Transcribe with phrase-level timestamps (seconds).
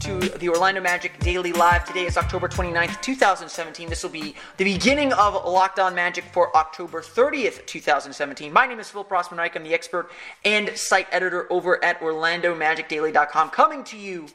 [0.00, 1.84] to the Orlando Magic Daily Live.
[1.84, 3.88] Today is October 29th, 2017.
[3.88, 8.52] This will be the beginning of Locked On Magic for October 30th, 2017.
[8.52, 9.56] My name is Phil Rossman-Reich.
[9.56, 10.10] I'm the expert
[10.44, 14.26] and site editor over at OrlandoMagicDaily.com, coming to you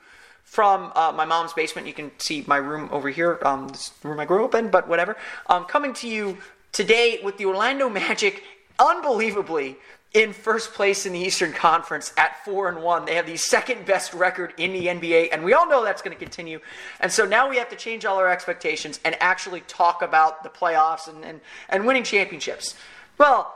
[0.44, 1.88] from uh, my mom's basement.
[1.88, 4.88] You can see my room over here, um, this room I grew up in, but
[4.88, 5.16] whatever.
[5.48, 6.38] Um, coming to you
[6.72, 8.44] today with the Orlando Magic,
[8.80, 9.78] unbelievably,
[10.14, 13.06] in first place in the Eastern Conference at four and one.
[13.06, 16.16] They have the second best record in the NBA, and we all know that's going
[16.16, 16.60] to continue.
[17.00, 20.50] And so now we have to change all our expectations and actually talk about the
[20.50, 22.76] playoffs and, and, and winning championships.
[23.20, 23.56] Well,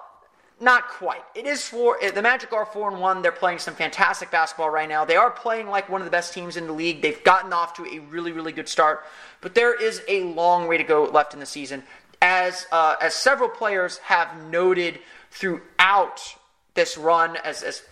[0.62, 1.24] not quite.
[1.34, 1.98] It is four.
[2.14, 3.24] The Magic are four and one.
[3.24, 5.04] They're playing some fantastic basketball right now.
[5.04, 7.02] They are playing like one of the best teams in the league.
[7.02, 9.04] They've gotten off to a really, really good start,
[9.42, 11.84] but there is a long way to go left in the season.
[12.22, 15.00] As uh, as several players have noted
[15.32, 16.36] throughout
[16.74, 17.84] this run, as as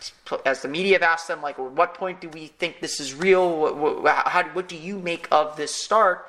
[0.45, 3.13] as the media have asked them, like, at what point do we think this is
[3.13, 3.57] real?
[3.57, 6.27] What, what, how, what do you make of this start?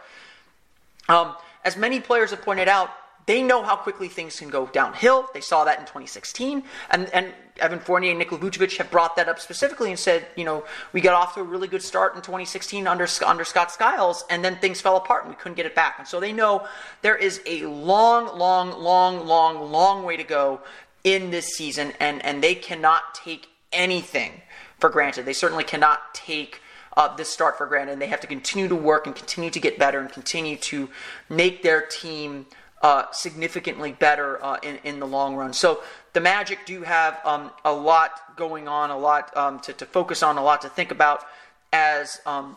[1.08, 2.90] Um, as many players have pointed out,
[3.26, 5.28] they know how quickly things can go downhill.
[5.32, 6.64] They saw that in 2016.
[6.90, 10.44] And, and Evan Fournier and Nikola Vucevic have brought that up specifically and said, you
[10.44, 14.24] know, we got off to a really good start in 2016 under, under Scott Skiles,
[14.28, 15.96] and then things fell apart and we couldn't get it back.
[15.98, 16.66] And so they know
[17.02, 20.60] there is a long, long, long, long, long way to go
[21.04, 24.42] in this season, and, and they cannot take anything
[24.78, 25.24] for granted.
[25.24, 26.60] They certainly cannot take
[26.96, 27.92] uh, this start for granted.
[27.92, 30.90] And they have to continue to work and continue to get better and continue to
[31.28, 32.46] make their team–
[32.82, 35.52] uh, significantly better uh, in, in the long run.
[35.52, 35.82] So
[36.12, 40.22] the Magic do have um, a lot going on, a lot um, to, to focus
[40.22, 41.24] on, a lot to think about
[41.72, 42.56] as um,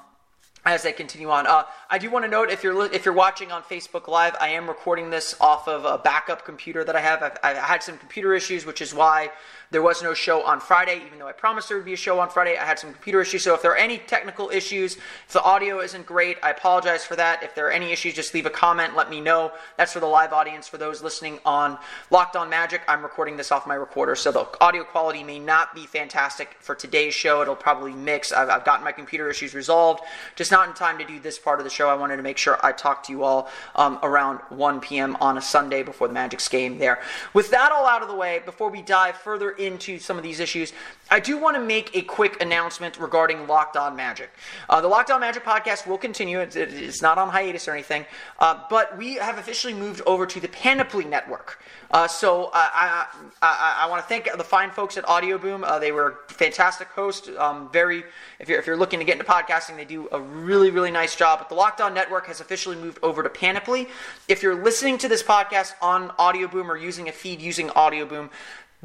[0.65, 1.45] as they continue on.
[1.45, 4.49] Uh, I do want to note if you're if you're watching on Facebook Live, I
[4.49, 7.21] am recording this off of a backup computer that I have.
[7.21, 9.29] I've, I've, had some computer issues, which is why
[9.75, 12.17] there was no show on Friday, even though I promised there would be a show
[12.21, 12.57] on Friday.
[12.57, 15.81] I had some computer issues, so if there are any technical issues, if the audio
[15.81, 17.43] isn't great, I apologize for that.
[17.43, 19.51] If there are any issues, just leave a comment, let me know.
[19.75, 20.69] That's for the live audience.
[20.69, 21.77] For those listening on
[22.09, 25.75] Locked On Magic, I'm recording this off my recorder, so the audio quality may not
[25.75, 27.41] be fantastic for today's show.
[27.41, 28.31] It'll probably mix.
[28.31, 30.05] I've, I've gotten my computer issues resolved,
[30.37, 31.89] just not in time to do this part of the show.
[31.89, 35.17] I wanted to make sure I talked to you all um, around 1 p.m.
[35.19, 37.01] on a Sunday before the Magic's game there.
[37.33, 39.64] With that all out of the way, before we dive further into
[39.99, 40.73] some of these issues,
[41.09, 44.29] I do want to make a quick announcement regarding Locked On Magic.
[44.69, 46.39] Uh, the Locked On Magic podcast will continue.
[46.39, 48.05] It's, it's not on hiatus or anything,
[48.39, 51.61] uh, but we have officially moved over to the Panoply Network.
[51.91, 53.07] Uh, so uh, I,
[53.41, 55.63] I, I want to thank the fine folks at Audioboom.
[55.63, 57.29] Uh, they were fantastic hosts.
[57.37, 58.03] Um, very,
[58.39, 61.15] if you're, if you're looking to get into podcasting, they do a really, really nice
[61.15, 61.39] job.
[61.39, 63.87] But the Locked On Network has officially moved over to Panoply.
[64.27, 68.29] If you're listening to this podcast on Audioboom or using a feed using Audioboom,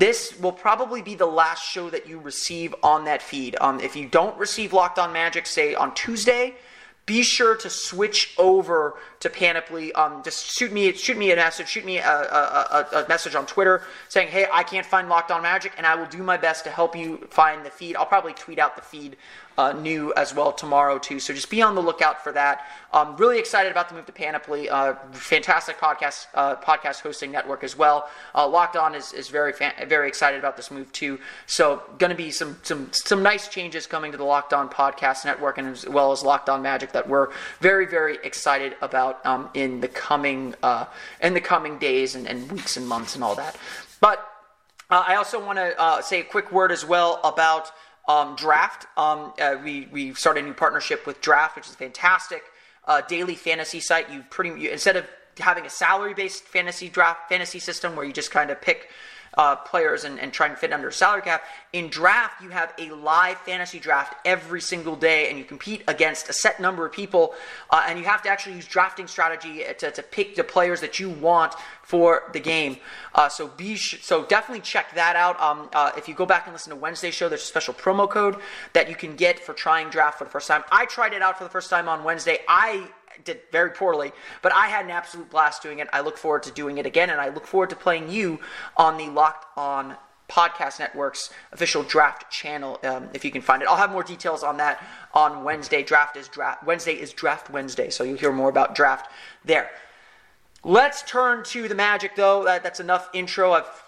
[0.01, 3.55] this will probably be the last show that you receive on that feed.
[3.61, 6.55] Um, if you don't receive Locked On Magic, say on Tuesday,
[7.05, 9.93] be sure to switch over to Panoply.
[9.93, 13.35] Um, just shoot me shoot me a message, shoot me a, a, a, a, message
[13.35, 16.39] on Twitter saying, "Hey, I can't find Locked On Magic," and I will do my
[16.39, 17.95] best to help you find the feed.
[17.95, 19.19] I'll probably tweet out the feed
[19.61, 21.21] uh, new as well tomorrow too.
[21.21, 22.67] So just be on the lookout for that.
[22.95, 24.71] Um, really excited about the move to Panoply.
[24.71, 28.09] Uh, fantastic podcast uh, podcast hosting network as well.
[28.35, 31.19] Uh, Locked On is, is very fan- very excited about this move too.
[31.47, 35.27] So going to be some some some nice changes coming to the Locked On podcast
[35.27, 37.29] network and as well as Locked On Magic that we're
[37.61, 40.87] very very excited about um, in the coming uh,
[41.21, 43.59] in the coming days and, and weeks and months and all that.
[44.01, 44.27] But
[44.89, 47.71] uh, I also want to say a quick word as well about
[48.09, 48.87] um, Draft.
[48.97, 52.43] Um, uh, we we started a new partnership with Draft, which is fantastic
[52.87, 54.11] uh, daily fantasy site.
[54.11, 55.07] You pretty you, instead of
[55.39, 58.91] having a salary based fantasy draft fantasy system where you just kind of pick
[59.35, 61.45] uh, players and, and try and fit under salary cap.
[61.73, 66.29] In draft, you have a live fantasy draft every single day, and you compete against
[66.29, 67.35] a set number of people,
[67.71, 70.99] uh, and you have to actually use drafting strategy to, to pick the players that
[70.99, 72.77] you want for the game.
[73.15, 75.41] Uh, so be sh- so definitely check that out.
[75.41, 78.09] Um, uh, if you go back and listen to Wednesday's show, there's a special promo
[78.09, 78.37] code
[78.73, 80.65] that you can get for trying draft for the first time.
[80.71, 82.39] I tried it out for the first time on Wednesday.
[82.49, 82.89] I
[83.25, 84.13] did very poorly,
[84.43, 85.89] but I had an absolute blast doing it.
[85.93, 88.41] I look forward to doing it again, and I look forward to playing you
[88.77, 89.97] on the Locked On
[90.31, 93.69] Podcast Network's official draft channel um, if you can find it.
[93.69, 94.83] I'll have more details on that
[95.13, 95.83] on Wednesday.
[95.83, 99.11] Draft is draft Wednesday is Draft Wednesday, so you'll hear more about draft
[99.45, 99.71] there.
[100.63, 102.45] Let's turn to the Magic, though.
[102.45, 103.53] That, that's enough intro.
[103.53, 103.83] I've,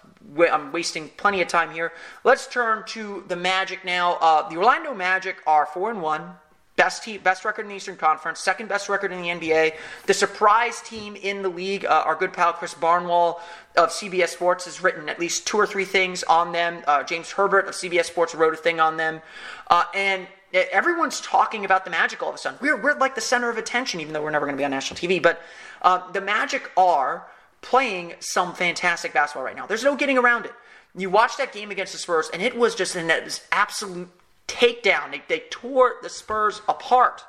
[0.50, 1.92] I'm wasting plenty of time here.
[2.24, 4.14] Let's turn to the Magic now.
[4.14, 6.36] Uh, the Orlando Magic are four and one.
[6.82, 9.76] Best team, best record in the Eastern Conference, second best record in the NBA.
[10.06, 13.40] The surprise team in the league, uh, our good pal Chris Barnewall
[13.76, 16.82] of CBS Sports has written at least two or three things on them.
[16.88, 19.22] Uh, James Herbert of CBS Sports wrote a thing on them,
[19.68, 22.58] uh, and everyone's talking about the Magic all of a sudden.
[22.60, 24.72] We're we're like the center of attention, even though we're never going to be on
[24.72, 25.22] national TV.
[25.22, 25.40] But
[25.82, 27.28] uh, the Magic are
[27.60, 29.66] playing some fantastic basketball right now.
[29.66, 30.52] There's no getting around it.
[30.96, 33.08] You watch that game against the Spurs, and it was just an
[33.52, 34.10] absolute
[34.52, 35.10] takedown.
[35.10, 37.24] They, they tore the Spurs apart.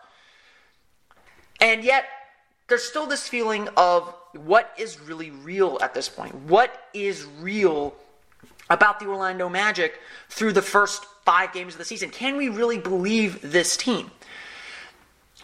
[1.59, 2.05] And yet,
[2.67, 6.35] there's still this feeling of what is really real at this point.
[6.35, 7.93] What is real
[8.69, 9.99] about the Orlando Magic
[10.29, 12.09] through the first five games of the season?
[12.09, 14.11] Can we really believe this team?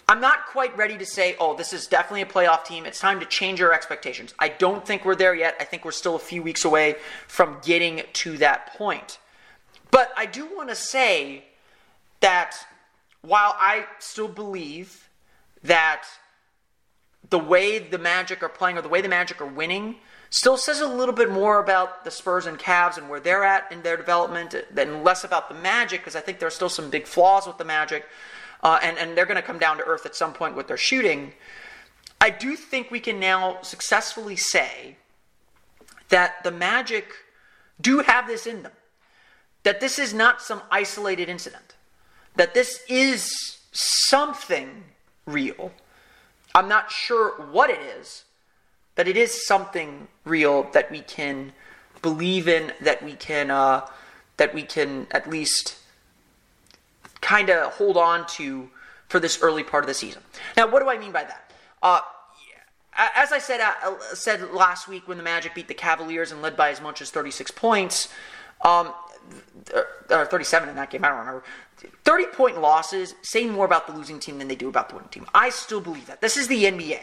[0.08, 2.88] I'm not quite ready to say, oh, this is definitely a playoff team.
[2.88, 4.34] It's time to change our expectations.
[4.40, 5.56] I don't think we're there yet.
[5.60, 6.96] I think we're still a few weeks away
[7.28, 9.20] from getting to that point.
[9.92, 11.44] But I do want to say
[12.20, 12.56] that
[13.22, 15.10] while I still believe
[15.64, 16.06] that
[17.30, 19.98] the way the Magic are playing or the way the Magic are winning
[20.30, 23.72] still says a little bit more about the Spurs and Cavs and where they're at
[23.72, 26.90] in their development than less about the Magic because I think there are still some
[26.90, 28.06] big flaws with the Magic
[28.62, 30.78] uh, and, and they're going to come down to earth at some point with their
[30.78, 31.34] shooting.
[32.22, 34.98] I do think we can now successfully say
[36.10, 37.14] that the Magic
[37.80, 38.74] do have this in them.
[39.64, 41.76] That this is not some isolated incident
[42.40, 44.86] that this is something
[45.26, 45.74] real.
[46.56, 48.24] I'm not sure what it is,
[48.96, 51.52] but it is something real that we can
[52.02, 53.86] believe in, that we can, uh,
[54.38, 55.80] that we can at least
[57.20, 58.70] kind of hold on to
[59.10, 60.22] for this early part of the season.
[60.56, 61.52] Now, what do I mean by that?
[61.84, 62.00] Uh,
[62.96, 66.56] as I said uh, said last week when the Magic beat the Cavaliers and led
[66.56, 68.08] by as much as 36 points,
[68.64, 68.94] um,
[70.10, 71.44] or 37 in that game, I don't remember.
[72.04, 75.10] 30 point losses say more about the losing team than they do about the winning
[75.10, 75.26] team.
[75.34, 76.22] I still believe that.
[76.22, 77.00] This is the NBA.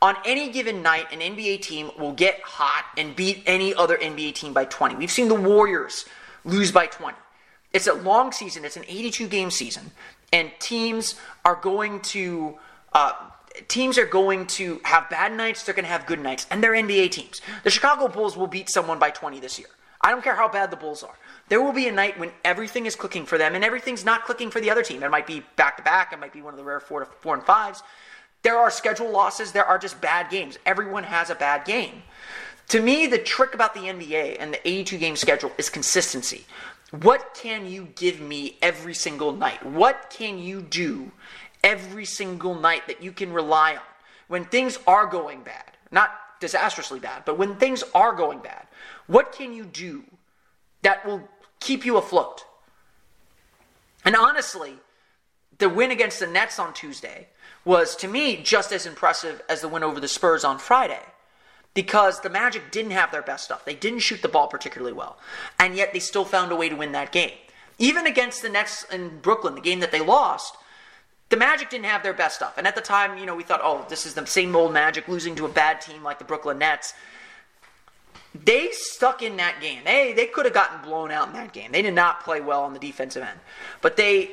[0.00, 4.34] On any given night, an NBA team will get hot and beat any other NBA
[4.34, 4.96] team by 20.
[4.96, 6.04] We've seen the Warriors
[6.44, 7.16] lose by 20.
[7.72, 9.90] It's a long season, it's an 82 game season,
[10.32, 12.58] and teams are going to.
[12.92, 13.12] Uh,
[13.68, 16.72] teams are going to have bad nights, they're going to have good nights, and they're
[16.72, 17.40] NBA teams.
[17.62, 19.68] The Chicago Bulls will beat someone by 20 this year.
[20.00, 21.14] I don't care how bad the Bulls are.
[21.48, 24.50] There will be a night when everything is clicking for them and everything's not clicking
[24.50, 25.02] for the other team.
[25.02, 26.12] It might be back to back.
[26.12, 27.82] It might be one of the rare four to four and fives.
[28.42, 29.52] There are schedule losses.
[29.52, 30.58] There are just bad games.
[30.64, 32.02] Everyone has a bad game.
[32.68, 36.46] To me, the trick about the NBA and the 82 game schedule is consistency.
[37.02, 39.64] What can you give me every single night?
[39.64, 41.10] What can you do
[41.62, 43.82] every single night that you can rely on
[44.28, 45.76] when things are going bad?
[45.90, 48.66] Not disastrously bad, but when things are going bad,
[49.06, 50.04] what can you do
[50.84, 51.28] that will
[51.60, 52.44] keep you afloat.
[54.04, 54.74] And honestly,
[55.58, 57.28] the win against the Nets on Tuesday
[57.64, 61.00] was, to me, just as impressive as the win over the Spurs on Friday.
[61.72, 63.64] Because the Magic didn't have their best stuff.
[63.64, 65.16] They didn't shoot the ball particularly well.
[65.58, 67.32] And yet they still found a way to win that game.
[67.78, 70.54] Even against the Nets in Brooklyn, the game that they lost,
[71.30, 72.58] the Magic didn't have their best stuff.
[72.58, 75.08] And at the time, you know, we thought, oh, this is the same old Magic
[75.08, 76.94] losing to a bad team like the Brooklyn Nets
[78.34, 79.80] they stuck in that game.
[79.84, 81.70] They they could have gotten blown out in that game.
[81.70, 83.38] They did not play well on the defensive end.
[83.80, 84.32] But they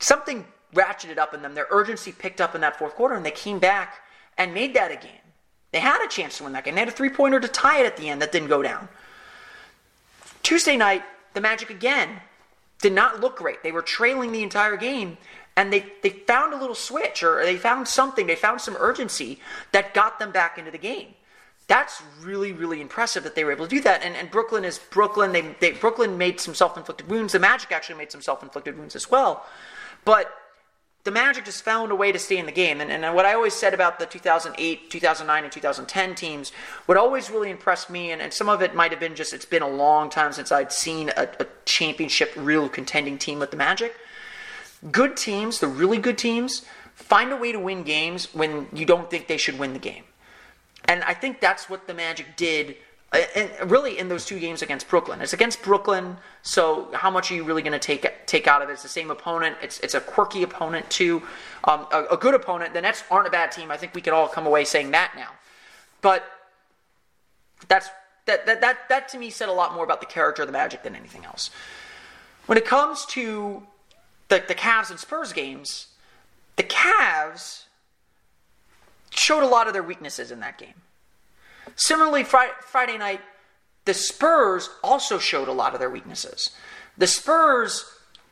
[0.00, 1.54] something ratcheted up in them.
[1.54, 4.00] Their urgency picked up in that fourth quarter and they came back
[4.36, 5.12] and made that a game.
[5.72, 6.74] They had a chance to win that game.
[6.74, 8.88] They had a three-pointer to tie it at the end that didn't go down.
[10.42, 11.02] Tuesday night,
[11.34, 12.20] the Magic again
[12.80, 13.62] did not look great.
[13.62, 15.18] They were trailing the entire game
[15.56, 18.26] and they, they found a little switch or they found something.
[18.26, 19.40] They found some urgency
[19.72, 21.14] that got them back into the game
[21.68, 24.02] that's really, really impressive that they were able to do that.
[24.02, 25.32] And, and Brooklyn is Brooklyn.
[25.32, 27.34] They, they Brooklyn made some self-inflicted wounds.
[27.34, 29.44] The Magic actually made some self-inflicted wounds as well.
[30.06, 30.32] But
[31.04, 32.80] the Magic just found a way to stay in the game.
[32.80, 36.52] And, and what I always said about the 2008, 2009, and 2010 teams,
[36.86, 39.44] what always really impressed me, and, and some of it might have been just it's
[39.44, 43.58] been a long time since I'd seen a, a championship, real contending team with the
[43.58, 43.94] Magic.
[44.90, 49.10] Good teams, the really good teams, find a way to win games when you don't
[49.10, 50.04] think they should win the game.
[50.88, 52.76] And I think that's what the Magic did
[53.12, 55.22] and really in those two games against Brooklyn.
[55.22, 58.68] It's against Brooklyn, so how much are you really going to take take out of
[58.68, 58.72] it?
[58.72, 59.56] It's the same opponent.
[59.62, 61.22] It's it's a quirky opponent too,
[61.64, 62.74] um, a, a, good opponent.
[62.74, 63.70] The Nets aren't a bad team.
[63.70, 65.30] I think we could all come away saying that now.
[66.02, 66.22] But
[67.66, 67.88] that's
[68.26, 70.52] that that that that to me said a lot more about the character of the
[70.52, 71.50] Magic than anything else.
[72.44, 73.62] When it comes to
[74.28, 75.86] the the Cavs and Spurs games,
[76.56, 77.64] the Cavs
[79.10, 80.74] showed a lot of their weaknesses in that game.
[81.76, 83.20] Similarly, Friday night,
[83.84, 86.50] the Spurs also showed a lot of their weaknesses.
[86.96, 87.84] The Spurs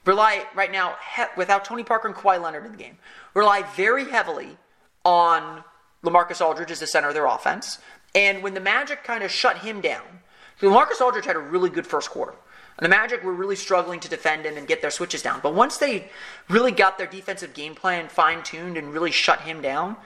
[0.05, 0.97] rely right now,
[1.37, 2.99] without Tony Parker and Kawhi Leonard in the game,
[3.35, 4.57] rely very heavily
[5.05, 5.65] on
[6.05, 7.79] LaMarcus Aldridge as the center of their offense.
[8.15, 10.05] And when the Magic kind of shut him down,
[10.61, 12.35] LaMarcus Aldridge had a really good first quarter.
[12.79, 15.41] And the Magic were really struggling to defend him and get their switches down.
[15.43, 16.11] But once they
[16.49, 19.97] really got their defensive game plan fine tuned and really shut him down,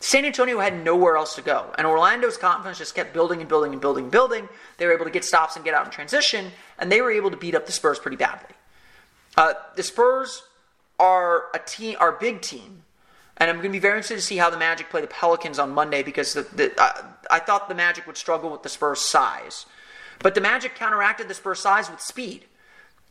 [0.00, 1.74] San Antonio had nowhere else to go.
[1.76, 4.48] And Orlando's confidence just kept building and building and building and building.
[4.76, 7.30] They were able to get stops and get out in transition, and they were able
[7.30, 8.54] to beat up the Spurs pretty badly.
[9.36, 10.44] Uh, the Spurs
[10.98, 12.82] are a team, are a big team,
[13.36, 15.58] and I'm going to be very interested to see how the Magic play the Pelicans
[15.58, 16.72] on Monday because the, the,
[17.30, 19.66] I thought the Magic would struggle with the Spurs' size,
[20.20, 22.46] but the Magic counteracted the Spurs' size with speed,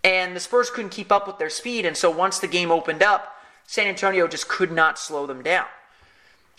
[0.03, 3.03] and the Spurs couldn't keep up with their speed, and so once the game opened
[3.03, 5.65] up, San Antonio just could not slow them down.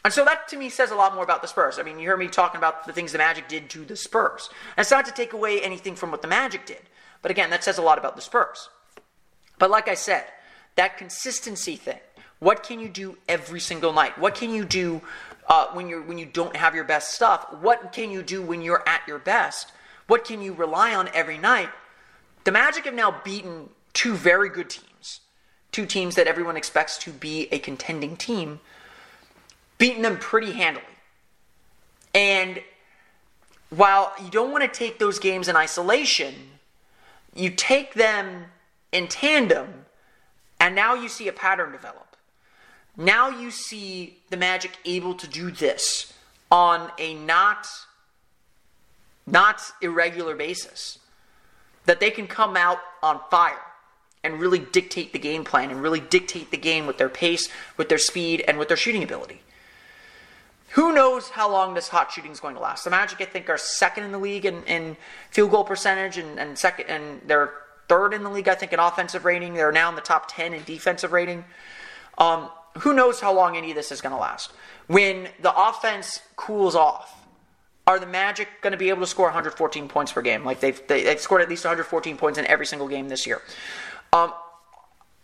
[0.05, 1.79] And so that to me says a lot more about the Spurs.
[1.79, 4.49] I mean, you hear me talking about the things the Magic did to the Spurs.
[4.77, 6.83] And it's not to take away anything from what the Magic did.
[7.21, 8.69] But again, that says a lot about the Spurs.
[9.59, 10.25] But like I said,
[10.77, 11.99] that consistency thing.
[12.39, 14.17] What can you do every single night?
[14.17, 15.03] What can you do
[15.49, 17.53] uh, when you're when you don't have your best stuff?
[17.61, 19.73] What can you do when you're at your best?
[20.07, 21.71] What can you rely on every night?
[22.45, 25.21] The Magic have now beaten two very good teams,
[25.73, 28.61] two teams that everyone expects to be a contending team
[29.79, 30.85] beating them pretty handily.
[32.15, 32.63] And
[33.71, 36.35] while you don't want to take those games in isolation,
[37.35, 38.47] you take them
[38.93, 39.87] in tandem,
[40.59, 42.17] and now you see a pattern develop.
[42.97, 46.13] Now you see the Magic able to do this
[46.51, 47.69] on a not
[49.27, 50.99] not irregular basis.
[51.85, 53.61] That they can come out on fire
[54.25, 57.89] and really dictate the game plan and really dictate the game with their pace, with
[57.89, 59.43] their speed, and with their shooting ability.
[60.71, 62.85] Who knows how long this hot shooting is going to last?
[62.85, 64.97] The Magic, I think, are second in the league in, in
[65.31, 67.53] field goal percentage, and, and second, and they're
[67.89, 69.55] third in the league, I think, in offensive rating.
[69.55, 71.45] They're now in the top ten in defensive rating.
[72.19, 74.53] Um, who knows how long any of this is going to last?
[74.89, 77.15] When the offense cools off,
[77.87, 80.45] are the Magic going to be able to score 114 points per game?
[80.45, 83.27] Like they've they, they have scored at least 114 points in every single game this
[83.27, 83.41] year.
[84.13, 84.33] Um,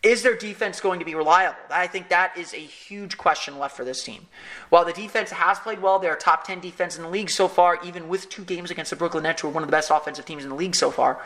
[0.04, 1.56] is their defense going to be reliable?
[1.70, 4.26] I think that is a huge question left for this team.
[4.68, 7.48] While the defense has played well, they're a top 10 defense in the league so
[7.48, 9.90] far, even with two games against the Brooklyn Nets, who are one of the best
[9.90, 11.22] offensive teams in the league so far.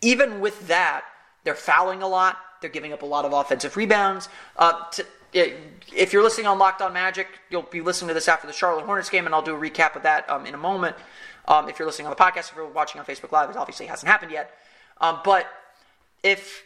[0.00, 1.04] Even with that,
[1.44, 2.36] they're fouling a lot.
[2.60, 4.28] They're giving up a lot of offensive rebounds.
[4.56, 8.48] Uh, to, if you're listening on Locked On Magic, you'll be listening to this after
[8.48, 10.96] the Charlotte Hornets game, and I'll do a recap of that um, in a moment.
[11.46, 13.86] Um, if you're listening on the podcast, if you're watching on Facebook Live, it obviously
[13.86, 14.50] hasn't happened yet.
[15.00, 15.46] Um, but
[16.22, 16.64] if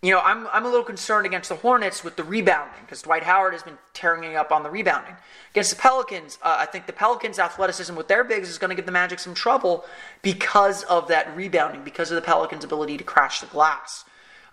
[0.00, 3.24] you know, I'm, I'm a little concerned against the Hornets with the rebounding because Dwight
[3.24, 5.16] Howard has been tearing it up on the rebounding.
[5.50, 8.76] Against the Pelicans, uh, I think the Pelicans' athleticism with their bigs is going to
[8.76, 9.84] give the Magic some trouble
[10.22, 14.04] because of that rebounding, because of the Pelicans' ability to crash the glass.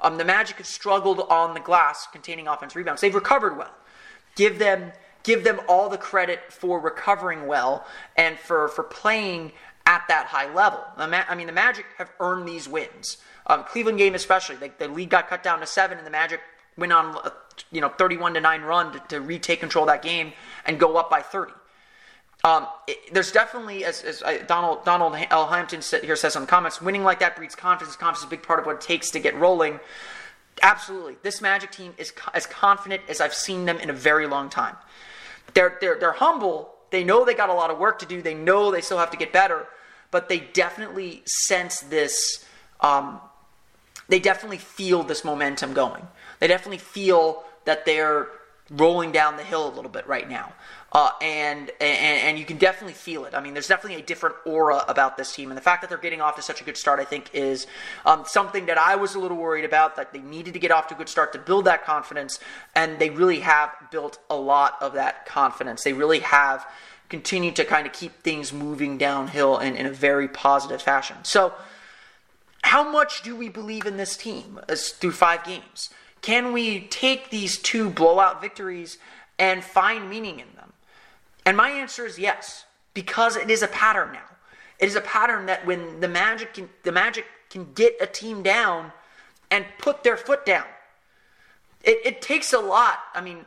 [0.01, 3.01] Um, the Magic have struggled on the glass containing offense rebounds.
[3.01, 3.73] They've recovered well.
[4.35, 4.91] Give them
[5.25, 7.83] give them all the credit for recovering well
[8.15, 9.51] and for, for playing
[9.87, 10.79] at that high level.
[10.97, 13.17] I mean, the Magic have earned these wins.
[13.47, 16.39] Um, Cleveland game especially, like the lead got cut down to seven, and the Magic
[16.77, 17.31] went on a,
[17.71, 20.33] you know 31 to nine run to, to, retake control of that game
[20.65, 21.53] and go up by 30.
[22.43, 25.47] Um, it, there's definitely, as, as I, Donald Donald L.
[25.47, 27.95] Hampton here says in the comments, winning like that breeds confidence.
[27.95, 29.79] Confidence is a big part of what it takes to get rolling.
[30.61, 34.27] Absolutely, this Magic team is co- as confident as I've seen them in a very
[34.27, 34.75] long time.
[35.53, 36.71] They're they're they're humble.
[36.91, 38.21] They know they got a lot of work to do.
[38.21, 39.67] They know they still have to get better,
[40.11, 42.45] but they definitely sense this.
[42.79, 43.19] Um,
[44.07, 46.07] they definitely feel this momentum going.
[46.39, 48.27] They definitely feel that they're
[48.71, 50.53] rolling down the hill a little bit right now.
[50.91, 53.35] Uh, and, and and you can definitely feel it.
[53.35, 55.97] I mean, there's definitely a different aura about this team, and the fact that they're
[55.97, 57.67] getting off to such a good start, I think, is
[58.05, 59.97] um, something that I was a little worried about.
[59.97, 62.39] That they needed to get off to a good start to build that confidence,
[62.75, 65.83] and they really have built a lot of that confidence.
[65.83, 66.65] They really have
[67.09, 71.17] continued to kind of keep things moving downhill in, in a very positive fashion.
[71.23, 71.53] So,
[72.65, 75.91] how much do we believe in this team as, through five games?
[76.21, 78.97] Can we take these two blowout victories
[79.37, 80.73] and find meaning in them?
[81.45, 84.35] And my answer is yes, because it is a pattern now.
[84.79, 88.41] It is a pattern that when the Magic can, the Magic can get a team
[88.41, 88.91] down
[89.51, 90.65] and put their foot down.
[91.83, 92.97] It, it takes a lot.
[93.13, 93.45] I mean,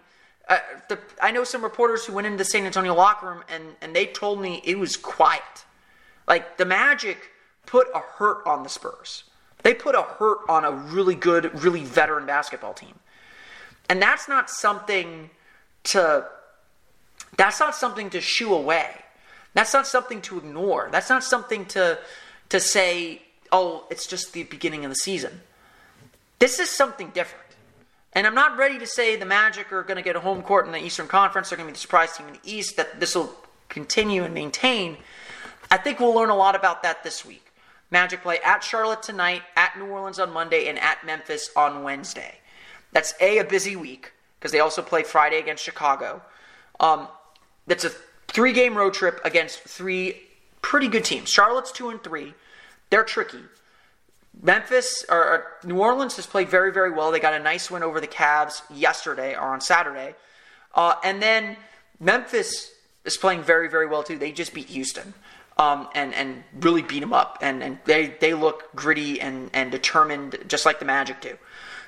[0.49, 0.59] uh,
[0.89, 3.97] the, I know some reporters who went into the San Antonio locker room and, and
[3.97, 5.43] they told me it was quiet.
[6.29, 7.19] Like the Magic
[7.69, 9.25] put a hurt on the Spurs.
[9.63, 12.95] They put a hurt on a really good, really veteran basketball team.
[13.91, 15.31] And that's not something
[15.85, 16.27] to
[17.37, 18.89] that's not something to shoo away.
[19.53, 20.89] That's not something to ignore.
[20.91, 21.99] That's not something to
[22.49, 23.23] to say,
[23.53, 25.43] "Oh, it's just the beginning of the season."
[26.39, 27.45] This is something different.
[28.15, 30.65] And I'm not ready to say the Magic are going to get a home court
[30.65, 31.51] in the Eastern Conference.
[31.51, 33.35] They're going to be the surprise team in the East, that this will
[33.69, 34.97] continue and maintain.
[35.71, 37.48] I think we'll learn a lot about that this week.
[37.91, 42.35] Magic play at Charlotte tonight, at New Orleans on Monday, and at Memphis on Wednesday.
[42.93, 46.23] That's A, a busy week, because they also play Friday against Chicago.
[46.81, 47.09] Um,
[47.67, 47.91] that's a
[48.29, 50.21] three game road trip against three
[50.63, 51.29] pretty good teams.
[51.29, 52.35] Charlotte's two and three.
[52.91, 53.43] They're tricky.
[54.41, 57.11] Memphis or New Orleans has played very, very well.
[57.11, 60.15] They got a nice win over the Cavs yesterday or on Saturday.
[60.75, 61.57] Uh, and then
[61.99, 62.71] Memphis
[63.05, 64.19] is playing very, very well too.
[64.19, 65.15] They just beat Houston
[65.59, 69.71] um, and and really beat them up, and and they they look gritty and and
[69.71, 71.37] determined, just like the Magic do.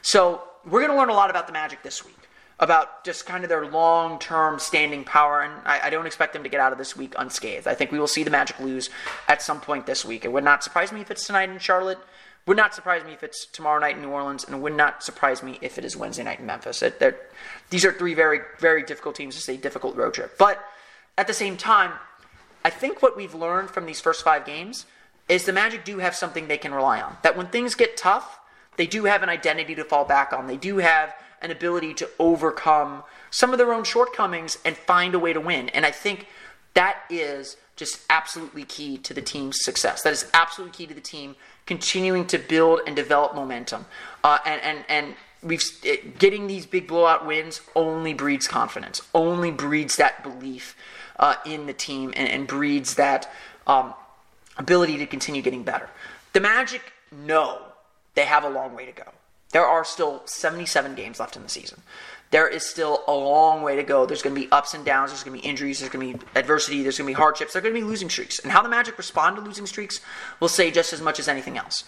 [0.02, 2.16] So we're going to learn a lot about the Magic this week
[2.60, 5.40] about just kind of their long term standing power.
[5.40, 7.66] And I, I, don't expect them to get out of this week unscathed.
[7.66, 8.90] I think we will see the Magic lose
[9.28, 10.24] at some point this week.
[10.26, 11.98] It would not surprise me if it's tonight in Charlotte.
[12.46, 15.42] Would not surprise me if it's tomorrow night in New Orleans, and would not surprise
[15.42, 16.82] me if it is Wednesday night in Memphis.
[16.82, 17.00] It,
[17.68, 19.36] these are three very, very difficult teams.
[19.36, 20.36] It's a difficult road trip.
[20.38, 20.62] But
[21.18, 21.92] at the same time,
[22.64, 24.86] I think what we've learned from these first five games
[25.28, 27.16] is the Magic do have something they can rely on.
[27.22, 28.40] That when things get tough,
[28.76, 30.46] they do have an identity to fall back on.
[30.46, 35.18] They do have an ability to overcome some of their own shortcomings and find a
[35.18, 35.68] way to win.
[35.70, 36.26] And I think
[36.74, 40.02] that is just absolutely key to the team's success.
[40.02, 41.36] That is absolutely key to the team
[41.66, 43.86] continuing to build and develop momentum.
[44.22, 49.50] Uh, and and and we've it, getting these big blowout wins only breeds confidence, only
[49.50, 50.76] breeds that belief
[51.20, 53.30] uh, in the team, and, and breeds that
[53.68, 53.94] um,
[54.56, 55.88] ability to continue getting better.
[56.32, 57.62] The Magic know
[58.14, 59.04] they have a long way to go.
[59.52, 61.82] There are still 77 games left in the season.
[62.30, 64.06] There is still a long way to go.
[64.06, 65.10] There's going to be ups and downs.
[65.10, 65.80] There's going to be injuries.
[65.80, 66.82] There's going to be adversity.
[66.82, 67.52] There's going to be hardships.
[67.52, 68.38] There's going to be losing streaks.
[68.38, 70.00] And how the Magic respond to losing streaks
[70.38, 71.82] will say just as much as anything else.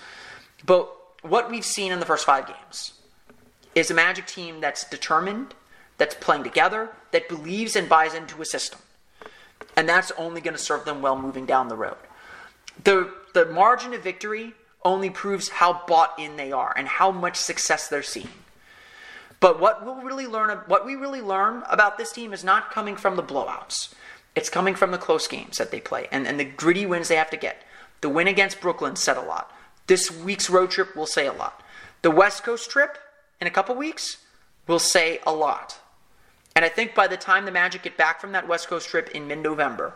[0.66, 0.92] But
[1.22, 2.94] what we've seen in the first five games
[3.76, 5.54] is a Magic team that's determined,
[5.96, 8.80] that's playing together, that believes and buys into a system.
[9.76, 11.96] And that's only going to serve them well moving down the road.
[12.84, 14.54] The, the margin of victory
[14.84, 18.28] only proves how bought in they are and how much success they're seeing.
[19.40, 22.96] But what we'll really learn, what we really learn about this team is not coming
[22.96, 23.92] from the blowouts.
[24.34, 27.16] It's coming from the close games that they play and, and the gritty wins they
[27.16, 27.62] have to get.
[28.02, 29.50] The win against Brooklyn said a lot.
[29.86, 31.62] This week's road trip will say a lot.
[32.02, 32.98] The West Coast trip
[33.40, 34.18] in a couple weeks
[34.66, 35.78] will say a lot.
[36.54, 39.10] And I think by the time the Magic get back from that West Coast trip
[39.10, 39.94] in mid November,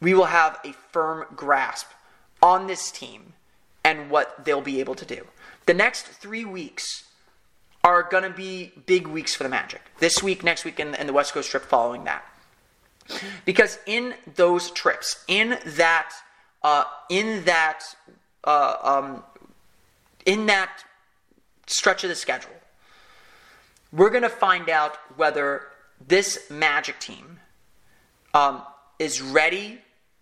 [0.00, 1.86] we will have a firm grasp
[2.42, 3.34] on this team
[3.84, 5.26] and what they'll be able to do.
[5.66, 7.04] The next three weeks
[7.84, 9.80] are going to be big weeks for the Magic.
[9.98, 12.24] This week, next week, and, the West Coast trip following that.
[13.44, 16.12] Because in those trips, in that,
[16.62, 17.82] uh, in that,
[18.44, 19.22] uh, um,
[20.24, 20.84] in that
[21.66, 22.52] stretch of the schedule,
[23.92, 25.71] we're going to find out whether
[26.08, 27.38] this Magic team
[28.34, 28.62] um,
[28.98, 29.80] is ready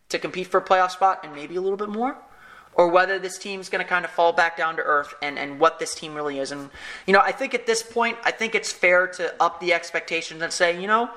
[0.08, 2.16] to compete for a playoff spot and maybe a little bit more,
[2.74, 5.58] or whether this team's going to kind of fall back down to earth and, and
[5.58, 6.52] what this team really is.
[6.52, 6.70] And,
[7.06, 10.42] you know, I think at this point, I think it's fair to up the expectations
[10.42, 11.10] and say, you know,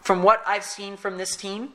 [0.00, 1.70] from what I've seen from this team,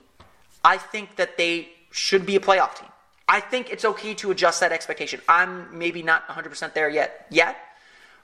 [0.64, 2.90] I think that they should be a playoff team.
[3.28, 5.22] I think it's okay to adjust that expectation.
[5.28, 7.58] I'm maybe not 100% there yet, yet,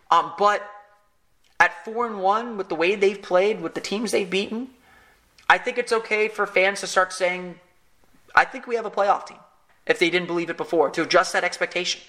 [0.09, 0.61] um, but
[1.61, 4.69] at four and one with the way they've played, with the teams they've beaten,
[5.49, 7.59] I think it's okay for fans to start saying,
[8.35, 9.39] "I think we have a playoff team."
[9.85, 12.01] if they didn't believe it before, to adjust that expectation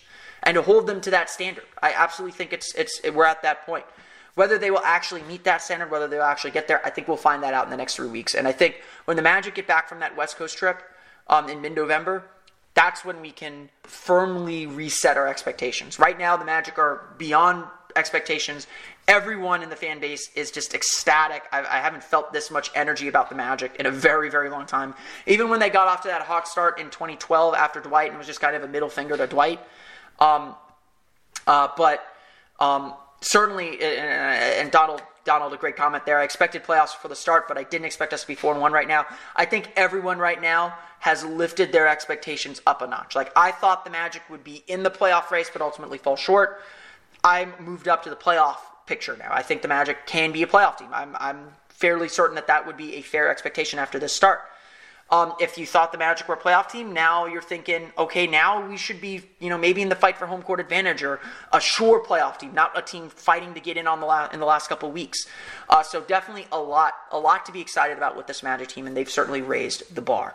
[0.43, 1.65] and to hold them to that standard.
[1.83, 3.85] I absolutely think it's it's we're at that point.
[4.35, 7.19] Whether they will actually meet that standard, whether they'll actually get there, I think we'll
[7.19, 8.35] find that out in the next three weeks.
[8.35, 10.83] And I think when the Magic get back from that West Coast trip
[11.29, 12.25] um, in mid November,
[12.75, 15.99] that's when we can firmly reset our expectations.
[15.99, 18.67] Right now, the Magic are beyond expectations.
[19.09, 21.43] Everyone in the fan base is just ecstatic.
[21.53, 24.67] I, I, haven't felt this much energy about the Magic in a very, very long
[24.67, 24.95] time.
[25.27, 28.27] Even when they got off to that hot start in 2012 after Dwight and was
[28.27, 29.61] just kind of a middle finger to Dwight.
[30.19, 30.55] Um,
[31.47, 32.05] uh, but
[32.61, 36.19] um, certainly, and Donald Donald, a great comment there.
[36.19, 38.61] I expected playoffs for the start, but I didn't expect us to be four and
[38.61, 39.07] one right now.
[39.37, 43.15] I think everyone right now has lifted their expectations up a notch.
[43.15, 46.61] Like I thought the Magic would be in the playoff race, but ultimately fall short.
[47.25, 48.57] I'm moved up to the playoff
[48.87, 49.31] picture now.
[49.31, 50.89] I think the Magic can be a playoff team.
[50.93, 54.41] I'm I'm fairly certain that that would be a fair expectation after this start.
[55.11, 58.67] Um, if you thought the Magic were a playoff team, now you're thinking, okay, now
[58.67, 61.21] we should be, you know, maybe in the fight for home court advantage or
[61.53, 64.41] a sure playoff team, not a team fighting to get in on the la- in
[64.41, 65.27] the last couple weeks.
[65.69, 68.87] Uh, so definitely a lot, a lot to be excited about with this Magic team,
[68.87, 70.35] and they've certainly raised the bar.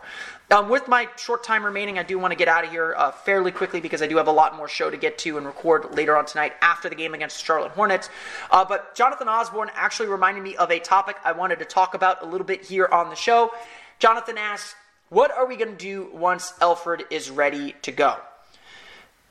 [0.50, 3.10] Um, with my short time remaining, I do want to get out of here uh,
[3.10, 5.94] fairly quickly because I do have a lot more show to get to and record
[5.94, 8.08] later on tonight after the game against the Charlotte Hornets.
[8.50, 12.22] Uh, but Jonathan Osborne actually reminded me of a topic I wanted to talk about
[12.22, 13.50] a little bit here on the show.
[13.98, 14.74] Jonathan asks,
[15.08, 18.16] What are we going to do once Elfrid is ready to go?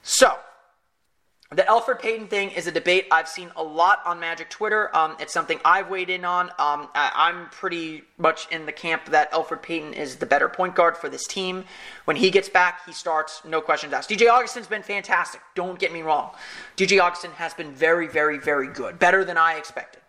[0.03, 0.37] So,
[1.49, 4.93] the Elfrid Payton thing is a debate I've seen a lot on Magic Twitter.
[4.93, 6.49] Um, it's something I've weighed in on.
[6.59, 10.75] Um, I, am pretty much in the camp that Elfrid Payton is the better point
[10.75, 11.63] guard for this team.
[12.03, 14.09] When he gets back, he starts, no questions asked.
[14.09, 15.39] DJ Augustin's been fantastic.
[15.55, 16.31] Don't get me wrong.
[16.75, 18.99] DJ Augustin has been very, very, very good.
[18.99, 20.01] Better than I expected.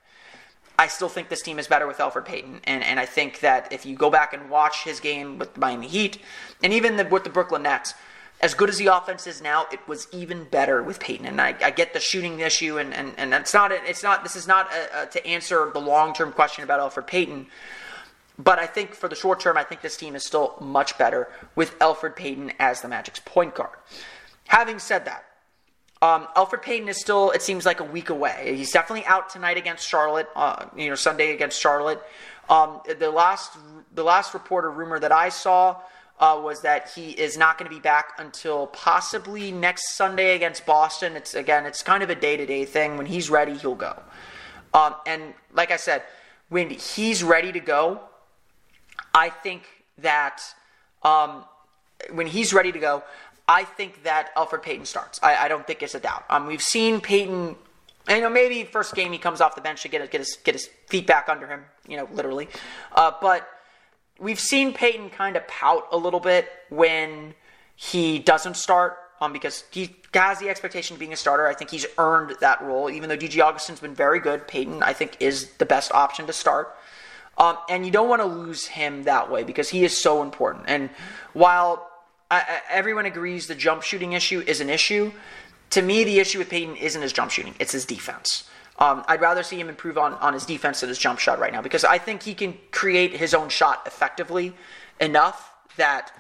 [0.79, 3.73] I still think this team is better with Elfrid Payton, and, and I think that
[3.73, 6.19] if you go back and watch his game with the Miami Heat,
[6.63, 7.95] and even the, with the Brooklyn Nets,
[8.41, 11.27] as good as the offense is now, it was even better with Payton.
[11.27, 14.37] And I, I get the shooting issue, and, and, and it's not it's not this
[14.37, 17.49] is not a, a, to answer the long term question about Elfrid Payton.
[18.39, 21.29] But I think for the short term, I think this team is still much better
[21.57, 23.77] with Elfrid Payton as the Magic's point guard.
[24.47, 25.25] Having said that,
[26.01, 28.55] um, Elfrid Payton is still, it seems like a week away.
[28.57, 30.29] He's definitely out tonight against Charlotte.
[30.37, 32.01] Uh, you know, Sunday against Charlotte.
[32.49, 33.57] Um, the last,
[33.95, 35.77] the last reporter rumor that I saw
[36.21, 40.67] uh, was that he is not going to be back until possibly next Sunday against
[40.67, 41.17] Boston.
[41.17, 42.97] It's again, it's kind of a day to day thing.
[42.97, 44.01] When he's ready, he'll go.
[44.75, 46.03] Um, and like I said,
[46.49, 48.01] when he's ready to go,
[49.15, 49.63] I think
[49.99, 50.41] that
[51.03, 51.45] um,
[52.13, 53.03] when he's ready to go,
[53.49, 55.19] I think that Elfrid Payton starts.
[55.23, 56.25] I, I don't think it's a doubt.
[56.29, 57.57] Um, we've seen Payton.
[58.09, 60.39] You know, maybe first game he comes off the bench to get his, get his
[60.45, 61.65] get his feet back under him.
[61.87, 62.49] You know, literally.
[62.93, 63.49] Uh, but
[64.19, 67.35] we've seen Payton kind of pout a little bit when
[67.75, 68.99] he doesn't start.
[69.21, 71.49] Um, because he has the expectation of being a starter.
[71.49, 72.89] I think he's earned that role.
[72.89, 76.33] Even though DJ Augustin's been very good, Payton I think is the best option to
[76.33, 76.77] start.
[77.37, 80.67] Um, and you don't want to lose him that way because he is so important.
[80.69, 80.91] And
[81.33, 81.88] while
[82.31, 85.13] I, everyone agrees the jump shooting issue is an issue.
[85.71, 88.49] To me, the issue with Payton isn't his jump shooting; it's his defense.
[88.79, 91.53] Um, I'd rather see him improve on, on his defense than his jump shot right
[91.53, 94.55] now because I think he can create his own shot effectively
[95.01, 96.13] enough that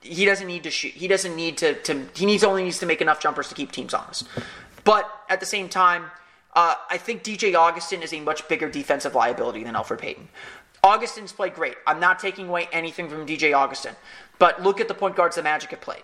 [0.00, 0.92] he doesn't need to shoot.
[0.92, 3.72] He doesn't need to, to he needs only needs to make enough jumpers to keep
[3.72, 4.26] teams honest.
[4.84, 6.06] But at the same time,
[6.54, 10.28] uh, I think DJ Augustin is a much bigger defensive liability than Elfrid Payton.
[10.82, 11.76] Augustin's played great.
[11.86, 13.94] I'm not taking away anything from DJ Augustin.
[14.38, 16.02] But look at the point guards the Magic have played.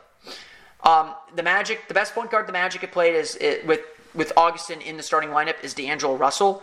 [0.82, 3.80] Um, the Magic, the best point guard the Magic have played is it, with
[4.14, 6.62] with Augustin in the starting lineup is D'Angelo Russell.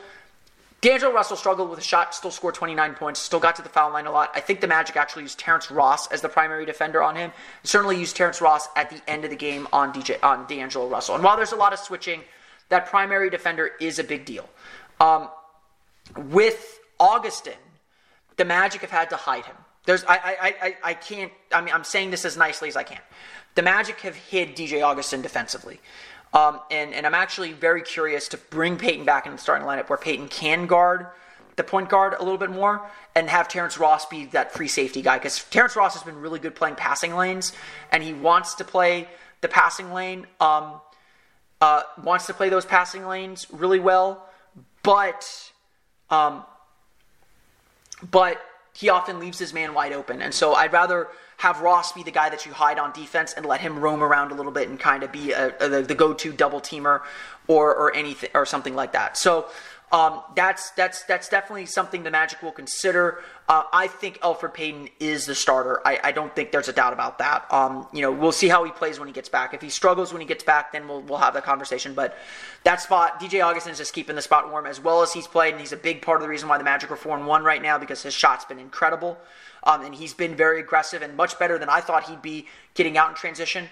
[0.80, 3.92] D'Angelo Russell struggled with a shot, still scored 29 points, still got to the foul
[3.92, 4.32] line a lot.
[4.34, 7.32] I think the Magic actually used Terrence Ross as the primary defender on him.
[7.64, 11.16] Certainly used Terrence Ross at the end of the game on DJ on D'Angelo Russell.
[11.16, 12.22] And while there's a lot of switching,
[12.70, 14.50] that primary defender is a big deal.
[15.00, 15.30] Um,
[16.16, 17.54] with Augustin,
[18.42, 19.56] the Magic have had to hide him.
[19.86, 22.82] There's I, I, I, I can't I mean I'm saying this as nicely as I
[22.82, 22.98] can.
[23.54, 25.80] The Magic have hid DJ Augustin defensively.
[26.34, 29.90] Um, and, and I'm actually very curious to bring Payton back in the starting lineup
[29.90, 31.06] where Payton can guard
[31.56, 32.82] the point guard a little bit more
[33.14, 36.40] and have Terrence Ross be that free safety guy because Terrence Ross has been really
[36.40, 37.54] good playing passing lanes
[37.92, 39.08] and he wants to play
[39.42, 40.82] the passing lane, um,
[41.60, 44.28] uh, wants to play those passing lanes really well,
[44.82, 45.52] but
[46.10, 46.44] um,
[48.10, 48.42] but
[48.74, 50.22] he often leaves his man wide open.
[50.22, 53.46] And so I'd rather have Ross be the guy that you hide on defense and
[53.46, 56.32] let him roam around a little bit and kind of be a, a, the go-to
[56.32, 57.02] double teamer
[57.48, 59.18] or or anything or something like that.
[59.18, 59.48] So
[59.92, 63.20] Um, that's that's that's definitely something the Magic will consider.
[63.50, 65.82] Uh, I think Elfrid Payton is the starter.
[65.86, 67.46] I, I, don't think there's a doubt about that.
[67.52, 69.54] Um, you know, we'll see how he plays when he gets back.
[69.54, 71.94] If he struggles when he gets back, then we'll we'll have that conversation.
[71.94, 72.18] But
[72.64, 75.52] that spot, DJ Augustin is just keeping the spot warm as well as he's played,
[75.52, 77.44] and he's a big part of the reason why the Magic are four and one
[77.44, 79.18] right now because his shot's been incredible,
[79.64, 82.98] um, and he's been very aggressive and much better than I thought he'd be getting
[82.98, 83.68] out in transition.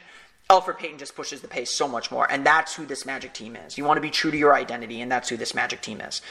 [0.50, 3.56] Elfrid Payton just pushes the pace so much more, and that's who this Magic team
[3.56, 3.78] is.
[3.78, 6.24] You want to be true to your identity, and that's who this Magic team is.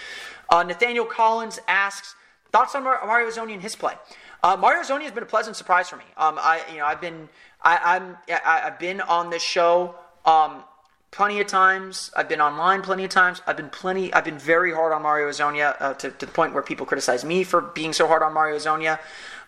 [0.51, 2.17] Uh, Nathaniel Collins asks
[2.51, 3.95] thoughts on Mario Hezonja and his play.
[4.43, 6.05] Uh, Mario Hezonja has been a pleasant surprise for me.
[6.17, 7.29] Um, I, you know, I've been,
[7.63, 10.65] I, am I, have been on this show um,
[11.13, 12.11] plenty of times.
[12.17, 13.41] I've been online plenty of times.
[13.47, 14.13] I've been plenty.
[14.13, 17.25] I've been very hard on Mario Hezonja uh, to, to the point where people criticize
[17.25, 18.99] me for being so hard on Mario Hezonja.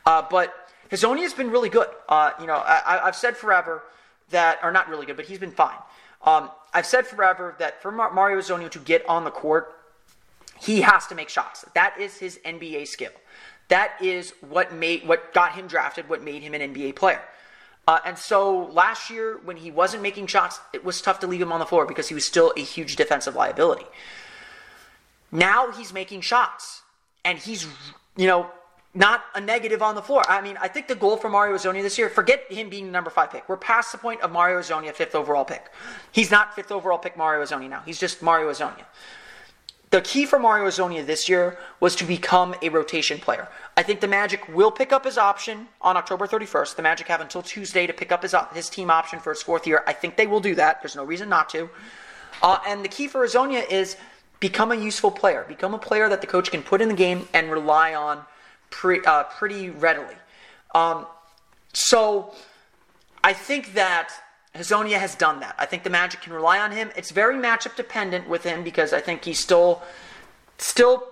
[0.07, 0.55] Uh, but
[0.93, 1.89] Hezonja has been really good.
[2.09, 3.83] Uh, you know, I, I've said forever
[4.31, 5.77] that are not really good, but he's been fine.
[6.25, 9.75] Um, I've said forever that for Mario Hezonja to get on the court,
[10.61, 11.65] he has to make shots.
[11.75, 13.13] That is his NBA skill.
[13.69, 17.23] That is what made what got him drafted, what made him an NBA player.
[17.89, 21.41] Uh, and so last year, when he wasn't making shots, it was tough to leave
[21.41, 23.87] him on the floor because he was still a huge defensive liability.
[25.33, 26.83] Now he's making shots,
[27.25, 27.67] and he's
[28.17, 28.51] you know
[28.93, 30.23] not a negative on the floor.
[30.29, 32.93] I mean, I think the goal for Mario Hezonja this year, forget him being the
[32.93, 33.49] number five pick.
[33.49, 35.71] We're past the point of Mario Hezonja, fifth overall pick.
[36.11, 37.83] He's not fifth overall pick Mario Hezonja now.
[37.87, 38.85] He's just Mario Hezonja.
[39.91, 43.49] The key for Mario Hezonja this year was to become a rotation player.
[43.77, 46.77] I think the Magic will pick up his option on October 31st.
[46.77, 49.67] The Magic have until Tuesday to pick up his, his team option for his fourth
[49.67, 49.83] year.
[49.87, 50.81] I think they will do that.
[50.81, 51.69] There's no reason not to.
[52.43, 53.97] Uh, and the key for Hezonja is
[54.39, 55.45] become a useful player.
[55.49, 58.23] Become a player that the coach can put in the game and rely on–
[58.71, 60.15] pre, uh, pretty readily.
[60.75, 61.07] Um,
[61.73, 62.33] so
[63.23, 64.11] I think that
[64.55, 65.55] Hezonja has done that.
[65.59, 66.91] I think the Magic can rely on him.
[66.97, 69.83] It's very matchup dependent with him because I think he's still,
[70.59, 71.05] still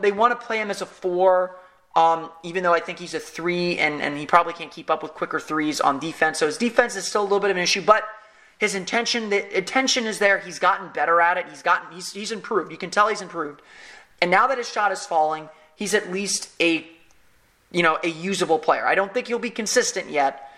[0.00, 1.56] they want to play him as a four.
[1.96, 5.00] Um, even though I think he's a three and, and he probably can't keep up
[5.00, 6.40] with quicker threes on defense.
[6.40, 8.02] So his defense is still a little bit of an issue, but
[8.58, 10.38] his intention, the intention is there.
[10.40, 11.46] He's gotten better at it.
[11.48, 12.72] He's gotten, he's, he's improved.
[12.72, 13.62] You can tell he's improved.
[14.20, 16.84] And now that his shot is falling, he's at least a
[17.74, 18.86] you know, a usable player.
[18.86, 20.48] I don't think he'll be consistent yet,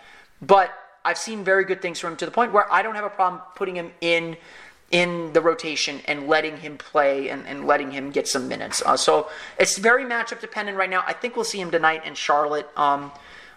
[0.42, 0.70] but
[1.02, 3.10] I've seen very good things from him to the point where I don't have a
[3.10, 4.36] problem putting him in
[4.92, 8.82] in the rotation and letting him play and, and letting him get some minutes.
[8.86, 11.02] Uh, so it's very matchup dependent right now.
[11.04, 12.68] I think we'll see him tonight in Charlotte.
[12.76, 13.10] Um,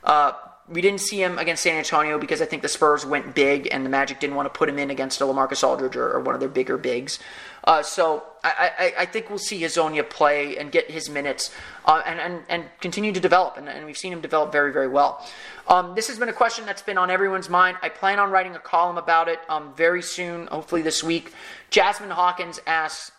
[0.04, 0.32] uh,
[0.68, 3.86] we didn't see him against San Antonio because I think the Spurs went big and
[3.86, 6.34] the Magic didn't want to put him in against a LaMarcus Aldridge or, or one
[6.34, 7.20] of their bigger bigs.
[7.64, 11.54] Uh, so I, I, I, think we'll see Hezonja play and get his minutes
[11.86, 13.58] uh, and, and, and continue to develop.
[13.58, 15.28] And, and, we've seen him develop very, very well.
[15.68, 17.78] Um, this has been a question that's been on everyone's mind.
[17.82, 21.34] I plan on writing a column about it um, very soon, hopefully this week.
[21.70, 23.12] Jasmine Hawkins asks,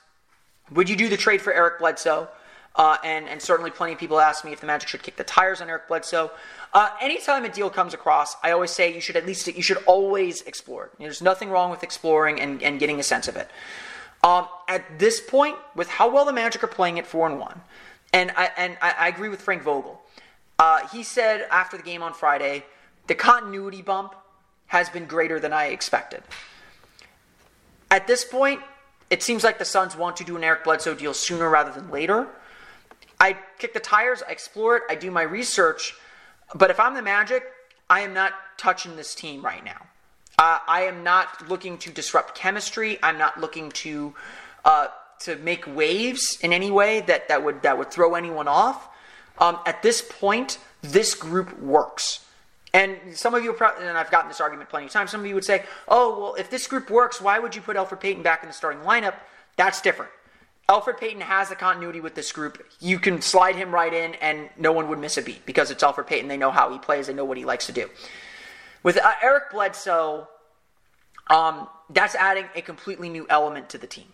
[0.73, 2.29] would you do the trade for Eric Bledsoe?
[2.77, 5.25] Uh, and, and certainly plenty of people ask me if the Magic should kick the
[5.25, 6.31] tires on Eric Bledsoe.
[6.73, 9.83] Uh, anytime a deal comes across, I always say you should at least you should
[9.87, 10.91] always explore.
[10.99, 13.51] There's nothing wrong with exploring and, and getting a sense of it.
[14.23, 17.61] Um, at this point, with how well the Magic are playing at four and one,
[18.13, 20.01] and I and I, I agree with Frank Vogel.
[20.59, 22.65] Uh, he said after the game on Friday,
[23.07, 24.15] the continuity bump
[24.67, 26.23] has been greater than I expected.
[27.91, 28.61] At this point,
[29.09, 31.91] it seems like the Suns want to do an Eric Bledsoe deal sooner rather than
[31.91, 32.29] later.
[33.19, 35.95] I kick the tires, I explore it, I do my research,
[36.55, 37.43] but if I'm the Magic,
[37.89, 39.87] I am not touching this team right now.
[40.41, 42.99] Uh, I am not looking to disrupt chemistry.
[43.03, 44.15] I'm not looking to
[44.65, 44.87] uh,
[45.19, 48.89] to make waves in any way that, that would that would throw anyone off.
[49.37, 52.25] Um, at this point, this group works.
[52.73, 55.11] And some of you, and I've gotten this argument plenty of times.
[55.11, 57.77] Some of you would say, "Oh, well, if this group works, why would you put
[57.77, 59.17] Elfrid Payton back in the starting lineup?"
[59.57, 60.11] That's different.
[60.71, 62.65] Elfrid Payton has the continuity with this group.
[62.81, 65.83] You can slide him right in, and no one would miss a beat because it's
[65.83, 66.29] Elfrid Payton.
[66.29, 67.09] They know how he plays.
[67.09, 67.91] They know what he likes to do.
[68.83, 70.29] With uh, Eric Bledsoe,
[71.29, 74.07] um, that's adding a completely new element to the team.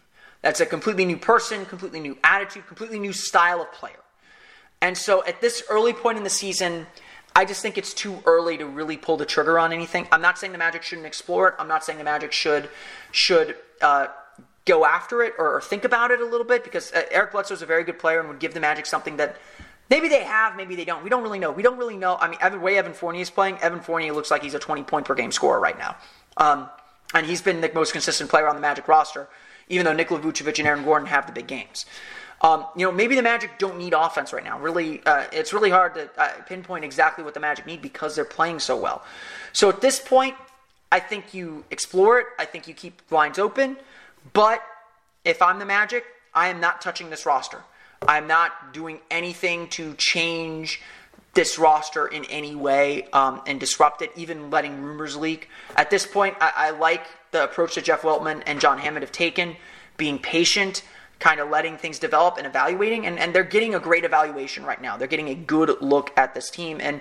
[0.42, 4.00] That's a completely new person, completely new attitude, completely new style of player.
[4.80, 6.86] And so at this early point in the season,
[7.34, 10.06] I just think it's too early to really pull the trigger on anything.
[10.12, 11.54] I'm not saying the Magic shouldn't explore it.
[11.58, 12.68] I'm not saying the Magic should
[13.12, 14.08] should uh,
[14.64, 17.54] go after it or, or, think about it a little bit because uh, Eric Bledsoe
[17.54, 19.36] is a very good player and would give the Magic something that
[19.88, 21.04] Maybe they have, maybe they don't.
[21.04, 21.52] We don't really know.
[21.52, 22.16] We don't really know.
[22.16, 24.82] I mean, Evan, way Evan Fournier is playing, Evan Fournier looks like he's a 20
[24.82, 25.96] point per game scorer right now.
[26.36, 26.68] Um,
[27.14, 29.28] and he's been the most consistent player on the Magic roster,
[29.68, 31.86] even though Nikola Vucevic and Aaron Gordon have the big games.
[32.42, 34.58] Um, you know, maybe the Magic don't need offense right now.
[34.58, 38.24] Really, uh, it's really hard to uh, pinpoint exactly what the Magic need because they're
[38.24, 39.04] playing so well.
[39.52, 40.34] So at this point,
[40.92, 42.26] I think you explore it.
[42.38, 43.76] I think you keep lines open.
[44.32, 44.62] But
[45.24, 47.62] if I'm the Magic, I am not touching this roster.
[48.06, 50.80] I'm not doing anything to change
[51.34, 55.48] this roster in any way um, and disrupt it, even letting rumors leak.
[55.76, 59.12] At this point, I, I like the approach that Jeff Weltman and John Hammond have
[59.12, 59.56] taken,
[59.98, 60.82] being patient,
[61.18, 64.80] kind of letting things develop and evaluating, and, and they're getting a great evaluation right
[64.80, 64.96] now.
[64.96, 66.80] They're getting a good look at this team.
[66.80, 67.00] And,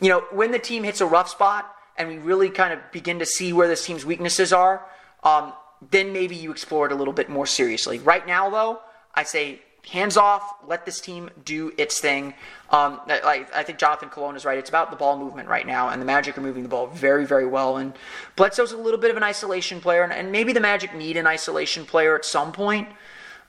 [0.00, 3.18] you know, when the team hits a rough spot and we really kind of begin
[3.18, 4.84] to see where this team's weaknesses are,
[5.24, 5.52] um,
[5.90, 7.98] then maybe you explore it a little bit more seriously.
[7.98, 8.80] Right now, though,
[9.14, 12.34] I say hands off, let this team do its thing.
[12.70, 14.58] Um, I, I think Jonathan Colon is right.
[14.58, 17.26] It's about the ball movement right now, and the Magic are moving the ball very,
[17.26, 17.76] very well.
[17.76, 17.92] And
[18.36, 21.26] Bledsoe's a little bit of an isolation player, and, and maybe the Magic need an
[21.26, 22.88] isolation player at some point.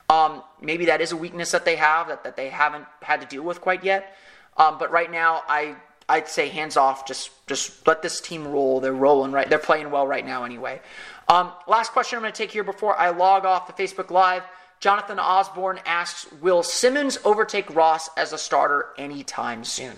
[0.10, 3.28] Um, maybe that is a weakness that they have that, that they haven't had to
[3.28, 4.17] deal with quite yet.
[4.58, 5.76] Um, but right now, I
[6.10, 7.08] I'd say hands off.
[7.08, 8.80] Just just let this team roll.
[8.80, 9.50] They're rolling right.
[9.50, 10.82] They're playing well right now anyway.
[11.28, 14.43] Um, last question I'm going to take here before I log off the Facebook Live.
[14.84, 19.98] Jonathan Osborne asks, "Will Simmons overtake Ross as a starter anytime soon?"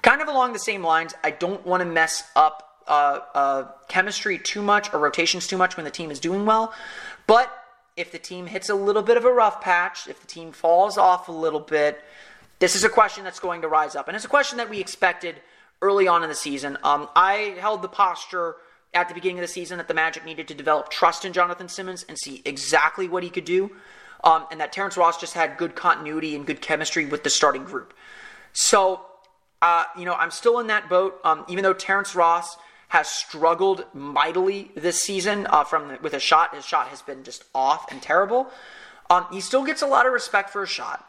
[0.00, 1.12] Kind of along the same lines.
[1.22, 5.76] I don't want to mess up uh, uh, chemistry too much or rotations too much
[5.76, 6.72] when the team is doing well,
[7.26, 7.52] but
[7.94, 10.96] if the team hits a little bit of a rough patch, if the team falls
[10.96, 12.02] off a little bit,
[12.58, 14.08] this is a question that's going to rise up.
[14.08, 15.42] And it's a question that we expected
[15.82, 16.78] early on in the season.
[16.82, 18.56] Um, I held the posture
[18.94, 21.68] at the beginning of the season that the Magic needed to develop trust in Jonathan
[21.68, 23.70] Simmons and see exactly what he could do.
[24.24, 27.64] Um, and that Terrence Ross just had good continuity and good chemistry with the starting
[27.64, 27.94] group.
[28.52, 29.00] So,
[29.60, 31.18] uh, you know, I'm still in that boat.
[31.24, 32.56] Um, even though Terrence Ross
[32.92, 36.54] has struggled mightily this season uh, from with a shot.
[36.54, 38.50] His shot has been just off and terrible.
[39.08, 41.02] Um, he still gets a lot of respect for his shot,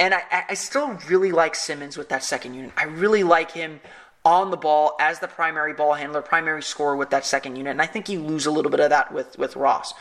[0.00, 2.72] and I, I still really like Simmons with that second unit.
[2.78, 3.80] I really like him
[4.24, 7.82] on the ball as the primary ball handler, primary scorer with that second unit, and
[7.82, 9.94] I think you lose a little bit of that with with Ross.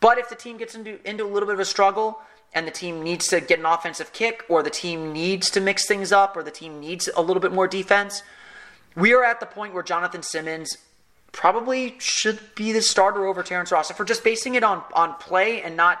[0.00, 2.20] But if the team gets into into a little bit of a struggle,
[2.54, 5.86] and the team needs to get an offensive kick, or the team needs to mix
[5.86, 8.22] things up, or the team needs a little bit more defense,
[8.96, 10.78] we are at the point where Jonathan Simmons
[11.32, 13.90] probably should be the starter over Terrence Ross.
[13.90, 16.00] If we're just basing it on, on play and not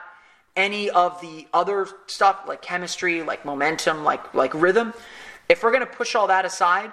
[0.56, 4.92] any of the other stuff like chemistry, like momentum, like like rhythm,
[5.48, 6.92] if we're to push all that aside,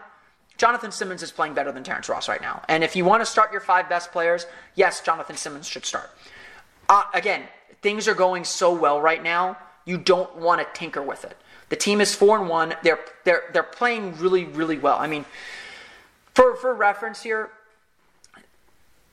[0.57, 2.63] Jonathan Simmons is playing better than Terrence Ross right now.
[2.67, 6.09] And if you want to start your five best players, yes, Jonathan Simmons should start.
[6.87, 7.43] Uh, again,
[7.81, 11.37] things are going so well right now, you don't want to tinker with it.
[11.69, 12.75] The team is four and one.
[12.83, 14.97] They're they're they're playing really really well.
[14.97, 15.25] I mean,
[16.33, 17.49] for, for reference here,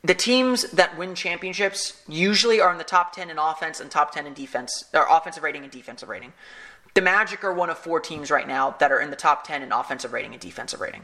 [0.02, 4.12] the teams that win championships usually are in the top 10 in offense and top
[4.12, 6.32] 10 in defense, or offensive rating and defensive rating.
[6.94, 9.62] The Magic are one of four teams right now that are in the top 10
[9.62, 11.02] in offensive rating and defensive rating.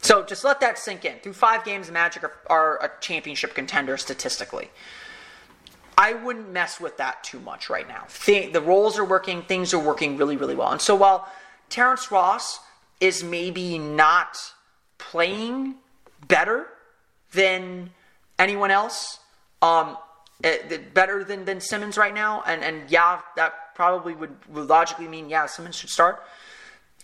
[0.00, 1.18] So just let that sink in.
[1.18, 4.70] Through five games, the Magic are, are a championship contender statistically.
[5.96, 8.06] I wouldn't mess with that too much right now.
[8.24, 10.70] Th- the roles are working, things are working really, really well.
[10.70, 11.28] And so while
[11.68, 12.60] Terrence Ross
[13.00, 14.38] is maybe not
[14.98, 15.74] playing
[16.28, 16.68] better
[17.32, 17.90] than
[18.38, 19.18] anyone else,
[19.60, 19.96] um,
[20.44, 22.44] eh, better than, than Simmons right now.
[22.46, 26.22] And, and yeah, that probably would, would logically mean, yeah, Simmons should start.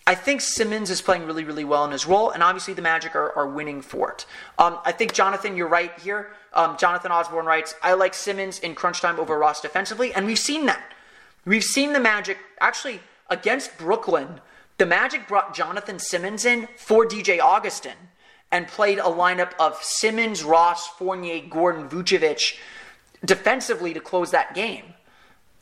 [0.06, 3.16] I think Simmons is playing really, really well in his role, and obviously the Magic
[3.16, 4.26] are, are winning for it.
[4.58, 6.32] Um, I think, Jonathan, you're right here.
[6.52, 10.38] Um, Jonathan Osborne writes, I like Simmons in crunch time over Ross defensively, and we've
[10.38, 10.92] seen that.
[11.46, 14.40] We've seen the Magic actually against Brooklyn
[14.76, 17.94] the Magic brought Jonathan Simmons in for DJ Augustin
[18.50, 22.56] and played a lineup of Simmons, Ross, Fournier, Gordon, Vucevic
[23.24, 24.94] defensively to close that game.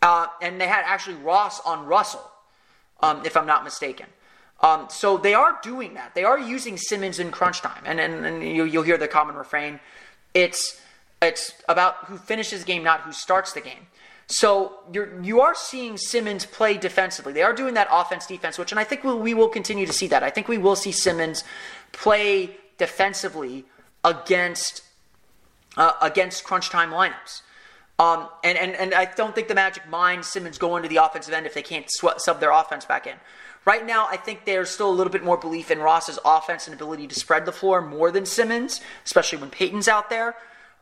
[0.00, 2.26] Uh, and they had actually Ross on Russell,
[3.00, 4.06] um, if I'm not mistaken.
[4.62, 6.14] Um, so they are doing that.
[6.14, 9.34] They are using Simmons in crunch time, and and, and you, will hear the common
[9.34, 9.80] refrain.
[10.34, 10.80] It's
[11.20, 13.86] it's about who finishes the game, not who starts the game.
[14.28, 17.32] So you're you are seeing Simmons play defensively.
[17.32, 19.92] They are doing that offense defense, which and I think we, we will continue to
[19.92, 20.22] see that.
[20.22, 21.42] I think we will see Simmons
[21.90, 23.64] play defensively
[24.04, 24.82] against
[25.76, 27.42] uh, against crunch time lineups.
[27.98, 31.34] Um, and, and, and I don't think the Magic mind Simmons going to the offensive
[31.34, 33.14] end if they can't sw- sub their offense back in.
[33.64, 36.74] Right now, I think there's still a little bit more belief in Ross's offense and
[36.74, 40.34] ability to spread the floor more than Simmons, especially when Payton's out there.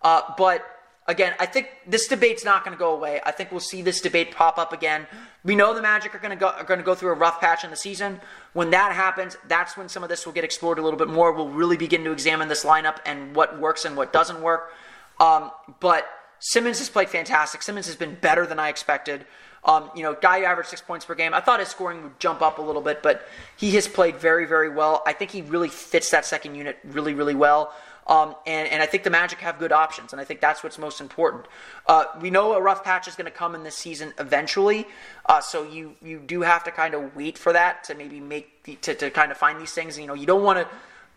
[0.03, 0.65] Uh, but
[1.07, 3.21] again, I think this debate's not going to go away.
[3.25, 5.07] I think we'll see this debate pop up again.
[5.45, 7.41] We know the Magic are going to go are going to go through a rough
[7.41, 8.21] patch in the season.
[8.55, 11.33] When that happens, that's when some of this will get explored a little bit more.
[11.33, 14.73] We'll really begin to examine this lineup and what works and what doesn't work.
[15.19, 16.07] Um, but
[16.39, 17.63] Simmons has played fantastic.
[17.63, 19.27] Simmons has been better than I expected.
[19.65, 21.35] Um, you know, guy averaged six points per game.
[21.35, 24.47] I thought his scoring would jump up a little bit, but he has played very,
[24.47, 25.03] very well.
[25.07, 27.73] I think he really fits that second unit really, really well.
[28.07, 30.79] Um, and, and I think the Magic have good options, and I think that's what's
[30.79, 31.47] most important.
[31.87, 34.89] Uh, we know a rough patch is going to come in this season eventually,
[35.27, 38.65] uh, so you you do have to kind of wait for that to maybe make
[38.65, 39.97] the, to, to kind of find these things.
[39.97, 40.67] You know, you don't want to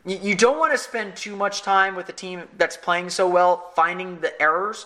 [0.05, 3.71] you don't want to spend too much time with a team that's playing so well
[3.75, 4.85] finding the errors.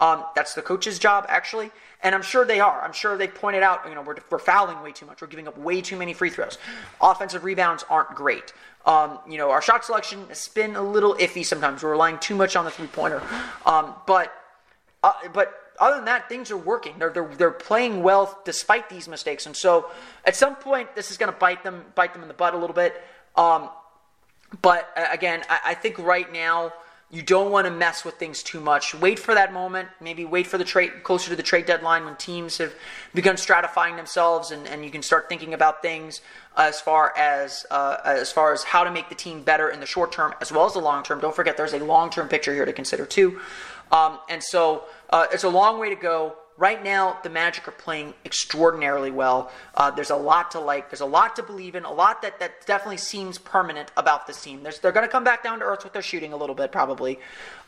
[0.00, 1.70] Um, that's the coach's job, actually.
[2.02, 2.80] And I'm sure they are.
[2.82, 5.20] I'm sure they pointed out, you know, we're, we're fouling way too much.
[5.20, 6.58] We're giving up way too many free throws.
[7.00, 8.52] Offensive rebounds aren't great.
[8.86, 11.82] Um, you know, our shot selection has been a little iffy sometimes.
[11.82, 13.20] We're relying too much on the three pointer.
[13.66, 14.32] Um, but,
[15.02, 16.98] uh, but other than that, things are working.
[16.98, 19.46] They're, they're, they're playing well despite these mistakes.
[19.46, 19.90] And so
[20.24, 22.58] at some point, this is going to bite them, bite them in the butt a
[22.58, 23.02] little bit.
[23.34, 23.70] Um,
[24.62, 26.72] but uh, again, I, I think right now,
[27.10, 28.94] you don't want to mess with things too much.
[28.94, 29.88] Wait for that moment.
[29.98, 32.74] Maybe wait for the trade closer to the trade deadline when teams have
[33.14, 36.20] begun stratifying themselves, and, and you can start thinking about things
[36.56, 39.86] as far as uh, as far as how to make the team better in the
[39.86, 41.18] short term as well as the long term.
[41.20, 43.40] Don't forget, there's a long term picture here to consider too.
[43.90, 47.72] Um, and so uh, it's a long way to go right now the Magic are
[47.72, 49.50] playing extraordinarily well.
[49.74, 50.90] Uh, there's a lot to like.
[50.90, 51.84] There's a lot to believe in.
[51.84, 54.62] A lot that, that definitely seems permanent about this team.
[54.62, 56.72] There's, they're going to come back down to earth with their shooting a little bit
[56.72, 57.20] probably,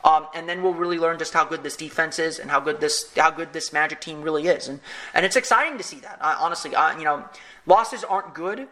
[0.03, 2.81] um, and then we'll really learn just how good this defense is and how good
[2.81, 4.67] this how good this Magic team really is.
[4.67, 4.81] And
[5.13, 6.19] and it's exciting to see that.
[6.21, 7.23] Uh, honestly, uh, you know,
[7.65, 8.67] losses aren't good,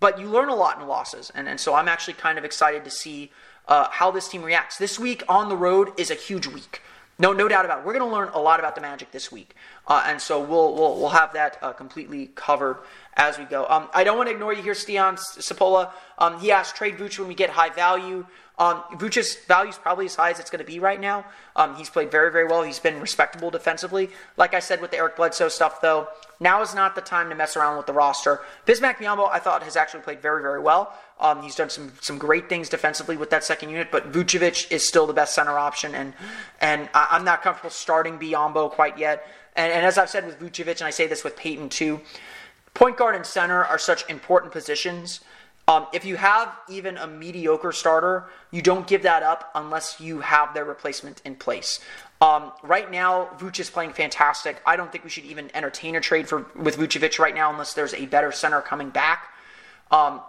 [0.00, 1.30] but you learn a lot in losses.
[1.34, 3.30] And and so I'm actually kind of excited to see.
[3.68, 4.78] Uh, how this team reacts.
[4.78, 6.82] This week on the road is a huge week.
[7.20, 7.84] No, no doubt about it.
[7.84, 9.54] We're going to learn a lot about the Magic this week,
[9.86, 12.78] uh, and so we'll we'll we'll have that uh, completely covered
[13.14, 13.66] as we go.
[13.68, 15.90] Um, I don't want to ignore you here, Stian Sapola.
[16.16, 18.26] Um, he asked trade Vooch when we get high value.
[18.60, 21.24] Um, Vooch's value is probably as high as it's going to be right now.
[21.56, 22.62] Um, he's played very, very well.
[22.62, 24.10] He's been respectable defensively.
[24.36, 26.08] Like I said with the Eric Bledsoe stuff, though,
[26.40, 28.42] now is not the time to mess around with the roster.
[28.66, 30.92] Bismack Biyombo, I thought, has actually played very, very well.
[31.18, 34.86] Um, he's done some some great things defensively with that second unit, but Vucevic is
[34.86, 36.14] still the best center option, and
[36.60, 39.26] and I, am not comfortable starting Biyombo quite yet.
[39.56, 42.00] And, and as I've said with Vucevic, and I say this with Payton too,
[42.74, 45.20] point guard and center are such important positions
[45.70, 50.18] um, if you have even a mediocre starter, you don't give that up unless you
[50.18, 51.78] have their replacement in place.
[52.20, 54.60] Um, right now, Vuce is playing fantastic.
[54.66, 57.74] I don't think we should even entertain a trade for with Vucevic right now unless
[57.74, 59.28] there's a better center coming back.
[59.92, 60.22] Um,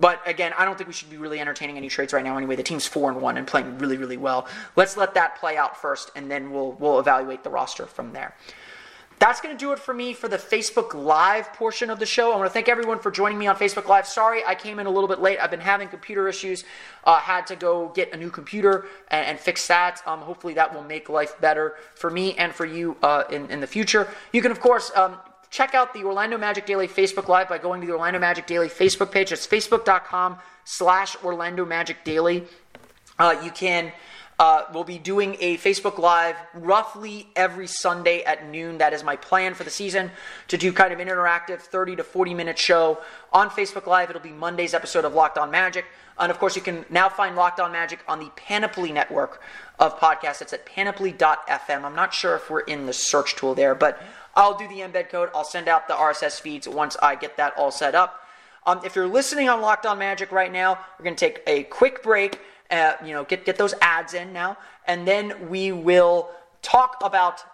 [0.00, 2.38] but again, I don't think we should be really entertaining any trades right now.
[2.38, 4.48] Anyway, the team's four and one and playing really, really well.
[4.74, 8.34] Let's let that play out first, and then we'll we'll evaluate the roster from there.
[9.18, 12.32] That's going to do it for me for the Facebook Live portion of the show.
[12.32, 14.06] I want to thank everyone for joining me on Facebook Live.
[14.06, 15.38] Sorry I came in a little bit late.
[15.40, 16.64] I've been having computer issues.
[17.02, 20.02] Uh, had to go get a new computer and, and fix that.
[20.06, 23.60] Um, hopefully, that will make life better for me and for you uh, in, in
[23.60, 24.06] the future.
[24.32, 25.16] You can, of course, um,
[25.48, 28.68] check out the Orlando Magic Daily Facebook Live by going to the Orlando Magic Daily
[28.68, 29.32] Facebook page.
[29.32, 32.44] It's facebook.com slash Orlando Magic Daily.
[33.18, 33.92] Uh, you can
[34.38, 38.78] uh, we'll be doing a Facebook Live roughly every Sunday at noon.
[38.78, 40.10] That is my plan for the season
[40.48, 42.98] to do kind of an interactive 30 to 40 minute show
[43.32, 44.10] on Facebook Live.
[44.10, 45.86] It'll be Monday's episode of Locked On Magic.
[46.18, 49.40] And of course, you can now find Locked On Magic on the Panoply network
[49.78, 50.42] of podcasts.
[50.42, 51.84] It's at panoply.fm.
[51.84, 54.02] I'm not sure if we're in the search tool there, but
[54.34, 55.30] I'll do the embed code.
[55.34, 58.20] I'll send out the RSS feeds once I get that all set up.
[58.66, 61.62] Um, if you're listening on Locked On Magic right now, we're going to take a
[61.64, 62.40] quick break
[62.70, 64.56] uh, you know, get get those ads in now,
[64.86, 66.30] and then we will
[66.62, 67.44] talk about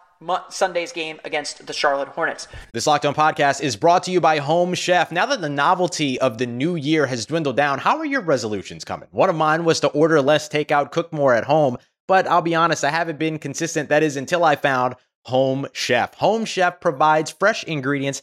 [0.51, 2.49] Sunday's game against the Charlotte Hornets.
[2.73, 5.11] This Locked On podcast is brought to you by Home Chef.
[5.11, 8.85] Now that the novelty of the new year has dwindled down, how are your resolutions
[8.85, 9.09] coming?
[9.11, 12.55] One of mine was to order less takeout, cook more at home, but I'll be
[12.55, 13.89] honest, I haven't been consistent.
[13.89, 14.95] That is until I found
[15.27, 16.15] Home Chef.
[16.15, 18.23] Home Chef provides fresh ingredients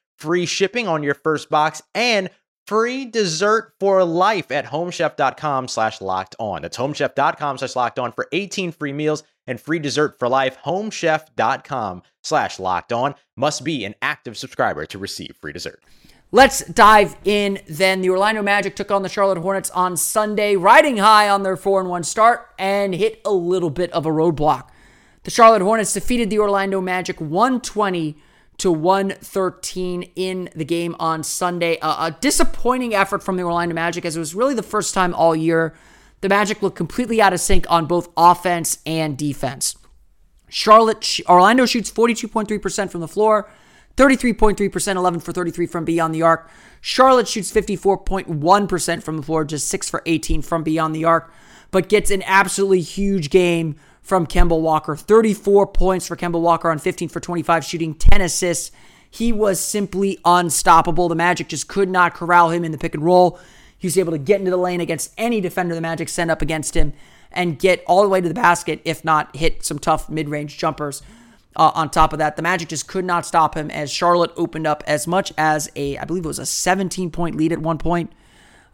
[0.21, 2.29] free shipping on your first box, and
[2.67, 6.61] free dessert for life at homechef.com slash locked on.
[6.61, 10.57] That's homechef.com slash locked on for 18 free meals and free dessert for life.
[10.63, 15.83] Homechef.com slash locked on must be an active subscriber to receive free dessert.
[16.31, 17.99] Let's dive in then.
[17.99, 21.83] The Orlando Magic took on the Charlotte Hornets on Sunday, riding high on their 4
[21.83, 24.69] 1 start and hit a little bit of a roadblock.
[25.23, 28.17] The Charlotte Hornets defeated the Orlando Magic 120
[28.61, 31.79] to 113 in the game on Sunday.
[31.79, 35.15] Uh, a disappointing effort from the Orlando Magic as it was really the first time
[35.15, 35.73] all year
[36.21, 39.75] the Magic looked completely out of sync on both offense and defense.
[40.47, 43.49] Charlotte, Orlando shoots 42.3% from the floor,
[43.97, 46.47] 33.3%, 11 for 33 from beyond the arc.
[46.81, 51.33] Charlotte shoots 54.1% from the floor, just 6 for 18 from beyond the arc,
[51.71, 54.95] but gets an absolutely huge game from Kemba Walker.
[54.95, 58.71] 34 points for Kemba Walker on 15 for 25, shooting 10 assists.
[59.09, 61.09] He was simply unstoppable.
[61.09, 63.39] The Magic just could not corral him in the pick and roll.
[63.77, 66.41] He was able to get into the lane against any defender the Magic sent up
[66.41, 66.93] against him
[67.31, 70.57] and get all the way to the basket, if not hit some tough mid range
[70.57, 71.01] jumpers.
[71.55, 74.65] Uh, on top of that, the Magic just could not stop him as Charlotte opened
[74.65, 77.77] up as much as a, I believe it was a 17 point lead at one
[77.77, 78.11] point,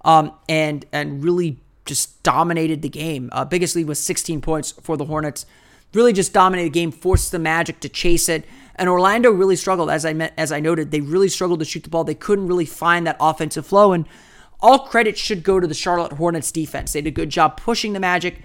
[0.05, 3.30] um, and and really just dominated the game.
[3.32, 5.46] Uh, biggest lead was 16 points for the Hornets.
[5.94, 8.46] Really just dominated the game, forced the Magic to chase it.
[8.76, 10.92] And Orlando really struggled, as I met, as I noted.
[10.92, 12.04] They really struggled to shoot the ball.
[12.04, 13.94] They couldn't really find that offensive flow.
[13.94, 14.06] And
[14.60, 16.94] all credit should go to the Charlotte Hornets defense.
[16.94, 18.42] They did a good job pushing the Magic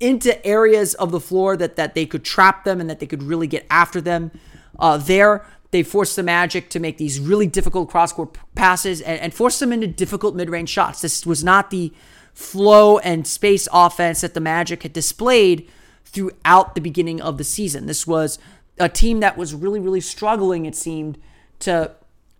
[0.00, 3.22] into areas of the floor that, that they could trap them and that they could
[3.22, 4.32] really get after them.
[4.78, 9.34] Uh, there, they forced the Magic to make these really difficult cross-court passes and, and
[9.34, 11.00] forced them into difficult mid-range shots.
[11.00, 11.92] This was not the
[12.34, 15.68] flow and space offense that the Magic had displayed
[16.04, 17.86] throughout the beginning of the season.
[17.86, 18.38] This was
[18.78, 21.18] a team that was really, really struggling, it seemed,
[21.60, 21.92] to,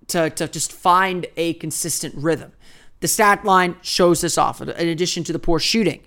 [0.09, 2.53] to, to just find a consistent rhythm.
[3.01, 6.03] The stat line shows this off, in addition to the poor shooting.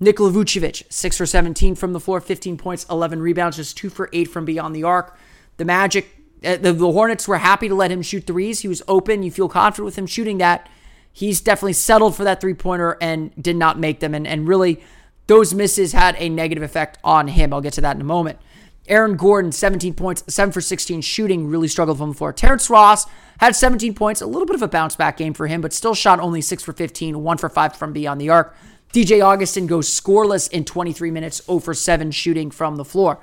[0.00, 4.10] Nikola Vucevic, 6 for 17 from the floor, 15 points, 11 rebounds, just 2 for
[4.12, 5.16] 8 from beyond the arc.
[5.56, 6.08] The Magic,
[6.44, 8.60] uh, the, the Hornets were happy to let him shoot threes.
[8.60, 9.22] He was open.
[9.22, 10.68] You feel confident with him shooting that.
[11.16, 14.14] He's definitely settled for that three pointer and did not make them.
[14.14, 14.82] And, and really,
[15.28, 17.54] those misses had a negative effect on him.
[17.54, 18.40] I'll get to that in a moment.
[18.88, 22.32] Aaron Gordon, 17 points, 7 for 16 shooting, really struggled from the floor.
[22.32, 23.06] Terrence Ross
[23.38, 25.94] had 17 points, a little bit of a bounce back game for him, but still
[25.94, 28.54] shot only 6 for 15, 1 for 5 from beyond the arc.
[28.92, 33.20] DJ Augustin goes scoreless in 23 minutes, 0 for 7 shooting from the floor.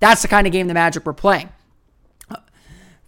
[0.00, 1.50] That's the kind of game the Magic were playing.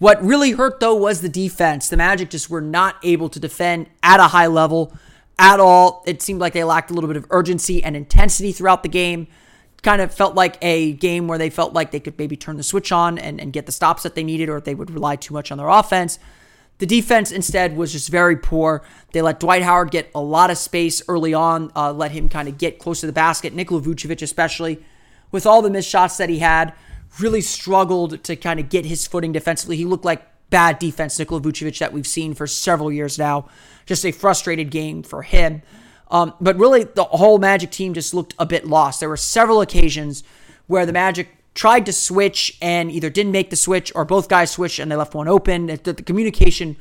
[0.05, 1.89] What really hurt, though, was the defense.
[1.89, 4.95] The Magic just were not able to defend at a high level
[5.39, 6.05] at all.
[6.07, 9.29] It seemed like they lacked a little bit of urgency and intensity throughout the game
[9.83, 12.63] kind of felt like a game where they felt like they could maybe turn the
[12.63, 15.33] switch on and, and get the stops that they needed, or they would rely too
[15.33, 16.19] much on their offense.
[16.81, 18.83] The defense instead was just very poor.
[19.13, 22.47] They let Dwight Howard get a lot of space early on, uh, let him kind
[22.47, 23.55] of get close to the basket.
[23.55, 24.85] Nikola Vucevic, especially,
[25.33, 26.75] with all the missed shots that he had,
[27.21, 29.77] really struggled to kind of get his footing defensively.
[29.77, 33.49] He looked like bad defense, Nikola Vucevic, that we've seen for several years now.
[33.87, 35.63] Just a frustrated game for him.
[36.11, 39.01] Um, but really, the whole Magic team just looked a bit lost.
[39.01, 40.23] There were several occasions
[40.67, 44.51] where the Magic tried to switch and either didn't make the switch or both guys
[44.51, 45.67] switched and they left one open.
[45.67, 46.77] The, the communication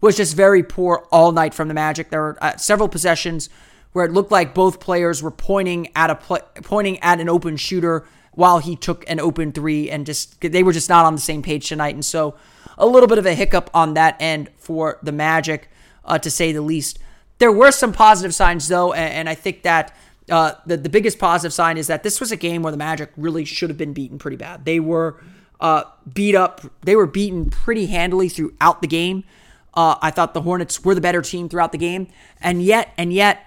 [0.00, 2.10] was just very poor all night from the Magic.
[2.10, 3.48] There were uh, several possessions
[3.92, 7.56] where it looked like both players were pointing at a pl- pointing at an open
[7.56, 8.06] shooter
[8.36, 11.42] while he took an open three and just they were just not on the same
[11.42, 11.94] page tonight.
[11.94, 12.36] And so
[12.78, 15.68] a little bit of a hiccup on that end for the Magic,
[16.04, 16.98] uh, to say the least.
[17.38, 19.96] There were some positive signs, though, and, and I think that
[20.30, 23.10] uh, the, the biggest positive sign is that this was a game where the Magic
[23.16, 24.64] really should have been beaten pretty bad.
[24.64, 25.22] They were
[25.60, 29.24] uh, beat up, they were beaten pretty handily throughout the game.
[29.72, 32.08] Uh, I thought the Hornets were the better team throughout the game,
[32.40, 33.45] and yet, and yet,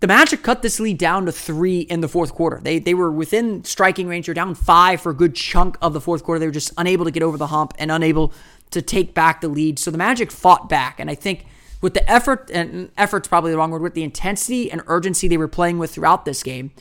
[0.00, 2.60] the Magic cut this lead down to three in the fourth quarter.
[2.62, 4.26] They they were within striking range.
[4.26, 6.38] They're down five for a good chunk of the fourth quarter.
[6.38, 8.32] They were just unable to get over the hump and unable
[8.70, 9.78] to take back the lead.
[9.78, 11.46] So the Magic fought back, and I think
[11.80, 15.36] with the effort, and effort's probably the wrong word, with the intensity and urgency they
[15.36, 16.72] were playing with throughout this game,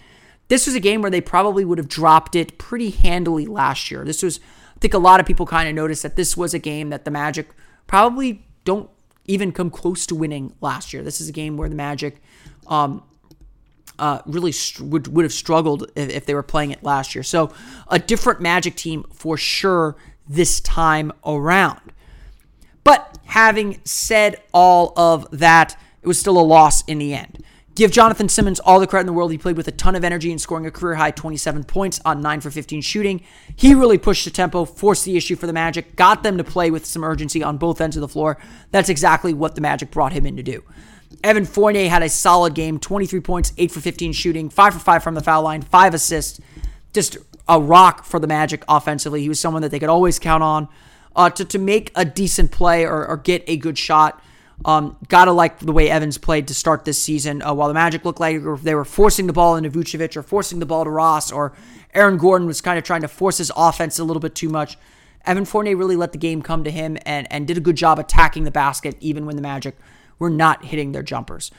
[0.48, 4.04] this was a game where they probably would have dropped it pretty handily last year.
[4.04, 4.40] This was,
[4.76, 7.06] I think a lot of people kind of noticed that this was a game that
[7.06, 7.50] the Magic
[7.86, 8.90] probably don't
[9.26, 11.04] even come close to winning last year.
[11.04, 12.22] This is a game where the Magic
[12.68, 13.04] um,
[14.00, 17.24] uh, really would, would have struggled if, if they were playing it last year.
[17.24, 17.52] So
[17.88, 19.96] a different Magic team for sure
[20.28, 21.82] this time around.
[22.84, 27.44] But having said all of that, it was still a loss in the end.
[27.76, 29.32] Give Jonathan Simmons all the credit in the world.
[29.32, 32.22] He played with a ton of energy and scoring a career high 27 points on
[32.22, 33.22] 9 for 15 shooting.
[33.56, 36.72] He really pushed the tempo, forced the issue for the Magic, got them to play
[36.72, 38.40] with some urgency on both ends of the floor.
[38.72, 40.64] That's exactly what the Magic brought him in to do.
[41.24, 45.04] Evan Fournier had a solid game 23 points, 8 for 15 shooting, 5 for 5
[45.04, 46.40] from the foul line, 5 assists.
[46.94, 49.22] Just a rock for the Magic offensively.
[49.22, 50.68] He was someone that they could always count on
[51.16, 54.22] uh, to, to make a decent play or, or get a good shot.
[54.66, 57.42] Um, gotta like the way Evans played to start this season.
[57.42, 60.60] Uh, while the Magic looked like they were forcing the ball into Vucevic or forcing
[60.60, 61.54] the ball to Ross, or
[61.94, 64.78] Aaron Gordon was kind of trying to force his offense a little bit too much.
[65.26, 68.00] Evan Fournier really let the game come to him and, and did a good job
[68.00, 69.76] attacking the basket, even when the Magic
[70.20, 71.52] were not hitting their jumpers.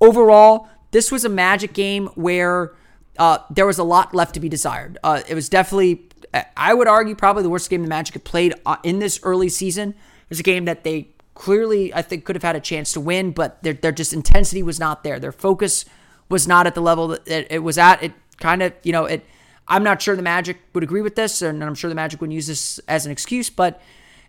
[0.00, 2.72] Overall, this was a Magic game where
[3.18, 4.98] uh, there was a lot left to be desired.
[5.02, 6.08] Uh, it was definitely,
[6.56, 9.48] I would argue, probably the worst game the Magic had played uh, in this early
[9.48, 9.90] season.
[9.90, 13.00] It was a game that they clearly, I think, could have had a chance to
[13.00, 15.18] win, but their, their just intensity was not there.
[15.18, 15.84] Their focus
[16.28, 18.02] was not at the level that it, it was at.
[18.02, 19.24] It kind of, you know, it.
[19.66, 22.34] I'm not sure the Magic would agree with this, and I'm sure the Magic wouldn't
[22.34, 23.80] use this as an excuse, but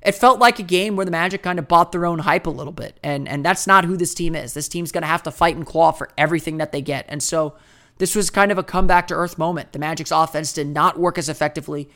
[0.05, 2.51] it felt like a game where the Magic kind of bought their own hype a
[2.51, 2.99] little bit.
[3.03, 4.53] And and that's not who this team is.
[4.53, 7.05] This team's going to have to fight and claw for everything that they get.
[7.09, 7.55] And so
[7.97, 9.73] this was kind of a comeback to earth moment.
[9.73, 11.89] The Magic's offense did not work as effectively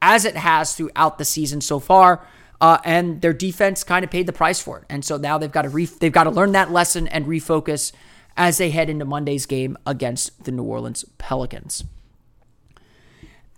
[0.00, 2.26] as it has throughout the season so far.
[2.60, 4.84] Uh, and their defense kind of paid the price for it.
[4.88, 7.92] And so now they've got to re- they've got to learn that lesson and refocus
[8.36, 11.84] as they head into Monday's game against the New Orleans Pelicans.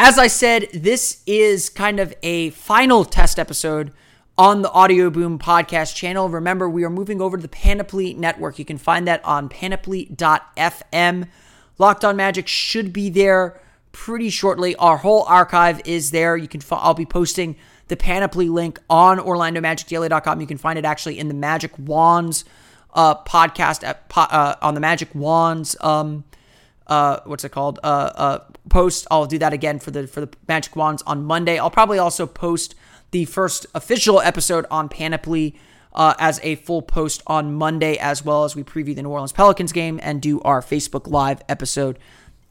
[0.01, 3.93] As I said, this is kind of a final test episode
[4.37, 6.29] on the Audioboom podcast channel.
[6.29, 8.61] Remember, we are moving over to the Panoply Network.
[8.61, 11.29] You can find that on panoply.fm.
[11.79, 14.77] Locked on Magic should be there pretty shortly.
[14.77, 16.37] Our whole archive is there.
[16.37, 17.57] You can I'll be posting
[17.89, 20.41] the Panoply link on OrlandoMagicDaily.com.
[20.41, 22.45] You can find it actually in the Magic Wands
[22.95, 25.77] uh, podcast at, uh, on the Magic Wands.
[25.81, 26.23] Um,
[26.87, 27.81] uh, what's it called?
[28.69, 29.07] Post.
[29.11, 31.59] I'll do that again for the for the Magic Wands on Monday.
[31.59, 32.75] I'll probably also post
[33.11, 35.59] the first official episode on Panoply
[35.95, 39.33] uh, as a full post on Monday, as well as we preview the New Orleans
[39.33, 41.99] Pelicans game and do our Facebook Live episode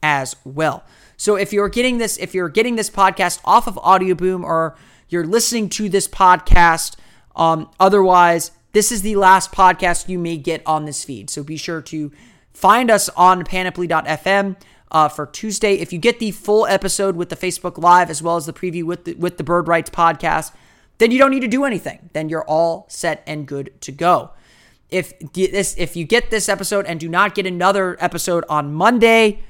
[0.02, 0.84] as well.
[1.16, 4.76] So if you're getting this, if you're getting this podcast off of Audioboom or
[5.08, 6.96] you're listening to this podcast,
[7.34, 11.30] um, otherwise, this is the last podcast you may get on this feed.
[11.30, 12.12] So be sure to
[12.52, 14.56] find us on panoply.fm.
[14.90, 15.74] Uh, for Tuesday.
[15.74, 18.84] If you get the full episode with the Facebook Live as well as the preview
[18.84, 20.52] with the, with the Bird Writes podcast,
[20.96, 22.10] then you don't need to do anything.
[22.12, 24.30] Then you're all set and good to go.
[24.90, 29.42] If this, if you get this episode and do not get another episode on Monday,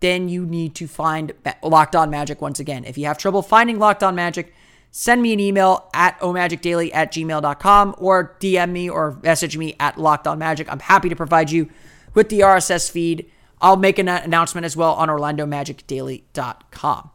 [0.00, 2.84] then you need to find Locked On Magic once again.
[2.84, 4.52] If you have trouble finding Locked On Magic,
[4.90, 9.98] send me an email at omagicdaily at gmail.com or DM me or message me at
[9.98, 10.70] Locked On Magic.
[10.70, 11.70] I'm happy to provide you
[12.14, 13.30] with the RSS feed.
[13.60, 17.10] I'll make an announcement as well on OrlandoMagicDaily.com.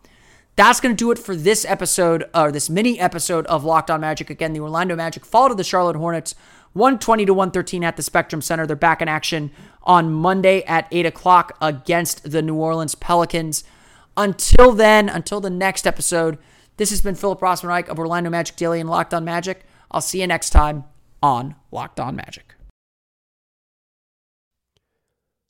[0.55, 4.01] That's going to do it for this episode, or this mini episode of Locked On
[4.01, 4.29] Magic.
[4.29, 6.35] Again, the Orlando Magic fall to the Charlotte Hornets
[6.73, 8.65] 120 to 113 at the Spectrum Center.
[8.65, 9.51] They're back in action
[9.83, 13.63] on Monday at 8 o'clock against the New Orleans Pelicans.
[14.17, 16.37] Until then, until the next episode,
[16.77, 19.63] this has been Philip Rossman of Orlando Magic Daily and Locked On Magic.
[19.89, 20.85] I'll see you next time
[21.23, 22.55] on Locked On Magic.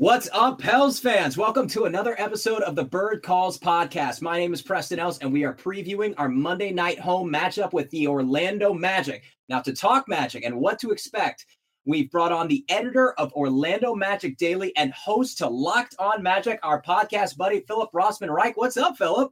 [0.00, 1.36] What's up, Pels fans?
[1.36, 4.22] Welcome to another episode of the Bird Calls podcast.
[4.22, 7.90] My name is Preston Ellis, and we are previewing our Monday night home matchup with
[7.90, 9.24] the Orlando Magic.
[9.50, 11.44] Now, to talk Magic and what to expect,
[11.84, 16.58] we've brought on the editor of Orlando Magic Daily and host to Locked On Magic,
[16.62, 18.56] our podcast buddy, Philip Rossman Reich.
[18.56, 19.30] What's up, Philip?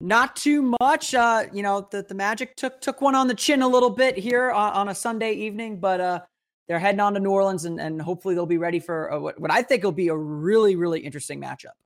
[0.00, 1.14] Not too much.
[1.14, 4.18] Uh, you know, the, the Magic took took one on the chin a little bit
[4.18, 6.20] here on, on a Sunday evening, but uh,
[6.68, 9.40] they're heading on to New Orleans, and, and hopefully they'll be ready for a, what,
[9.40, 11.76] what I think will be a really, really interesting matchup.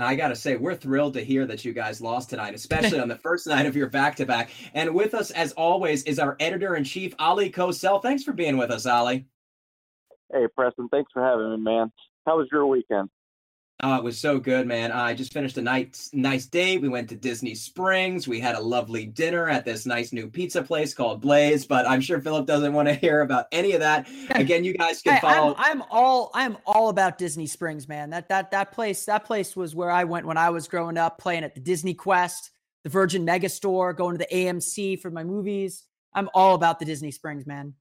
[0.00, 3.08] I got to say, we're thrilled to hear that you guys lost tonight, especially on
[3.08, 4.50] the first night of your back to back.
[4.74, 8.00] And with us, as always, is our editor in chief, Ali Kosel.
[8.00, 9.26] Thanks for being with us, Ali.
[10.32, 10.88] Hey, Preston.
[10.88, 11.90] Thanks for having me, man.
[12.26, 13.08] How was your weekend?
[13.80, 14.90] Oh, it was so good, man.
[14.90, 16.78] I just finished a nice, nice day.
[16.78, 18.26] We went to Disney Springs.
[18.26, 21.64] We had a lovely dinner at this nice new pizza place called Blaze.
[21.64, 24.08] But I'm sure Philip doesn't want to hear about any of that.
[24.30, 25.54] Again, you guys can follow.
[25.56, 28.10] I'm, I'm all I'm all about Disney Springs, man.
[28.10, 31.18] That that that place that place was where I went when I was growing up,
[31.18, 32.50] playing at the Disney Quest,
[32.82, 35.84] the Virgin Megastore, going to the AMC for my movies.
[36.12, 37.74] I'm all about the Disney Springs, man.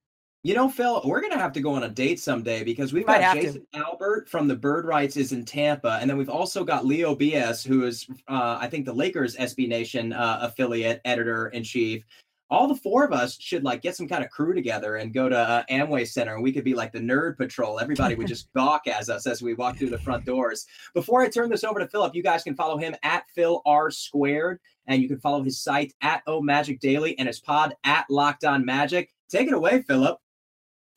[0.47, 3.35] You know, Phil, we're gonna have to go on a date someday because we've got
[3.35, 7.13] Jason Albert from the Bird Writes is in Tampa, and then we've also got Leo
[7.13, 12.05] BS, who is uh, I think the Lakers SB Nation uh, affiliate editor in chief.
[12.49, 15.27] All the four of us should like get some kind of crew together and go
[15.27, 17.81] to uh, Amway Center, and we could be like the nerd patrol.
[17.81, 20.65] Everybody would just gawk as us as we walk through the front doors.
[20.93, 23.91] Before I turn this over to Philip, you guys can follow him at Phil R
[23.91, 28.05] Squared, and you can follow his site at O Magic Daily and his pod at
[28.09, 29.13] Locked On Magic.
[29.29, 30.17] Take it away, Philip.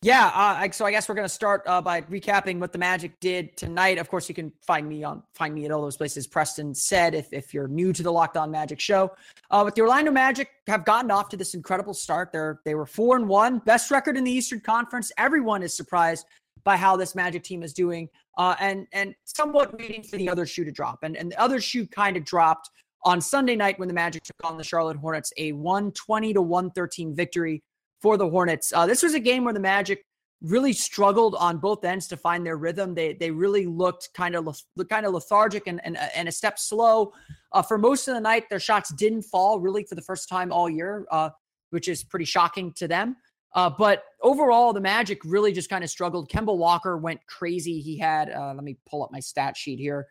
[0.03, 3.21] Yeah, uh, so I guess we're going to start uh, by recapping what the Magic
[3.21, 3.99] did tonight.
[3.99, 6.27] Of course, you can find me on find me at all those places.
[6.27, 9.13] Preston said if, if you're new to the Locked On Magic show,
[9.51, 12.33] uh, the Orlando Magic have gotten off to this incredible start.
[12.33, 15.13] They're they were four and one, best record in the Eastern Conference.
[15.19, 16.25] Everyone is surprised
[16.65, 20.47] by how this Magic team is doing, uh, and and somewhat waiting for the other
[20.47, 21.01] shoe to drop.
[21.03, 22.71] And and the other shoe kind of dropped
[23.05, 27.15] on Sunday night when the Magic took on the Charlotte Hornets, a 120 to 113
[27.15, 27.63] victory
[28.01, 28.73] for the Hornets.
[28.73, 30.05] Uh, this was a game where the Magic
[30.43, 32.95] really struggled on both ends to find their rhythm.
[32.95, 37.13] They they really looked kind of kind of lethargic and and, and a step slow
[37.53, 38.49] uh, for most of the night.
[38.49, 41.31] Their shots didn't fall really for the first time all year, uh,
[41.71, 43.17] which is pretty shocking to them.
[43.53, 46.31] Uh, but overall, the Magic really just kind of struggled.
[46.31, 47.81] Kemba Walker went crazy.
[47.81, 50.07] He had uh, let me pull up my stat sheet here.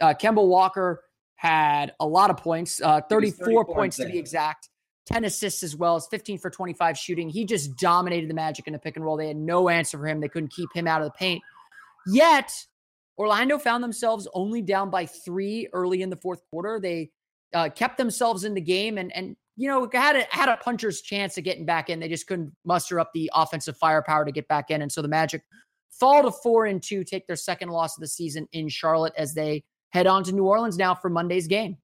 [0.00, 1.04] Uh, Kemba Walker
[1.36, 4.68] had a lot of points, uh, 34, 34 points to be exact.
[5.12, 7.28] 10 assists as well as 15 for 25 shooting.
[7.28, 9.16] He just dominated the Magic in the pick and roll.
[9.16, 10.20] They had no answer for him.
[10.20, 11.42] They couldn't keep him out of the paint.
[12.06, 12.52] Yet,
[13.18, 16.80] Orlando found themselves only down by three early in the fourth quarter.
[16.80, 17.10] They
[17.52, 21.02] uh, kept themselves in the game and, and you know, had a, had a puncher's
[21.02, 22.00] chance of getting back in.
[22.00, 24.80] They just couldn't muster up the offensive firepower to get back in.
[24.80, 25.42] And so the Magic
[25.90, 29.34] fall to four and two, take their second loss of the season in Charlotte as
[29.34, 31.76] they head on to New Orleans now for Monday's game.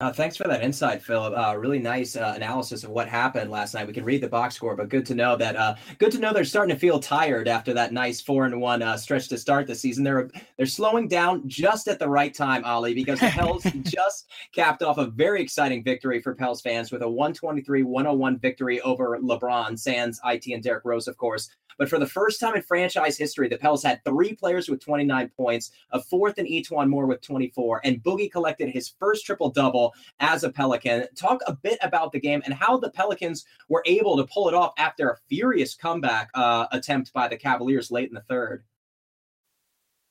[0.00, 1.34] Uh, thanks for that insight, Philip.
[1.36, 3.86] Uh, really nice uh, analysis of what happened last night.
[3.86, 5.56] We can read the box score, but good to know that.
[5.56, 8.80] Uh, good to know they're starting to feel tired after that nice four and one
[8.80, 10.02] uh, stretch to start the season.
[10.02, 14.82] They're they're slowing down just at the right time, Ali, because the Pels just capped
[14.82, 20.18] off a very exciting victory for Pels fans with a 123-101 victory over LeBron, Sans,
[20.24, 21.50] It, and Derrick Rose, of course.
[21.80, 25.30] But for the first time in franchise history, the Pels had three players with 29
[25.30, 29.94] points, a fourth and E'Twaun Moore with 24, and Boogie collected his first triple double
[30.18, 31.06] as a Pelican.
[31.16, 34.52] Talk a bit about the game and how the Pelicans were able to pull it
[34.52, 38.62] off after a furious comeback uh, attempt by the Cavaliers late in the third.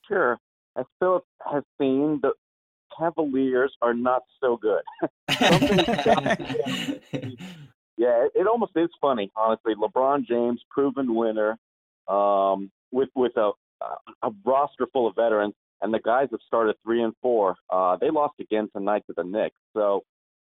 [0.08, 0.40] Sure.
[0.76, 2.32] As Philip has seen, the
[2.98, 4.82] Cavaliers are not so good.
[8.00, 9.74] Yeah, it, almost is funny, honestly.
[9.76, 11.58] LeBron James, proven winner,
[12.08, 13.52] um, with with a
[14.22, 17.58] a roster full of veterans, and the guys have started three and four.
[17.70, 20.04] Uh, they lost again tonight to the Knicks, so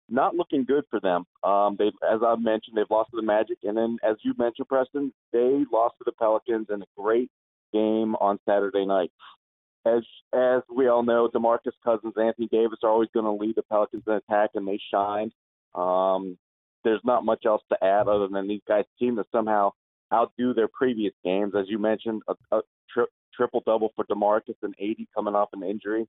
[0.09, 1.23] not looking good for them.
[1.43, 4.67] Um, they, as I mentioned, they've lost to the Magic, and then as you mentioned,
[4.67, 7.29] Preston, they lost to the Pelicans in a great
[7.71, 9.11] game on Saturday night.
[9.85, 10.01] As
[10.33, 14.01] as we all know, DeMarcus Cousins, Anthony Davis are always going to lead the Pelicans
[14.07, 15.31] in attack, and they shined.
[15.75, 16.39] Um,
[16.85, 19.71] there's not much else to add other than these guys seem to somehow
[20.13, 21.53] outdo their previous games.
[21.59, 23.05] As you mentioned, a, a tri-
[23.35, 26.07] triple double for DeMarcus and AD coming off an injury.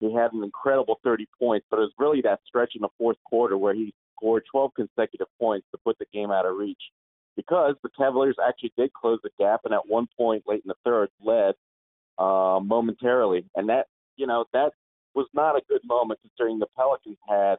[0.00, 3.18] He had an incredible 30 points, but it was really that stretch in the fourth
[3.28, 6.82] quarter where he scored 12 consecutive points to put the game out of reach.
[7.36, 10.74] Because the Cavaliers actually did close the gap, and at one point late in the
[10.84, 11.54] third, led
[12.18, 13.86] uh, momentarily, and that
[14.16, 14.72] you know that
[15.14, 17.56] was not a good moment considering the Pelicans had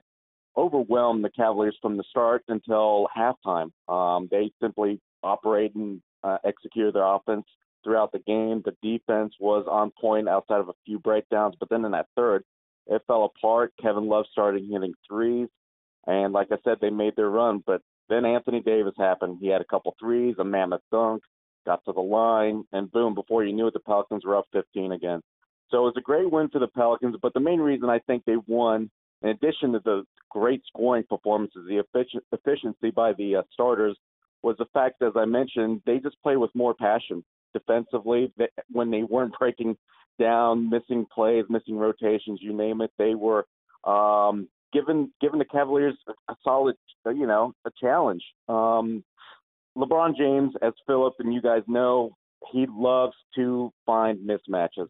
[0.58, 3.72] overwhelmed the Cavaliers from the start until halftime.
[3.88, 7.46] Um, they simply operated and uh, executed their offense
[7.84, 8.64] throughout the game.
[8.66, 12.44] The defense was on point outside of a few breakdowns, but then in that third,
[12.88, 13.74] it fell apart.
[13.82, 15.48] Kevin Love started hitting threes,
[16.06, 17.64] and like I said, they made their run.
[17.66, 19.38] But then Anthony Davis happened.
[19.42, 21.22] He had a couple threes, a mammoth dunk,
[21.66, 23.14] got to the line, and boom!
[23.14, 25.22] Before you knew it, the Pelicans were up 15 again.
[25.70, 27.18] So it was a great win for the Pelicans.
[27.22, 28.90] But the main reason I think they won
[29.22, 31.84] in addition to the great scoring performances, the
[32.32, 33.98] efficiency by the uh, starters
[34.44, 38.32] was the fact, as I mentioned, they just play with more passion defensively.
[38.38, 39.78] They, when they weren't breaking
[40.20, 43.46] down, missing plays, missing rotations, you name it, they were
[43.84, 45.96] um, given given the Cavaliers
[46.28, 48.24] a, solid, you know, a challenge.
[48.48, 49.04] Um,
[49.78, 52.16] LeBron James, as Philip and you guys know,
[52.52, 54.90] he loves to find mismatches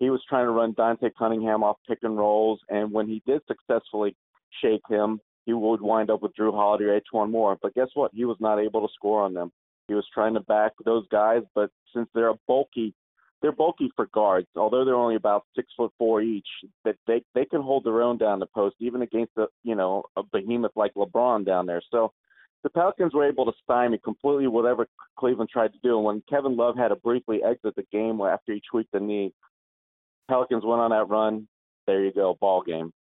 [0.00, 3.42] he was trying to run Dante Cunningham off pick and rolls, and when he did
[3.46, 4.16] successfully
[4.62, 7.58] shake him, he would wind up with Jrue Holiday or E'Twaun Moore.
[7.60, 8.10] But guess what?
[8.14, 9.52] He was not able to score on them.
[9.88, 12.94] He was trying to back those guys, but since they're bulky,
[13.42, 14.46] they're bulky for guards.
[14.56, 16.46] Although they're only about six foot four each,
[16.84, 20.04] that they they can hold their own down the post, even against a you know
[20.16, 21.82] a behemoth like LeBron down there.
[21.90, 22.12] So
[22.62, 24.86] the Pelicans were able to stymie completely whatever
[25.18, 25.96] Cleveland tried to do.
[25.96, 29.32] And when Kevin Love had to briefly exit the game after he tweaked the knee,
[30.30, 31.48] Pelicans went on that run.
[31.88, 32.92] There you go, ball game.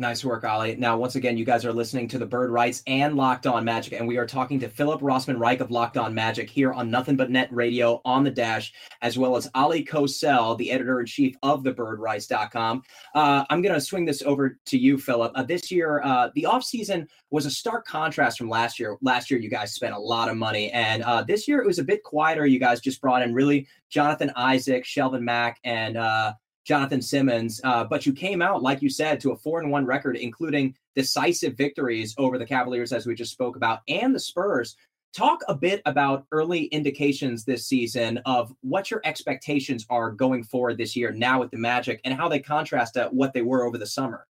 [0.00, 0.76] Nice work, Ollie.
[0.76, 3.94] Now, once again, you guys are listening to the Bird Writes and Locked On Magic,
[3.94, 7.16] and we are talking to Philip Rossman Reich of Locked On Magic here on Nothing
[7.16, 11.34] But Net Radio on the Dash, as well as Ollie Kosel, the editor in chief
[11.42, 12.82] of the birdwrites.com.
[13.16, 15.32] Uh, I'm going to swing this over to you, Philip.
[15.34, 18.96] Uh, this year, uh, the offseason was a stark contrast from last year.
[19.00, 21.80] Last year, you guys spent a lot of money, and uh, this year it was
[21.80, 22.46] a bit quieter.
[22.46, 26.34] You guys just brought in really Jonathan Isaac, Shelvin Mack, and uh,
[26.68, 27.62] Jonathan Simmons.
[27.64, 30.74] Uh, but you came out, like you said, to a four and one record, including
[30.94, 34.76] decisive victories over the Cavaliers, as we just spoke about, and the Spurs.
[35.14, 40.76] Talk a bit about early indications this season of what your expectations are going forward
[40.76, 43.78] this year now with the Magic and how they contrast to what they were over
[43.78, 44.26] the summer.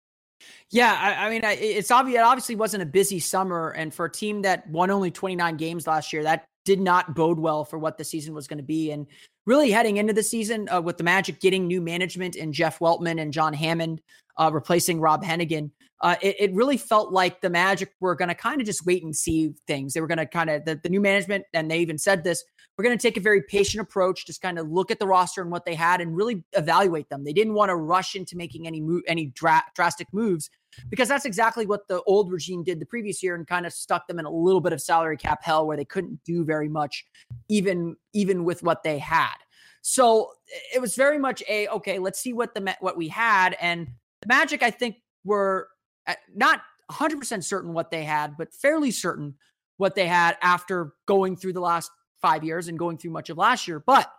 [0.68, 2.18] Yeah, I, I mean, it's obvious.
[2.18, 5.86] It obviously wasn't a busy summer, and for a team that won only 29 games
[5.86, 8.90] last year, that did not bode well for what the season was going to be.
[8.90, 9.06] And
[9.46, 13.18] really heading into the season uh, with the Magic getting new management and Jeff Weltman
[13.22, 14.02] and John Hammond
[14.36, 15.70] uh, replacing Rob Hennigan,
[16.02, 19.02] uh, it, it, really felt like the Magic were going to kind of just wait
[19.02, 19.94] and see things.
[19.94, 22.44] They were going to kind of, the, the new management, and they even said this,
[22.76, 25.40] we're going to take a very patient approach, just kind of look at the roster
[25.40, 27.24] and what they had and really evaluate them.
[27.24, 30.50] They didn't want to rush into making any move, any dra- drastic moves
[30.90, 34.06] because that's exactly what the old regime did the previous year and kind of stuck
[34.06, 37.06] them in a little bit of salary cap hell where they couldn't do very much,
[37.48, 39.36] even even with what they had.
[39.80, 40.32] So
[40.74, 41.98] it was very much a okay.
[41.98, 43.88] Let's see what the what we had, and
[44.20, 45.68] the Magic I think were
[46.06, 49.34] uh, not 100 percent certain what they had, but fairly certain
[49.78, 51.90] what they had after going through the last
[52.26, 53.82] five years and going through much of last year.
[53.86, 54.10] But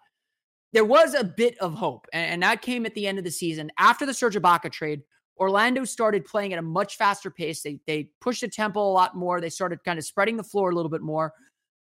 [0.73, 3.71] there was a bit of hope, and, that came at the end of the season
[3.77, 5.01] after the Serge Ibaka trade.
[5.39, 7.61] Orlando started playing at a much faster pace.
[7.61, 9.39] They they pushed the tempo a lot more.
[9.39, 11.33] They started kind of spreading the floor a little bit more,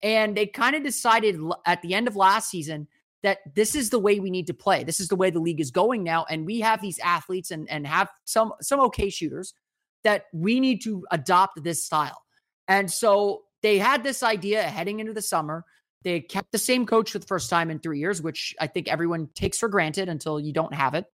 [0.01, 2.87] and they kind of decided at the end of last season
[3.23, 4.83] that this is the way we need to play.
[4.83, 6.25] This is the way the league is going now.
[6.29, 9.53] And we have these athletes and, and have some some okay shooters
[10.03, 12.21] that we need to adopt this style.
[12.67, 15.65] And so they had this idea heading into the summer.
[16.03, 18.87] They kept the same coach for the first time in three years, which I think
[18.87, 21.05] everyone takes for granted until you don't have it.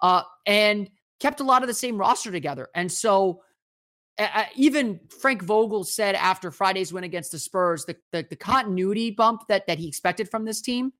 [0.00, 2.68] Uh, and kept a lot of the same roster together.
[2.74, 3.42] And so
[4.18, 9.10] uh, even Frank Vogel said after Friday's win against the Spurs, the, the, the continuity
[9.10, 10.92] bump that that he expected from this team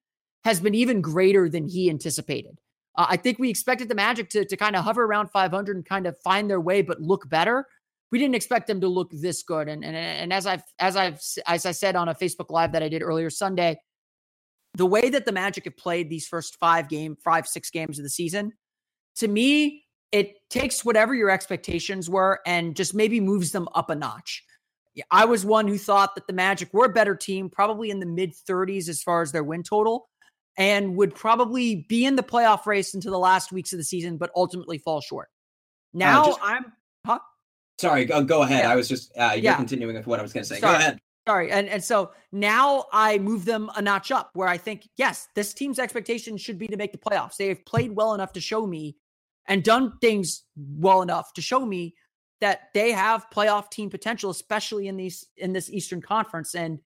[0.45, 2.59] has been even greater than he anticipated.
[2.97, 5.85] Uh, I think we expected the Magic to, to kind of hover around 500 and
[5.85, 7.67] kind of find their way, but look better.
[8.13, 9.69] We didn't expect them to look this good.
[9.69, 12.83] And, and, and as I've, as I've, as I said on a Facebook live that
[12.83, 13.81] I did earlier Sunday,
[14.75, 18.05] the way that the Magic have played these first five game, five, six games of
[18.05, 18.53] the season,
[19.17, 23.95] to me, it takes whatever your expectations were and just maybe moves them up a
[23.95, 24.45] notch.
[25.11, 28.07] I was one who thought that the Magic were a better team, probably in the
[28.07, 30.09] mid 30s as far as their win total
[30.59, 34.17] and would probably be in the playoff race into the last weeks of the season,
[34.17, 35.29] but ultimately fall short.
[35.95, 36.73] Uh, now uh, just, I'm,
[37.07, 37.19] huh?
[37.79, 38.65] Sorry, go, go ahead.
[38.65, 38.73] Yeah.
[38.73, 39.57] I was just, uh, you're yeah.
[39.57, 40.61] continuing with what I was going to say.
[40.61, 40.73] Sorry.
[40.73, 40.99] Go ahead.
[41.27, 41.51] Sorry.
[41.51, 45.55] And, and so now I move them a notch up where I think, yes, this
[45.55, 47.37] team's expectation should be to make the playoffs.
[47.37, 48.97] They have played well enough to show me
[49.47, 51.95] and done things well enough to show me
[52.41, 56.55] that they have playoff team potential, especially in these in this Eastern Conference.
[56.55, 56.81] And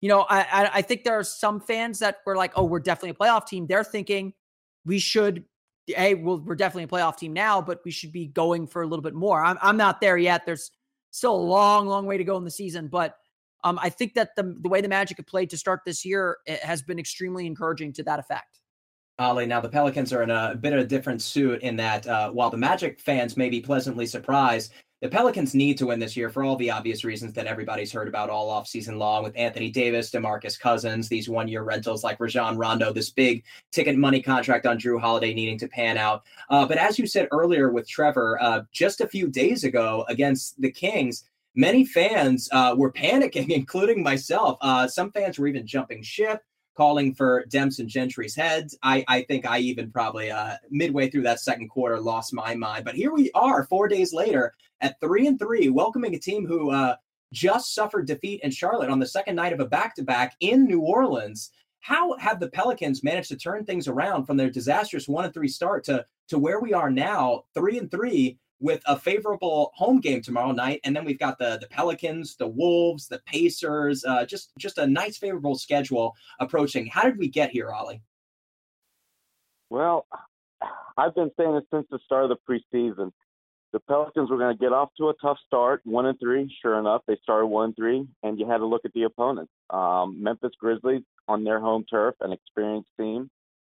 [0.00, 3.10] you know, I, I think there are some fans that were like, oh, we're definitely
[3.10, 3.66] a playoff team.
[3.66, 4.32] They're thinking
[4.84, 5.44] we should,
[5.86, 9.02] hey, we're definitely a playoff team now, but we should be going for a little
[9.02, 9.44] bit more.
[9.44, 10.46] I'm, I'm not there yet.
[10.46, 10.70] There's
[11.10, 13.16] still a long, long way to go in the season, but
[13.64, 16.38] um, I think that the the way the Magic have played to start this year
[16.62, 18.60] has been extremely encouraging to that effect.
[19.18, 22.30] Ali, now the Pelicans are in a bit of a different suit in that uh,
[22.30, 24.72] while the Magic fans may be pleasantly surprised,
[25.02, 28.06] the Pelicans need to win this year for all the obvious reasons that everybody's heard
[28.06, 32.56] about all offseason long with Anthony Davis, DeMarcus Cousins, these one year rentals like Rajon
[32.56, 33.42] Rondo, this big
[33.72, 36.22] ticket money contract on Jrue Holiday needing to pan out.
[36.48, 40.60] Uh, but as you said earlier with Trevor, uh, just a few days ago against
[40.60, 41.24] the Kings,
[41.56, 44.56] many fans uh, were panicking, including myself.
[44.60, 46.42] Uh, some fans were even jumping ship
[46.76, 48.76] calling for Demps and Gentry's heads.
[48.82, 52.84] I, I think I even probably uh, midway through that second quarter lost my mind.
[52.84, 56.70] But here we are, four days later, at three and three, welcoming a team who
[56.70, 56.96] uh,
[57.32, 61.50] just suffered defeat in Charlotte on the second night of a back-to-back in New Orleans.
[61.80, 65.48] How have the Pelicans managed to turn things around from their disastrous one and three
[65.48, 70.22] start to to where we are now, three and three, with a favorable home game
[70.22, 74.04] tomorrow night, and then we've got the the Pelicans, the Wolves, the Pacers.
[74.04, 76.86] Uh, just just a nice favorable schedule approaching.
[76.86, 78.02] How did we get here, Ollie?
[79.68, 80.06] Well,
[80.96, 83.10] I've been saying it since the start of the preseason.
[83.72, 86.54] The Pelicans were going to get off to a tough start, one and three.
[86.60, 89.52] Sure enough, they started one and three, and you had to look at the opponents.
[89.70, 93.30] Um, Memphis Grizzlies on their home turf, an experienced team,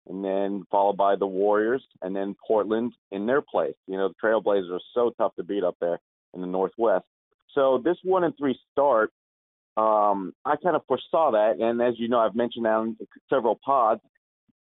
[0.08, 3.76] and then followed by the Warriors, and then Portland in their place.
[3.88, 6.00] You know, the Trailblazers are so tough to beat up there
[6.34, 7.06] in the Northwest.
[7.56, 9.12] So this one and three start,
[9.78, 12.98] um, I kind of foresaw that, and as you know, I've mentioned that on
[13.30, 14.02] several pods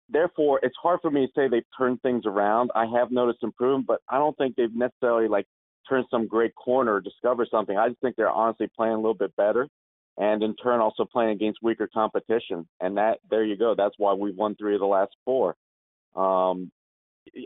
[0.08, 2.70] therefore, it's hard for me to say they've turned things around.
[2.74, 5.46] I have noticed improvement, but I don't think they've necessarily like
[5.88, 7.76] turned some great corner or discovered something.
[7.76, 9.68] I just think they're honestly playing a little bit better,
[10.16, 12.66] and in turn also playing against weaker competition.
[12.80, 13.74] And that there you go.
[13.76, 15.56] That's why we've won three of the last four.
[16.14, 16.70] Um,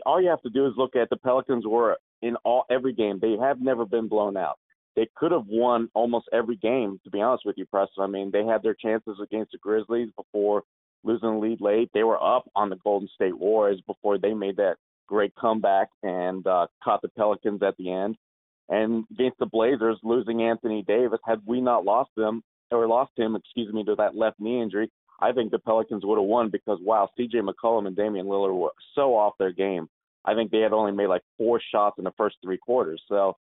[0.05, 3.19] all you have to do is look at the Pelicans were in all every game.
[3.21, 4.57] They have never been blown out.
[4.95, 8.03] They could have won almost every game, to be honest with you, Preston.
[8.03, 10.63] I mean, they had their chances against the Grizzlies before
[11.03, 11.89] losing the lead late.
[11.93, 14.77] They were up on the Golden State Warriors before they made that
[15.07, 18.15] great comeback and uh, caught the Pelicans at the end.
[18.69, 22.41] And against the Blazers, losing Anthony Davis, had we not lost them
[22.71, 24.89] or lost him, excuse me, to that left knee injury,
[25.19, 27.39] I think the Pelicans would have won because wow, C.J.
[27.39, 29.87] McCollum and Damian Lillard were so off their game.
[30.25, 33.01] I think they had only made like four shots in the first three quarters.
[33.07, 33.35] So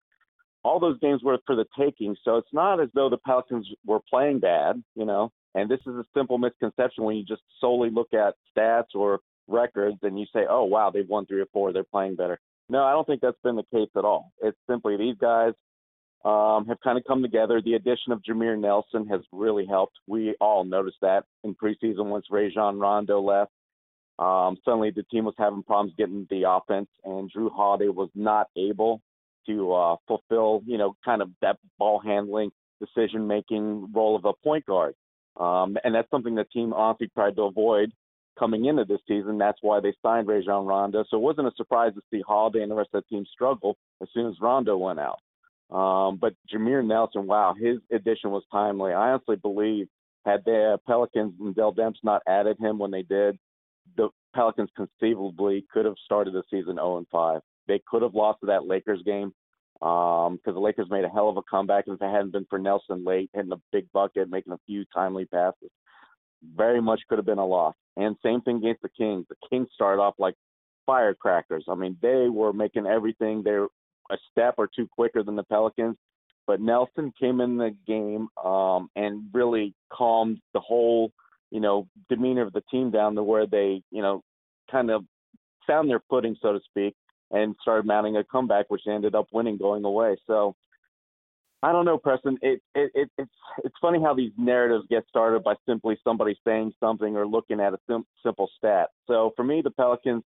[0.64, 2.16] all those games were for the taking.
[2.24, 5.30] So it's not as though the Pelicans were playing bad, you know.
[5.54, 9.98] And this is a simple misconception when you just solely look at stats or records
[10.02, 12.40] and you say, oh, wow, they've won three or four, they're playing better.
[12.68, 14.32] No, I don't think that's been the case at all.
[14.42, 15.52] It's simply these guys
[16.24, 17.60] um, have kind of come together.
[17.60, 19.94] The addition of Jameer Nelson has really helped.
[20.06, 23.50] We all noticed that in preseason once Rajon Rondo left.
[24.18, 28.46] Um, suddenly the team was having problems getting the offense, and Jrue Holiday was not
[28.56, 29.00] able
[29.46, 32.50] to uh, fulfill, you know, kind of that ball handling,
[32.80, 34.94] decision making role of a point guard.
[35.36, 37.92] Um, and that's something the team honestly tried to avoid
[38.38, 39.38] coming into this season.
[39.38, 41.04] That's why they signed Rajon Rondo.
[41.08, 43.76] So it wasn't a surprise to see Holiday and the rest of the team struggle
[44.02, 45.18] as soon as Rondo went out.
[45.74, 48.92] Um, but Jameer Nelson, wow, his addition was timely.
[48.92, 49.88] I honestly believe
[50.24, 53.38] had the Pelicans and Dell Demps not added him when they did,
[53.96, 57.40] the Pelicans conceivably could have started the season 0 and 5.
[57.68, 59.32] They could have lost to that Lakers game
[59.82, 61.88] because um, the Lakers made a hell of a comeback.
[61.88, 64.84] And if it hadn't been for Nelson late hitting a big bucket, making a few
[64.94, 65.70] timely passes,
[66.54, 67.74] very much could have been a loss.
[67.96, 69.26] And same thing against the Kings.
[69.28, 70.36] The Kings started off like
[70.86, 71.64] firecrackers.
[71.68, 73.42] I mean, they were making everything.
[73.42, 75.96] They're a step or two quicker than the Pelicans.
[76.46, 81.10] But Nelson came in the game um, and really calmed the whole,
[81.50, 84.22] you know, demeanor of the team down to where they, you know,
[84.70, 85.04] kind of
[85.66, 86.94] found their footing, so to speak
[87.32, 90.16] and started mounting a comeback, which ended up winning going away.
[90.26, 90.54] So
[91.62, 92.38] I don't know, Preston.
[92.42, 93.30] It, it, it it's
[93.64, 97.72] it's funny how these narratives get started by simply somebody saying something or looking at
[97.72, 98.90] a sim- simple stat.
[99.06, 100.24] So for me, the Pelicans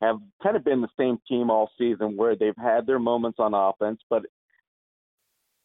[0.00, 3.52] have kind of been the same team all season, where they've had their moments on
[3.54, 4.22] offense, but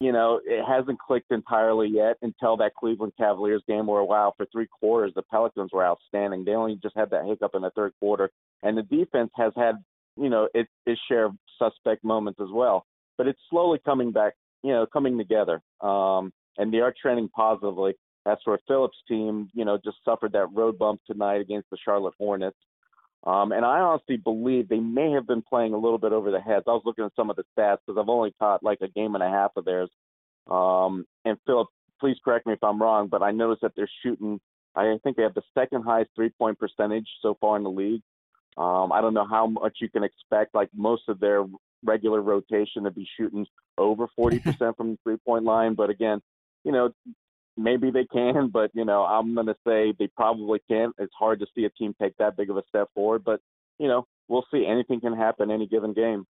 [0.00, 4.46] you know it hasn't clicked entirely yet until that Cleveland Cavaliers game, where wow, for
[4.50, 6.44] three quarters the Pelicans were outstanding.
[6.44, 8.28] They only just had that hiccup in the third quarter,
[8.64, 9.76] and the defense has had
[10.16, 12.86] you know, it, its share of suspect moments as well.
[13.18, 15.60] But it's slowly coming back, you know, coming together.
[15.80, 17.94] Um, and they are trending positively.
[18.24, 22.14] As for Phillips' team, you know, just suffered that road bump tonight against the Charlotte
[22.18, 22.56] Hornets.
[23.24, 26.40] Um, and I honestly believe they may have been playing a little bit over the
[26.40, 26.64] heads.
[26.66, 29.14] I was looking at some of the stats because I've only caught like a game
[29.14, 29.90] and a half of theirs.
[30.50, 31.68] Um, and Philip,
[32.00, 34.40] please correct me if I'm wrong, but I noticed that they're shooting.
[34.74, 38.02] I think they have the second highest three point percentage so far in the league.
[38.56, 41.44] Um, I don't know how much you can expect, like most of their
[41.84, 43.46] regular rotation to be shooting
[43.78, 45.74] over 40% from the three point line.
[45.74, 46.20] But again,
[46.64, 46.90] you know,
[47.56, 50.94] maybe they can, but, you know, I'm going to say they probably can't.
[50.98, 53.40] It's hard to see a team take that big of a step forward, but,
[53.78, 54.66] you know, we'll see.
[54.66, 56.26] Anything can happen any given game.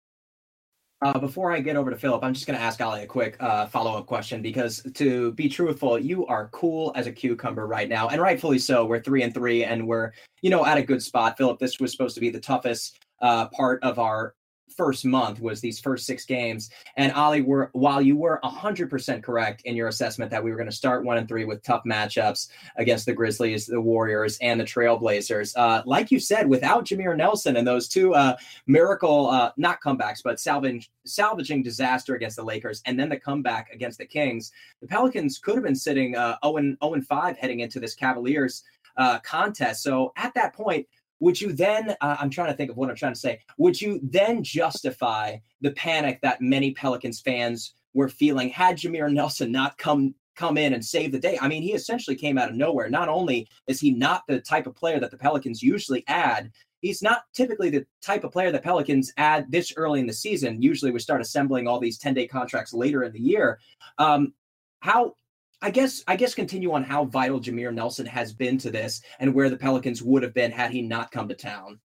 [1.02, 3.36] Uh, before I get over to Philip, I'm just going to ask Ollie a quick
[3.40, 7.88] uh, follow up question because, to be truthful, you are cool as a cucumber right
[7.88, 8.84] now, and rightfully so.
[8.84, 11.36] We're three and three, and we're you know at a good spot.
[11.36, 14.36] Philip, this was supposed to be the toughest uh, part of our
[14.76, 16.70] first month was these first six games.
[16.96, 20.56] And Ollie, were while you were hundred percent correct in your assessment that we were
[20.56, 24.60] going to start one and three with tough matchups against the Grizzlies, the Warriors, and
[24.60, 25.54] the Trailblazers.
[25.56, 30.22] Uh, like you said, without Jameer Nelson and those two uh, miracle, uh, not comebacks,
[30.22, 35.38] but salvaging disaster against the Lakers, and then the comeback against the Kings, the Pelicans
[35.38, 38.64] could have been sitting uh, 0 and 0 and 5 heading into this Cavaliers
[38.96, 39.82] uh, contest.
[39.82, 40.86] So at that point
[41.22, 43.80] would you then uh, i'm trying to think of what i'm trying to say would
[43.80, 49.78] you then justify the panic that many pelicans fans were feeling had jameer nelson not
[49.78, 52.90] come come in and save the day i mean he essentially came out of nowhere
[52.90, 56.50] not only is he not the type of player that the pelicans usually add
[56.80, 60.60] he's not typically the type of player that Pelicans add this early in the season.
[60.60, 63.60] Usually we start assembling all these 10 day contracts later in the year.
[63.98, 64.34] Um,
[64.80, 65.14] how
[65.62, 69.32] I guess I guess continue on how vital Jameer Nelson has been to this and
[69.32, 71.78] where the Pelicans would have been had he not come to town.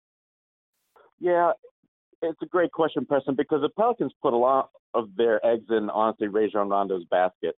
[1.20, 1.52] Yeah,
[2.24, 5.90] it's a great question, Preston, because the Pelicans put a lot of their eggs in
[5.92, 7.56] honestly Rajon Rondo's basket.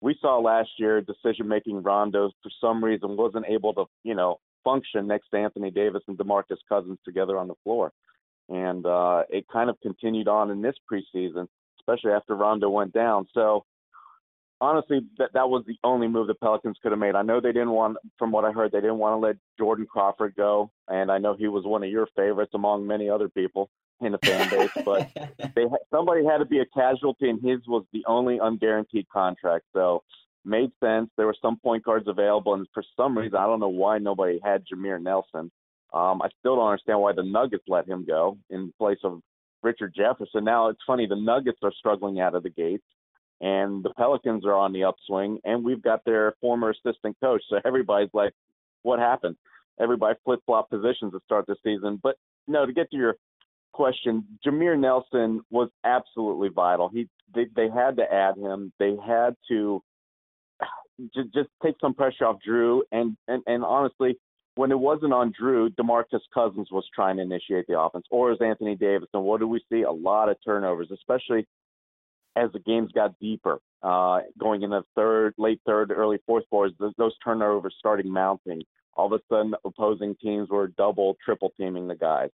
[0.00, 4.40] We saw last year decision making Rondo for some reason wasn't able to, you know,
[4.64, 7.92] function next to Anthony Davis and DeMarcus Cousins together on the floor.
[8.48, 11.46] And uh, it kind of continued on in this preseason,
[11.78, 13.26] especially after Rondo went down.
[13.32, 13.64] So
[14.60, 17.14] honestly, that that was the only move the Pelicans could have made.
[17.14, 19.86] I know they didn't want, from what I heard, they didn't want to let Jordan
[19.90, 23.70] Crawford go, and I know he was one of your favorites among many other people
[24.00, 24.70] in the fan base.
[24.84, 25.10] but
[25.54, 29.64] they somebody had to be a casualty, and his was the only unguaranteed contract.
[29.72, 30.02] So
[30.44, 31.10] made sense.
[31.16, 34.40] There were some point guards available, and for some reason, I don't know why nobody
[34.42, 35.50] had Jameer Nelson.
[35.92, 39.20] Um, I still don't understand why the Nuggets let him go in place of
[39.62, 40.44] Richard Jefferson.
[40.44, 42.84] Now it's funny, the Nuggets are struggling out of the gates,
[43.40, 47.42] and the Pelicans are on the upswing, and we've got their former assistant coach.
[47.48, 48.32] So everybody's like,
[48.82, 49.36] "What happened?"
[49.80, 51.98] Everybody flip flop positions to start the season.
[52.02, 52.16] But
[52.46, 53.16] no, to get to your
[53.72, 56.88] question, Jameer Nelson was absolutely vital.
[56.88, 58.72] He they, they had to add him.
[58.78, 59.82] They had to
[61.14, 62.80] just, just take some pressure off Jrue.
[62.92, 64.18] And, and, and honestly,
[64.56, 68.38] when it wasn't on Jrue, DeMarcus Cousins was trying to initiate the offense, or as
[68.40, 69.08] Anthony Davis.
[69.14, 69.82] And what do we see?
[69.82, 71.46] A lot of turnovers, especially
[72.36, 76.74] as the games got deeper, uh, going in the third, late third, early fourth quarters.
[76.78, 78.62] Those, those turnovers starting mounting.
[78.94, 82.30] All of a sudden, opposing teams were double, triple teaming the guys.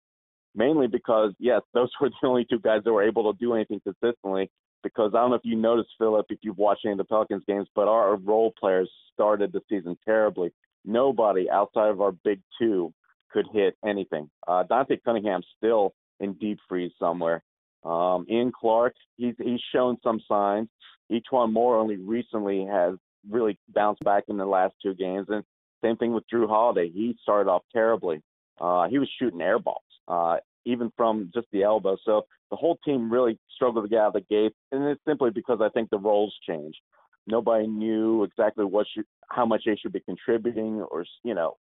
[0.55, 3.81] Mainly because, yes, those were the only two guys that were able to do anything
[3.81, 4.51] consistently
[4.83, 7.45] because I don't know if you noticed, Philip, if you've watched any of the Pelicans
[7.47, 10.53] games, but our role players started the season terribly.
[10.85, 12.93] Nobody outside of our big two
[13.31, 14.29] could hit anything.
[14.47, 17.43] Uh, Dante Cunningham's still in deep freeze somewhere.
[17.85, 20.69] Um, Ian Clark, he's he's shown some signs.
[21.11, 22.95] E'Twaun Moore only recently has
[23.29, 25.45] really bounced back in the last two games, and
[25.83, 26.91] same thing with Jrue Holiday.
[26.91, 28.23] He started off terribly.
[28.61, 29.83] Uh, he was shooting air balls.
[30.09, 31.97] Uh, even from just the elbow.
[32.05, 35.31] So the whole team really struggled to get out of the gate, and it's simply
[35.31, 36.79] because I think the roles changed.
[37.27, 41.57] Nobody knew exactly what should, how much they should be contributing, or you know,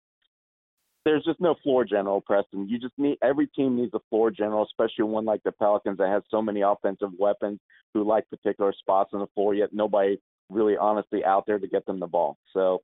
[1.05, 2.69] there's just no floor general, Preston.
[2.69, 6.09] You just need every team needs a floor general, especially one like the Pelicans that
[6.09, 7.59] has so many offensive weapons
[7.93, 10.17] who like particular spots on the floor, yet nobody
[10.49, 12.37] really honestly out there to get them the ball.
[12.53, 12.81] So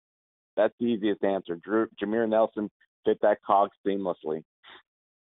[0.55, 1.55] that's the easiest answer.
[1.55, 2.69] Drew, Jameer Nelson
[3.05, 4.43] fit that cog seamlessly.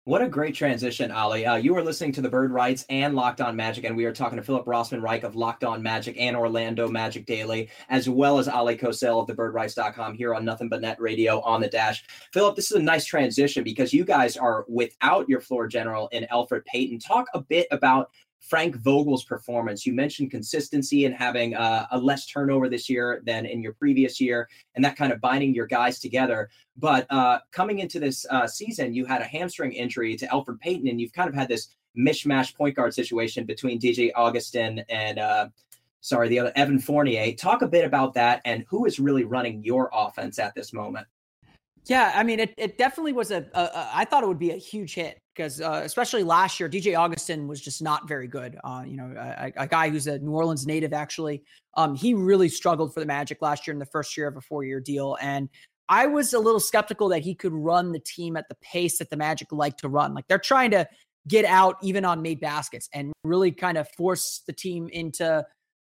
[0.06, 1.46] What a great transition, Ollie.
[1.46, 4.12] Uh, you are listening to the Bird Writes and Locked On Magic, and we are
[4.12, 8.38] talking to Philip Rossman Reich of Locked On Magic and Orlando Magic Daily, as well
[8.38, 12.04] as Ollie Kosel of thebirdwrites.com here on Nothing But Net Radio on the Dash.
[12.34, 16.26] Philip, this is a nice transition because you guys are without your floor general in
[16.30, 16.98] Elfrid Payton.
[16.98, 18.10] Talk a bit about
[18.48, 19.86] Frank Vogel's performance.
[19.86, 24.20] You mentioned consistency and having uh, a less turnover this year than in your previous
[24.20, 26.50] year, and that kind of binding your guys together.
[26.76, 30.88] But uh, coming into this uh, season, you had a hamstring injury to Elfrid Payton,
[30.88, 35.48] and you've kind of had this mishmash point guard situation between DJ Augustin and uh,
[36.00, 37.32] sorry, the other Evan Fournier.
[37.32, 41.06] Talk a bit about that and who is really running your offense at this moment.
[41.86, 43.90] Yeah, I mean, it, it definitely was a, a, a.
[43.92, 47.48] I thought it would be a huge hit because, uh, especially last year, DJ Augustin
[47.48, 48.58] was just not very good.
[48.62, 51.42] Uh, you know, a, a, guy who's a New Orleans native, actually,
[51.76, 54.40] um, he really struggled for the Magic last year in the first year of a
[54.40, 55.48] four-year deal, and
[55.88, 59.10] I was a little skeptical that he could run the team at the pace that
[59.10, 60.14] the Magic like to run.
[60.14, 60.88] Like they're trying to
[61.28, 65.44] get out even on made baskets and really kind of force the team into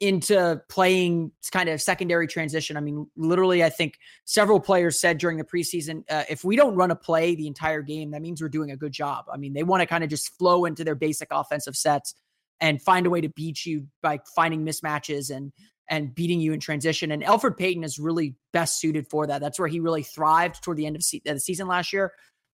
[0.00, 2.76] into playing kind of secondary transition.
[2.78, 6.74] I mean, literally, I think several players said during the preseason, uh, if we don't
[6.74, 9.26] run a play the entire game, that means we're doing a good job.
[9.32, 12.14] I mean, they want to kind of just flow into their basic offensive sets
[12.60, 15.52] and find a way to beat you by finding mismatches and
[15.88, 17.10] and beating you in transition.
[17.10, 19.40] And Elfrid Payton is really best suited for that.
[19.40, 22.12] That's where he really thrived toward the end of the season last year.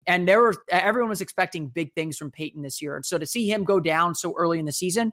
[0.07, 2.95] And there were everyone was expecting big things from Payton this year.
[2.95, 5.11] And so to see him go down so early in the season,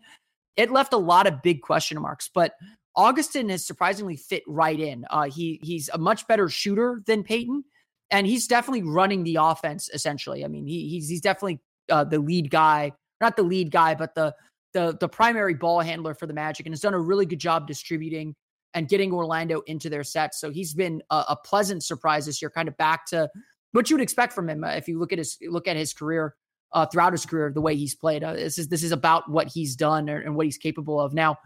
[0.57, 2.31] it left a lot of big question marks.
[2.33, 2.55] But
[2.97, 5.05] Augustin has surprisingly fit right in.
[5.11, 7.65] Uh, he he's a much better shooter than Payton,
[8.11, 9.89] and he's definitely running the offense.
[9.93, 13.95] Essentially, I mean, he, he's he's definitely uh, the lead guy, not the lead guy,
[13.95, 14.35] but the
[14.75, 17.67] the the primary ball handler for the Magic, and has done a really good job
[17.67, 18.35] distributing
[18.75, 20.41] and getting Orlando into their sets.
[20.41, 23.29] So he's been a, a pleasant surprise this year, kind of back to
[23.73, 25.93] what you would expect from him uh, if you look at his look at his
[25.93, 26.35] career
[26.73, 28.25] uh, throughout his career, the way he's played.
[28.25, 31.13] Uh, this is this is about what he's done and what he's capable of.
[31.15, 31.39] Now,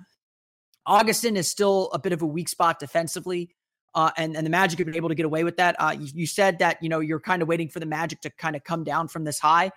[0.86, 3.50] Augustin is still a bit of a weak spot defensively.
[3.94, 5.74] Uh, and, and the Magic have been able to get away with that.
[5.78, 8.30] Uh, you, you said that, you know, you're kind of waiting for the Magic to
[8.30, 9.70] kind of come down from this high.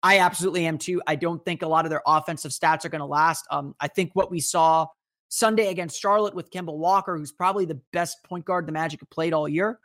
[0.00, 1.02] I absolutely am too.
[1.08, 3.44] I don't think a lot of their offensive stats are going to last.
[3.50, 4.86] Um, I think what we saw
[5.28, 9.10] Sunday against Charlotte with Kemba Walker, who's probably the best point guard the Magic have
[9.10, 9.80] played all year,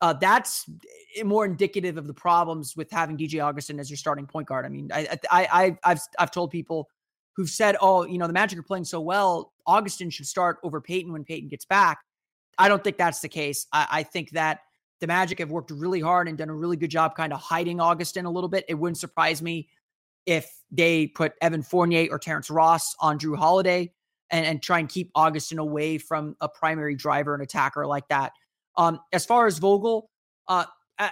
[0.00, 0.68] uh, that's
[1.24, 4.66] more indicative of the problems with having DJ Augustin as your starting point guard.
[4.66, 6.88] I mean, I, I, I, I've, I've told people
[7.34, 10.80] who've said, "Oh, you know, the Magic are playing so well, Augustin should start over
[10.80, 11.98] Payton when Payton gets back."
[12.58, 13.66] I don't think that's the case.
[13.72, 14.60] I, I think that
[15.00, 17.80] the Magic have worked really hard and done a really good job kind of hiding
[17.80, 18.64] Augustin a little bit.
[18.68, 19.68] It wouldn't surprise me
[20.24, 23.92] if they put Evan Fournier or Terrence Ross on Jrue Holiday
[24.30, 28.32] and, and try and keep Augustin away from a primary driver and attacker like that.
[28.76, 30.10] Um, as far as Vogel,
[30.48, 30.64] uh,
[30.98, 31.10] uh,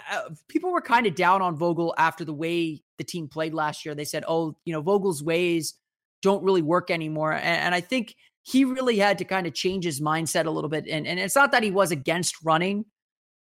[0.49, 3.95] people were kind of down on Vogel after the way the team played last year.
[3.95, 5.75] They said, "Oh, you know, Vogel's ways
[6.23, 9.85] don't really work anymore," and, and I think he really had to kind of change
[9.85, 10.87] his mindset a little bit.
[10.87, 12.85] And, and it's not that he was against running,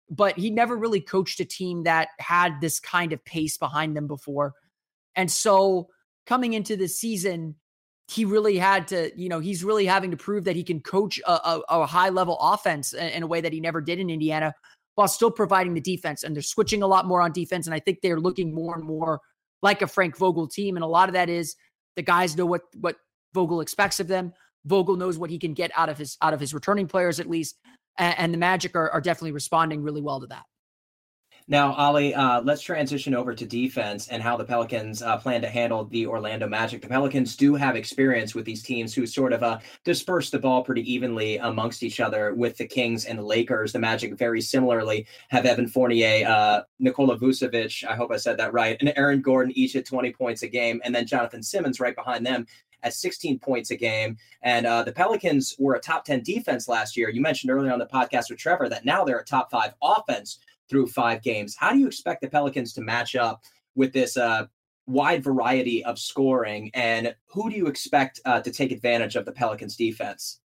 [0.10, 4.08] but he never really coached a team that had this kind of pace behind them
[4.08, 4.54] before.
[5.16, 5.88] And so
[6.26, 7.56] coming into the season,
[8.10, 11.19] he really had to, you know, he's really having to prove that he can coach
[11.27, 14.53] a, a, a high level offense in a way that he never did in Indiana
[14.95, 16.23] while still providing the defense.
[16.23, 17.68] And they're switching a lot more on defense.
[17.68, 19.19] And I think they're looking more and more
[19.61, 20.76] like a Frank Vogel team.
[20.76, 21.56] And a lot of that is
[21.95, 22.95] the guys know what, what
[23.34, 24.34] Vogel expects of them.
[24.65, 27.30] Vogel knows what he can get out of his out of his returning players at
[27.30, 27.57] least,
[27.98, 30.44] and, and the Magic are, are definitely responding really well to that.
[31.52, 35.50] Now, Ollie, uh, let's transition over to defense and how the Pelicans uh, plan to
[35.50, 36.80] handle the Orlando Magic.
[36.80, 40.64] The Pelicans do have experience with these teams who sort of uh, disperse the ball
[40.64, 43.74] pretty evenly amongst each other with the Kings and the Lakers.
[43.74, 48.54] The Magic very similarly have Evan Fournier, uh, Nikola Vucevic, I hope I said that
[48.54, 51.96] right, and Aaron Gordon each at 20 points a game, and then Jonathan Simmons right
[51.96, 52.46] behind them
[52.84, 54.18] at 16 points a game.
[54.44, 57.10] And uh, the Pelicans were a top 10 defense last year.
[57.10, 60.38] You mentioned earlier on the podcast with Trevor that now they're a top five offense
[60.70, 61.56] through five games.
[61.58, 63.41] How do you expect the Pelicans to match up
[63.76, 64.46] with this uh,
[64.88, 66.72] wide variety of scoring?
[66.74, 70.40] And who do you expect uh, to take advantage of the Pelicans defense?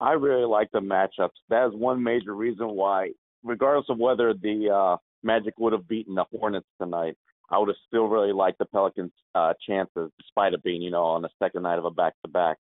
[0.00, 1.30] I really like the matchups.
[1.48, 3.12] That is one major reason why,
[3.42, 7.16] regardless of whether the uh, Magic would have beaten the Hornets tonight,
[7.50, 11.04] I would have still really liked the Pelicans' uh, chances, despite it being, you know,
[11.04, 12.58] on the second night of a back-to-back,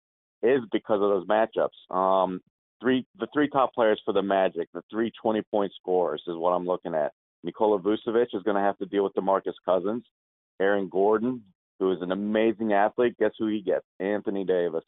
[0.44, 1.96] is because of those matchups.
[1.96, 2.42] Um,
[2.82, 6.66] three, the three top players for the Magic, the three 20-point scorers is what I'm
[6.66, 7.14] looking at.
[7.44, 10.04] Nikola Vucevic is going to have to deal with DeMarcus Cousins.
[10.60, 11.42] Aaron Gordon,
[11.80, 13.86] who is an amazing athlete, guess who he gets?
[14.00, 14.84] Anthony Davis.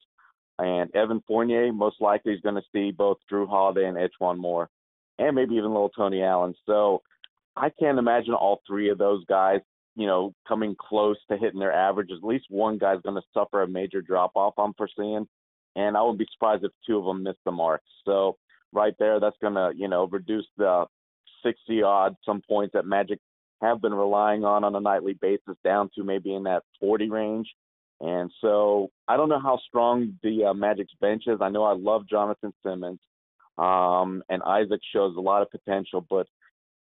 [0.60, 4.70] And Evan Fournier, most likely, is going to see both Jrue Holiday and E'Twaun Moore,
[5.18, 6.54] and maybe even little Tony Allen.
[6.66, 7.02] So
[7.56, 9.62] I can't imagine all three of those guys
[9.96, 12.10] you know, coming close to hitting their average.
[12.12, 15.28] At least one guy's going to suffer a major drop off, I'm foreseeing.
[15.76, 17.82] And I would be surprised if two of them miss the mark.
[18.06, 18.38] So,
[18.72, 20.86] right there, that's going to, you know, reduce the
[21.44, 23.20] 60 odd, some points that Magic
[23.62, 27.48] have been relying on on a nightly basis down to maybe in that 40 range.
[28.02, 31.40] And so I don't know how strong the uh, Magic's bench is.
[31.42, 33.00] I know I love Jonathan Simmons,
[33.58, 36.28] um, and Isaac shows a lot of potential, but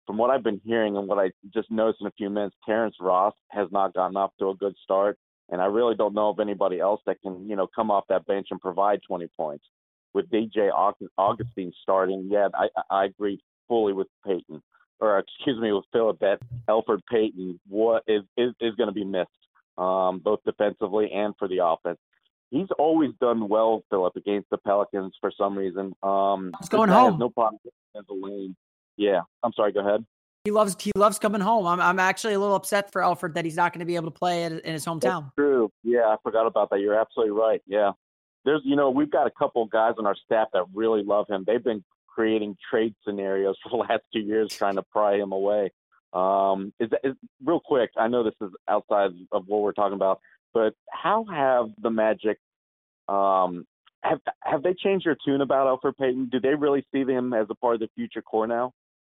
[0.06, 2.96] from what I've been hearing and what I just noticed in a few minutes, Terrence
[3.00, 5.18] Ross has not gotten off to a good start,
[5.49, 8.26] and I really don't know of anybody else that can, you know, come off that
[8.26, 9.65] bench and provide 20 points.
[10.14, 10.72] With DJ
[11.18, 14.64] Augustin starting, yeah, I, I agree fully with Payton,
[14.99, 19.03] or excuse me, with Philip that Elfrid Payton what is is, is going to be
[19.03, 19.30] missed,
[19.78, 21.99] um, both defensively and for the offense.
[22.49, 25.94] He's always done well, Philip, against the Pelicans for some reason.
[26.02, 27.19] Um, He's going home.
[27.19, 27.60] No problem
[27.95, 28.56] as a lane.
[28.95, 29.74] Yeah, I'm sorry.
[29.74, 30.06] Go ahead.
[30.48, 31.68] He loves he loves coming home.
[31.68, 34.10] I'm I'm actually a little upset for Elfrid that he's not going to be able
[34.10, 35.24] to play in his hometown.
[35.24, 35.69] That's true.
[35.84, 36.80] Yeah, I forgot about that.
[36.80, 37.61] You're absolutely right.
[37.68, 37.91] Yeah,
[38.45, 41.44] there's you know we've got a couple guys on our staff that really love him.
[41.45, 45.69] They've been creating trade scenarios for the last two years trying to pry him away.
[46.14, 47.90] Um, is, that, is real quick?
[47.98, 50.22] I know this is outside of what we're talking about,
[50.53, 52.38] but how have the Magic
[53.10, 53.68] um,
[54.02, 56.30] have have they changed their tune about Elfrid Payton?
[56.32, 58.72] Do they really see him as a part of the future core now?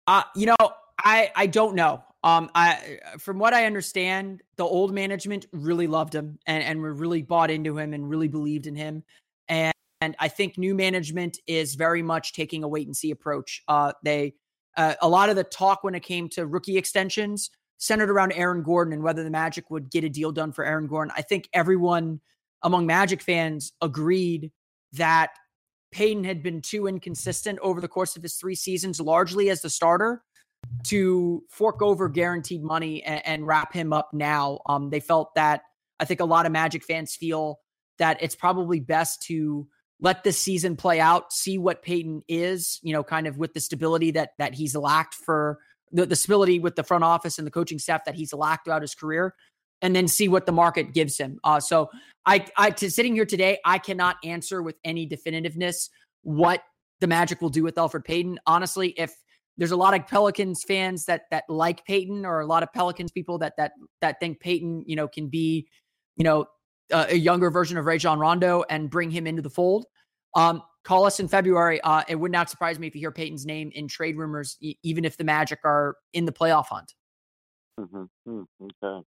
[0.07, 2.03] Uh, you know, I I don't know.
[2.23, 6.93] Um, I from what I understand, the old management really loved him and and were
[6.93, 9.03] really bought into him and really believed in him.
[9.47, 13.63] And and I think new management is very much taking a wait and see approach.
[13.67, 14.33] Uh, they
[14.77, 18.61] uh, a lot of the talk when it came to rookie extensions centered around Aaron
[18.61, 21.13] Gordon and whether the Magic would get a deal done for Aaron Gordon.
[21.17, 22.21] I think everyone
[22.61, 24.51] among Magic fans agreed
[24.93, 25.31] that
[25.91, 29.69] Payton had been too inconsistent over the course of his three seasons, largely as the
[29.69, 30.23] starter,
[30.83, 34.59] to fork over guaranteed money and, and wrap him up now.
[34.65, 35.61] Um, they felt that
[35.99, 37.59] I think a lot of Magic fans feel
[37.97, 39.67] that it's probably best to
[39.99, 43.59] let this season play out, see what Payton is, you know, kind of with the
[43.59, 45.59] stability that that he's lacked for
[45.91, 48.81] the, the stability with the front office and the coaching staff that he's lacked throughout
[48.81, 49.35] his career,
[49.81, 51.39] and then see what the market gives him.
[51.43, 51.89] Uh, so
[52.25, 55.89] I, I to sitting here today, I cannot answer with any definitiveness
[56.23, 56.63] what
[56.99, 58.39] the Magic will do with Elfrid Payton.
[58.47, 59.13] Honestly, if
[59.57, 63.11] there's a lot of Pelicans fans that that like Payton, or a lot of Pelicans
[63.11, 65.67] people that that that think Payton, you know, can be,
[66.15, 66.45] you know,
[66.91, 69.85] uh, a younger version of Rajon Rondo and bring him into the fold.
[70.35, 71.81] Um, call us in February.
[71.81, 74.75] Uh, it would not surprise me if you hear Payton's name in trade rumors, e-
[74.83, 76.93] even if the Magic are in the playoff hunt.
[77.79, 78.03] Mm-hmm.
[78.25, 78.43] Hmm,
[78.83, 79.05] okay.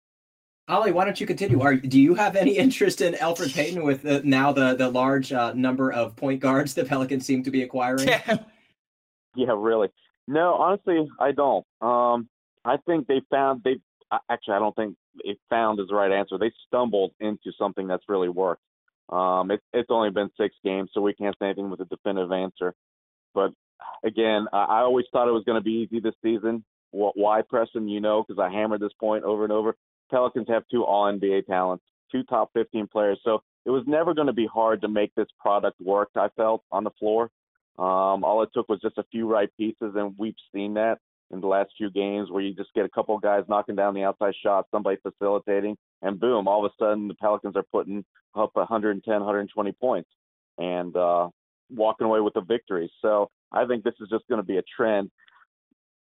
[0.69, 1.61] Ollie, why don't you continue?
[1.61, 5.31] Are do you have any interest in Elfrid Payton with the, now the the large
[5.31, 8.07] uh, number of point guards the Pelicans seem to be acquiring?
[8.07, 8.37] Yeah.
[9.35, 9.89] yeah, really.
[10.27, 11.65] No, honestly, I don't.
[11.81, 12.27] Um,
[12.65, 13.77] I think they found they
[14.29, 16.37] actually I don't think they found is the right answer.
[16.37, 18.61] They stumbled into something that's really worked.
[19.09, 22.31] Um, it's it's only been six games, so we can't say anything with a definitive
[22.31, 22.73] answer.
[23.33, 23.51] But
[24.03, 26.63] again, I, I always thought it was going to be easy this season.
[26.91, 27.87] Why, Preston?
[27.87, 29.75] You know, because I hammered this point over and over.
[30.09, 34.27] Pelicans have two All NBA talents, two top 15 players, so it was never going
[34.27, 36.09] to be hard to make this product work.
[36.15, 37.29] I felt on the floor.
[37.77, 40.97] Um, all it took was just a few right pieces, and we've seen that
[41.31, 43.93] in the last few games where you just get a couple of guys knocking down
[43.93, 48.03] the outside shot, somebody facilitating, and boom, all of a sudden the Pelicans are putting
[48.35, 50.09] up 110, 120 points
[50.57, 51.27] and uh,
[51.69, 52.91] walking away with a victory.
[53.01, 55.11] So I think this is just going to be a trend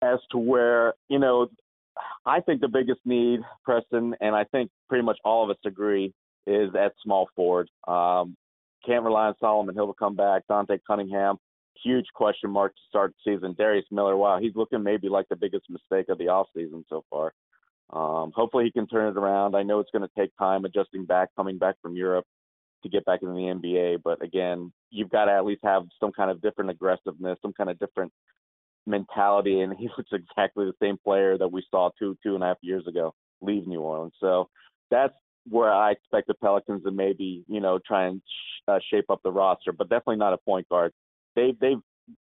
[0.02, 1.48] as to where, you know,
[2.26, 6.14] I think the biggest need, Preston, and I think pretty much all of us agree,
[6.46, 7.70] is at small forward.
[7.88, 8.36] Um,
[8.86, 10.44] can't rely on Solomon Hill to come back.
[10.50, 11.38] Dante Cunningham,
[11.84, 13.56] huge question mark to start the season.
[13.58, 17.34] Darius Miller, wow, he's looking maybe like the biggest mistake of the offseason so far.
[17.92, 19.56] Um, hopefully he can turn it around.
[19.56, 22.26] I know it's going to take time adjusting back, coming back from Europe
[22.84, 24.02] to get back into the NBA.
[24.04, 27.70] But again, you've got to at least have some kind of different aggressiveness, some kind
[27.70, 28.12] of different
[28.86, 29.62] mentality.
[29.62, 32.58] And he looks exactly the same player that we saw two, two and a half
[32.62, 34.14] years ago leave New Orleans.
[34.20, 34.50] So
[34.90, 35.14] that's
[35.50, 39.20] where I expect the Pelicans to maybe, you know, try and sh- uh, shape up
[39.24, 40.94] the roster, but definitely not a point guard.
[41.36, 41.80] They, they've,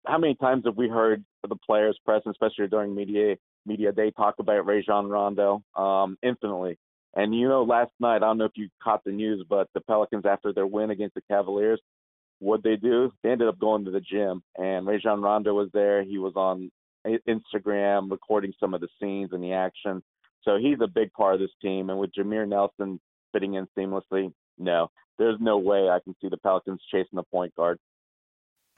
[0.07, 4.37] how many times have we heard the players present, especially during media media day, talk
[4.39, 6.79] about Rajon Rondo um, infinitely?
[7.15, 9.81] And you know, last night, I don't know if you caught the news, but the
[9.81, 11.81] Pelicans, after their win against the Cavaliers,
[12.39, 13.13] what they do?
[13.23, 16.03] They ended up going to the gym, and Rajon Rondo was there.
[16.03, 16.71] He was on
[17.29, 20.03] Instagram recording some of the scenes and the action.
[20.43, 21.91] So he's a big part of this team.
[21.91, 23.01] And with Jameer Nelson
[23.33, 27.55] fitting in seamlessly, no, there's no way I can see the Pelicans chasing the point
[27.55, 27.79] guard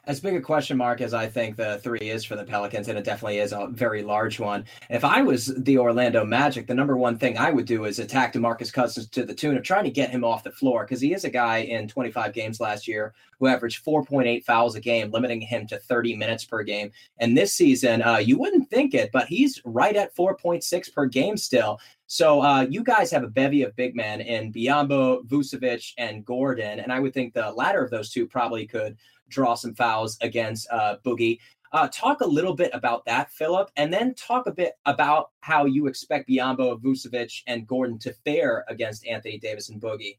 [0.08, 2.98] as big a question mark as I think the three is for the Pelicans, and
[2.98, 4.64] it definitely is a very large one.
[4.88, 8.32] If I was the Orlando Magic, the number one thing I would do is attack
[8.32, 11.12] DeMarcus Cousins to the tune of trying to get him off the floor because he
[11.12, 15.42] is a guy in 25 games last year who averaged 4.8 fouls a game, limiting
[15.42, 16.90] him to 30 minutes per game.
[17.18, 21.36] And this season, uh, you wouldn't think it, but he's right at 4.6 per game
[21.36, 21.78] still.
[22.06, 26.80] So uh, you guys have a bevy of big men in Biyombo, Vucevic, and Gordon,
[26.80, 28.96] and I would think the latter of those two probably could
[29.28, 31.38] draw some fouls against uh, Boogie.
[31.72, 35.66] Uh, talk a little bit about that, Philip, and then talk a bit about how
[35.66, 40.16] you expect Biyombo, Vucevic, and Gordon to fare against Anthony Davis and Boogie.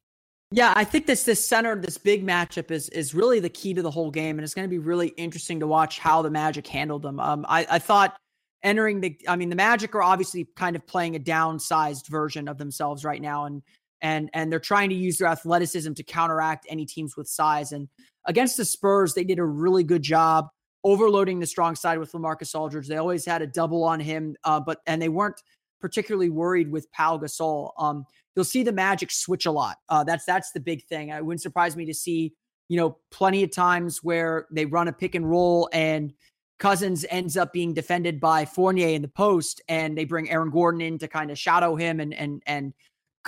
[0.51, 3.81] Yeah, I think this this center, this big matchup is is really the key to
[3.81, 6.65] the whole game, and it's going to be really interesting to watch how the Magic
[6.65, 7.19] handled them.
[7.19, 8.17] Um, I, I thought
[8.63, 12.57] entering the, I mean, the Magic are obviously kind of playing a downsized version of
[12.57, 13.61] themselves right now, and
[14.01, 17.71] and and they're trying to use their athleticism to counteract any teams with size.
[17.71, 17.87] And
[18.25, 20.47] against the Spurs, they did a really good job
[20.83, 22.87] overloading the strong side with LaMarcus Aldridge.
[22.87, 25.41] They always had a double on him, uh, but and they weren't
[25.81, 27.71] particularly worried with Pau Gasol.
[27.77, 28.05] Um,
[28.35, 29.77] you'll see the Magic switch a lot.
[29.89, 31.09] Uh, that's that's the big thing.
[31.09, 32.33] It wouldn't surprise me to see
[32.67, 36.13] you know plenty of times where they run a pick and roll and
[36.59, 40.81] Cousins ends up being defended by Fournier in the post, and they bring Aaron Gordon
[40.81, 42.73] in to kind of shadow him and and and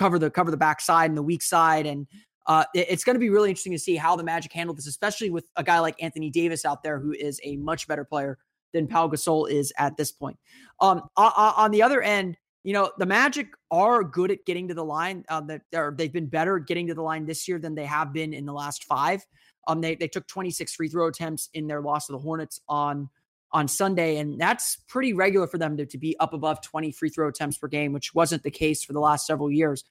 [0.02, 1.86] cover the cover the backside and the weak side.
[1.86, 2.08] And
[2.48, 4.88] uh, it, it's going to be really interesting to see how the Magic handle this,
[4.88, 8.40] especially with a guy like Anthony Davis out there, who is a much better player
[8.74, 10.38] than Pau Gasol is at this point.
[10.80, 14.84] Um, on the other end, you know the Magic are good at getting to the
[14.84, 15.24] line.
[15.30, 15.62] Uh, that
[15.98, 18.46] they've been better at getting to the line this year than they have been in
[18.46, 19.24] the last five.
[19.68, 23.08] Um, they they took 26 free throw attempts in their loss to the Hornets on
[23.54, 27.10] on Sunday, and that's pretty regular for them to, to be up above 20 free
[27.10, 29.84] throw attempts per game, which wasn't the case for the last several years.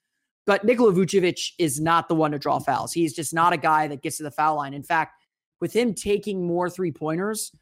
[0.47, 2.93] But Nikola Vucevic is not the one to draw fouls.
[2.93, 4.73] He's just not a guy that gets to the foul line.
[4.73, 5.15] In fact,
[5.61, 7.53] with him taking more three pointers,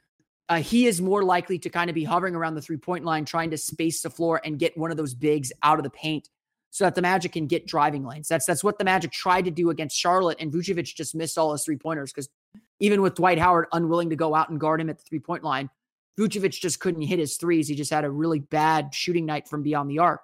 [0.48, 3.24] uh, he is more likely to kind of be hovering around the three point line,
[3.24, 6.28] trying to space the floor and get one of those bigs out of the paint
[6.70, 8.28] so that the Magic can get driving lanes.
[8.28, 11.52] That's that's what the Magic tried to do against Charlotte, and Vucevic just missed all
[11.52, 12.28] his three pointers because
[12.80, 15.42] even with Dwight Howard unwilling to go out and guard him at the three point
[15.42, 15.68] line,
[16.18, 17.68] Vucevic just couldn't hit his threes.
[17.68, 20.20] He just had a really bad shooting night from beyond the arc.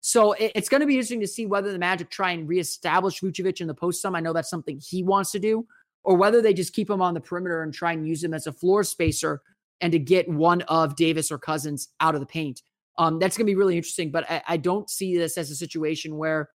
[0.00, 3.20] So it, it's going to be interesting to see whether the Magic try and reestablish
[3.20, 4.14] Vucevic in the post some.
[4.14, 5.66] I know that's something he wants to do,
[6.02, 8.46] or whether they just keep him on the perimeter and try and use him as
[8.46, 9.40] a floor spacer
[9.80, 12.62] and to get one of Davis or Cousins out of the paint.
[12.98, 15.56] Um, that's going to be really interesting, but I, I don't see this as a
[15.56, 16.50] situation where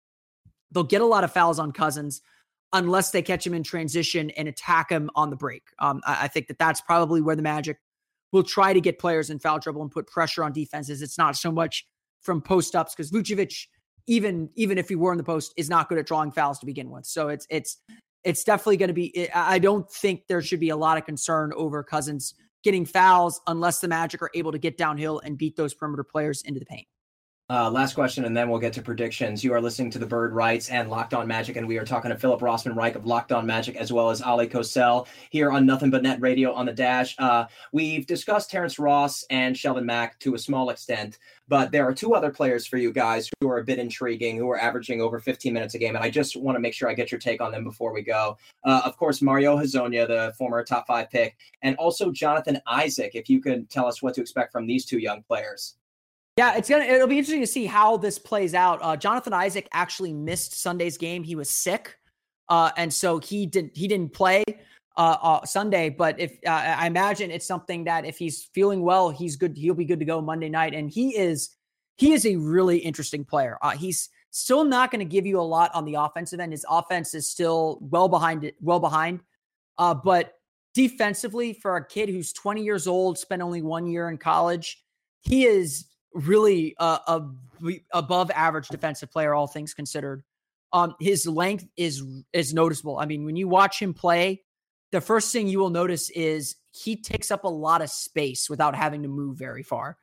[0.71, 2.21] they'll get a lot of fouls on Cousins
[2.73, 5.63] unless they catch him in transition and attack him on the break.
[5.79, 7.77] Um, I, I, think that that's probably where the Magic
[8.33, 11.01] will try to get players in foul trouble and put pressure on defenses.
[11.01, 11.85] It's not so much
[12.21, 13.67] from post ups because Vucevic,
[14.07, 16.65] even even if he were in the post, is not good at drawing fouls to
[16.65, 17.05] begin with.
[17.05, 17.77] So it's it's
[18.25, 19.15] it's definitely going to be.
[19.15, 22.33] Eh, I don't think there should be a lot of concern over Cousins
[22.63, 26.41] getting fouls unless the Magic are able to get downhill and beat those perimeter players
[26.43, 26.87] into the paint.
[27.53, 29.43] Uh, last question, and then we'll get to predictions.
[29.43, 32.09] You are listening to the Bird Writes and Locked On Magic, and we are talking
[32.09, 35.63] to Philip Rossman Reich of Locked On Magic, as well as Ollie Kosel here on
[35.63, 37.15] Nothing But Net Radio on the Dash.
[37.19, 41.93] Uh, we've discussed Terrence Ross and Shelvin Mack to a small extent, but there are
[41.93, 45.19] two other players for you guys who are a bit intriguing, who are averaging over
[45.19, 47.39] 15 minutes a game, and I just want to make sure I get your take
[47.39, 48.35] on them before we go.
[48.63, 53.11] Uh, of course, Mario Hezonja, the former top five pick, and also Jonathan Isaac.
[53.13, 55.75] If you could tell us what to expect from these two young players.
[56.37, 58.79] Yeah, it's gonna it'll be interesting to see how this plays out.
[58.81, 61.97] Uh, Jonathan Isaac actually missed Sunday's game; he was sick,
[62.49, 64.43] uh, and so he did he didn't play
[64.97, 65.89] uh, uh Sunday.
[65.89, 69.55] But if uh, I imagine it's something that if he's feeling well, he's good.
[69.55, 71.51] He'll be good to go Monday night, and he is
[71.97, 73.59] he is a really interesting player.
[73.61, 76.51] Uh, he's still not going to give you a lot on the offensive end.
[76.51, 79.19] His offense is still well behind it, well behind.
[79.77, 80.33] but
[80.73, 84.83] defensively, for a kid who's 20 years old, spent only one year in college,
[85.21, 87.21] he is really uh, a
[87.91, 90.23] above average defensive player, all things considered.
[90.71, 92.03] Um, his length is
[92.33, 92.99] is noticeable.
[92.99, 94.43] I mean, when you watch him play,
[94.91, 98.75] the first thing you will notice is he takes up a lot of space without
[98.75, 99.97] having to move very far,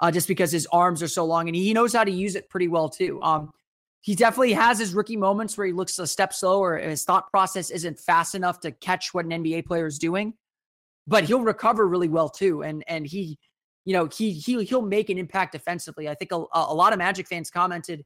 [0.00, 2.48] uh, just because his arms are so long, and he knows how to use it
[2.48, 3.20] pretty well too.
[3.22, 3.52] Um,
[4.00, 6.78] he definitely has his rookie moments where he looks a step slower.
[6.78, 10.34] His thought process isn't fast enough to catch what an NBA player is doing,
[11.08, 12.62] but he'll recover really well too.
[12.62, 13.38] And and he
[13.86, 16.08] you know, he he he'll make an impact defensively.
[16.08, 18.04] I think a, a lot of Magic fans commented.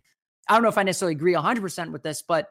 [0.48, 2.48] I don't know if I necessarily agree 100% with this, but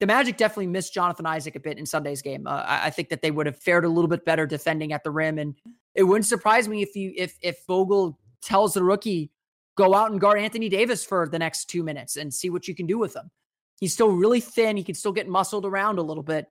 [0.00, 2.46] the Magic definitely missed Jonathan Isaac a bit in Sunday's game.
[2.46, 5.04] Uh, I, I, think that they would have fared a little bit better defending at
[5.04, 5.54] the rim, and
[5.94, 9.30] it wouldn't surprise me if you if if Vogel tells the rookie
[9.76, 12.74] go out and guard Anthony Davis for the next two minutes and see what you
[12.74, 13.30] can do with him.
[13.78, 14.76] He's still really thin.
[14.76, 16.46] He can still get muscled around a little bit,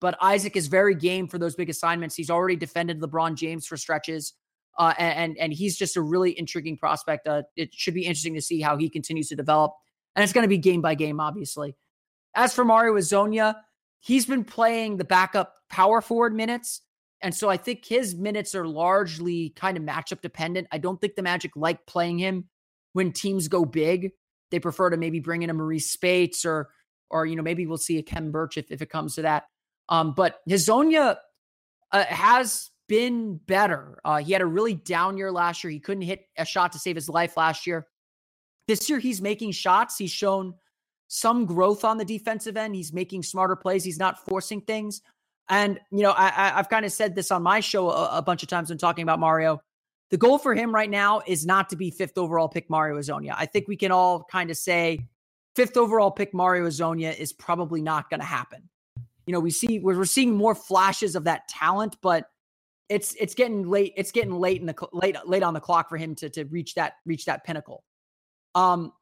[0.00, 2.16] but Isaac is very game for those big assignments.
[2.16, 4.32] He's already defended LeBron James for stretches.
[4.78, 7.26] Uh, and and he's just a really intriguing prospect.
[7.26, 9.72] Uh, it should be interesting to see how he continues to develop,
[10.16, 11.76] and it's going to be game by game, obviously.
[12.34, 13.54] As for Mario Hezonja,
[14.00, 16.80] he's been playing the backup power forward minutes,
[17.20, 20.68] and so I think his minutes are largely kind of matchup dependent.
[20.72, 22.48] I don't think the Magic like playing him
[22.94, 24.12] when teams go big.
[24.50, 26.70] They prefer to maybe bring in a Marreese Speights or
[27.10, 29.44] or you know maybe we'll see a Khem Birch if, if it comes to that.
[29.88, 31.16] Um, but Hezonja
[31.92, 33.98] uh, has been better.
[34.04, 35.70] Uh, he had a really down year last year.
[35.70, 37.86] He couldn't hit a shot to save his life last year.
[38.68, 39.98] This year, he's making shots.
[39.98, 40.54] He's shown
[41.08, 42.74] some growth on the defensive end.
[42.74, 43.84] He's making smarter plays.
[43.84, 45.02] He's not forcing things.
[45.48, 48.42] And, you know, I, have kind of said this on my show a, a, bunch
[48.42, 49.60] of times when talking about Mario.
[50.10, 53.34] The goal for him right now is not to be fifth overall pick Mario Hezonja.
[53.36, 55.00] I think we can all kind of say
[55.56, 58.68] fifth overall pick Mario Hezonja is probably not going to happen.
[59.26, 62.26] You know, we see we're seeing more flashes of that talent, but
[62.92, 63.94] it's it's getting late.
[63.96, 66.74] It's getting late in the late late on the clock for him to to reach
[66.74, 67.84] that reach that pinnacle.
[68.54, 68.92] Um,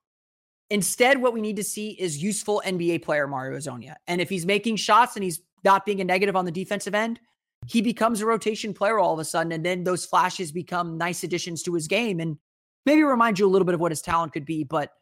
[0.70, 3.96] instead, what we need to see is useful NBA player Mario Hezonja.
[4.06, 7.18] And if he's making shots and he's not being a negative on the defensive end,
[7.66, 11.24] he becomes a rotation player all of a sudden, and then those flashes become nice
[11.24, 12.38] additions to his game and
[12.86, 14.92] maybe remind you a little bit of what his talent could be, but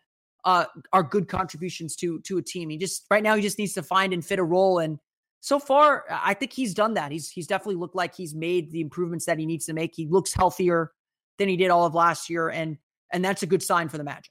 [0.45, 2.71] uh, are good contributions to to a team.
[2.71, 4.99] He just right now he just needs to find and fit a role and
[5.41, 7.13] so far, uh, I think he's done that.
[7.13, 9.93] He's he's definitely looked like he's made the improvements that he needs to make.
[9.95, 10.93] He looks healthier
[11.39, 12.79] than he did all of last year, and
[13.13, 14.31] and that's a good sign for the Magic.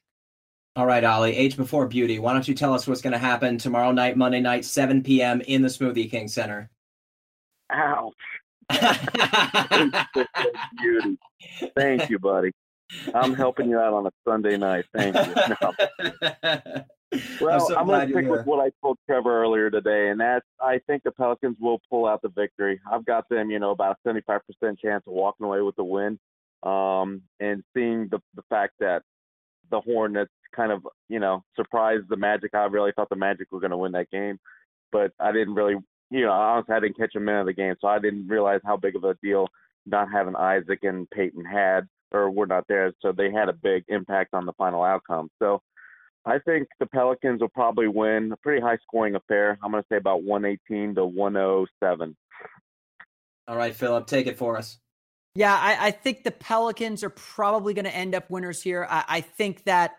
[0.75, 2.19] All right, Ollie, age before beauty.
[2.19, 5.41] Why don't you tell us what's going to happen tomorrow night, Monday night, 7 p.m.
[5.41, 6.69] in the Smoothie King Center?
[7.71, 8.13] Ouch.
[10.79, 11.17] beauty.
[11.75, 12.51] Thank you, buddy.
[13.15, 14.85] I'm helping you out on a Sunday night.
[14.95, 15.33] Thank you.
[16.43, 16.83] No.
[17.39, 20.19] Well, I'm, so I'm going to stick with what I told Trevor earlier today, and
[20.19, 22.81] that's I think the Pelicans will pull out the victory.
[22.91, 24.41] I've got them, you know, about a 75%
[24.79, 26.19] chance of walking away with the win.
[26.63, 29.03] Um, and seeing the the fact that
[29.69, 32.53] the Hornets kind of, you know, surprised the Magic.
[32.53, 34.39] I really thought the Magic were going to win that game,
[34.91, 35.75] but I didn't really
[36.09, 38.61] you know, honestly, I didn't catch a minute of the game, so I didn't realize
[38.65, 39.47] how big of a deal
[39.85, 42.93] not having Isaac and Payton had or were not there.
[43.01, 45.29] So they had a big impact on the final outcome.
[45.39, 45.61] So
[46.27, 49.57] I think the Pelicans will probably win a pretty high scoring affair.
[49.63, 52.17] I'm going to say about 118 to 107.
[53.47, 54.77] All right, Philip, take it for us.
[55.35, 58.85] Yeah, I, I think the Pelicans are probably going to end up winners here.
[58.89, 59.95] I, I think that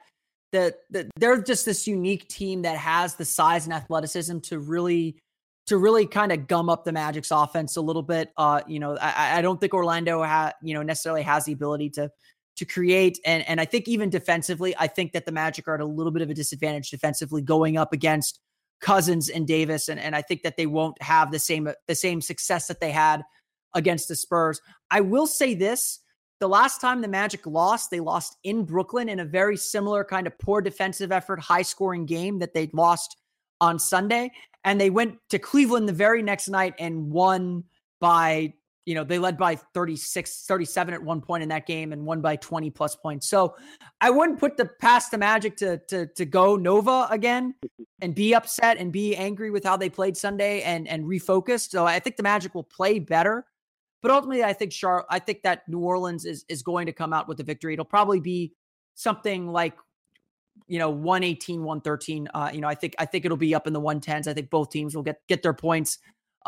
[0.52, 5.18] the, the they're just this unique team that has the size and athleticism to really
[5.66, 8.32] to really kind of gum up the Magic's offense a little bit.
[8.36, 11.90] Uh, you know, I, I don't think Orlando ha, you know necessarily has the ability
[11.90, 12.10] to
[12.58, 15.80] to create and and I think even defensively, I think that the Magic are at
[15.80, 18.40] a little bit of a disadvantage defensively going up against
[18.80, 22.20] Cousins and Davis, and and I think that they won't have the same the same
[22.20, 23.22] success that they had
[23.74, 24.60] against the Spurs.
[24.90, 26.00] I will say this.
[26.40, 30.24] The last time the Magic lost, they lost in Brooklyn in a very similar kind
[30.24, 33.16] of poor defensive effort, high scoring game that they lost
[33.60, 34.30] on Sunday.
[34.62, 37.64] And they went to Cleveland the very next night and won
[38.00, 38.54] by,
[38.88, 42.22] you know, they led by 36, 37 at one point in that game and won
[42.22, 43.28] by 20 plus points.
[43.28, 43.54] So
[44.00, 47.54] I wouldn't put the past the Magic to to to go Nova again
[48.00, 51.68] and be upset and be angry with how they played Sunday and and refocused.
[51.68, 53.44] So I think the Magic will play better.
[54.00, 57.12] But ultimately, I think Char- I think that New Orleans is is going to come
[57.12, 57.74] out with a victory.
[57.74, 58.54] It'll probably be
[58.94, 59.76] something like
[60.66, 63.72] you know 118 113 uh you know i think i think it'll be up in
[63.72, 65.98] the 110s i think both teams will get get their points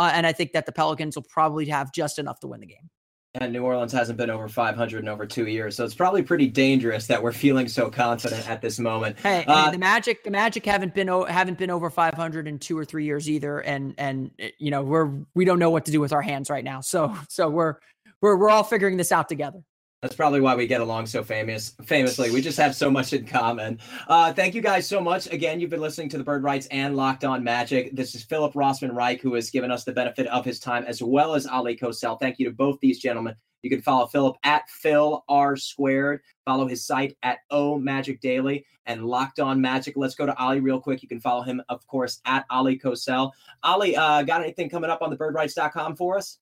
[0.01, 2.67] uh, and i think that the pelicans will probably have just enough to win the
[2.67, 2.91] game
[3.35, 6.49] and New Orleans hasn't been over 500 in over two years, so it's probably pretty
[6.49, 9.21] dangerous that we're feeling so confident at this moment.
[9.21, 12.85] Hey, uh, the Magic, the Magic haven't been haven't been over 500 in two or
[12.85, 16.01] three years either, and and eh, you know we're we don't know what to do
[16.01, 17.77] with our hands right now, so so we're
[18.21, 19.61] we're we're all figuring this out together.
[20.03, 22.31] That's probably why we get along so famous famously.
[22.31, 23.79] We just have so much in common.
[24.09, 25.27] Uh, thank you guys so much.
[25.31, 27.95] Again, you've been listening to the Bird Writes and Locked On Magic.
[27.95, 31.03] This is Philip Rossman Reich, who has given us the benefit of his time, as
[31.03, 32.19] well as Ollie Kosel.
[32.19, 33.35] Thank you to both these gentlemen.
[33.61, 36.23] You can follow Philip at Phil R squared.
[36.47, 39.99] Follow his site at O Magic Daily and Locked On Magic.
[39.99, 41.03] Let's go to Ollie real quick.
[41.03, 43.33] You can follow him, of course, at Ollie Kosel.
[43.63, 46.39] Ollie, uh, got anything coming up on the birdwrites.com for us?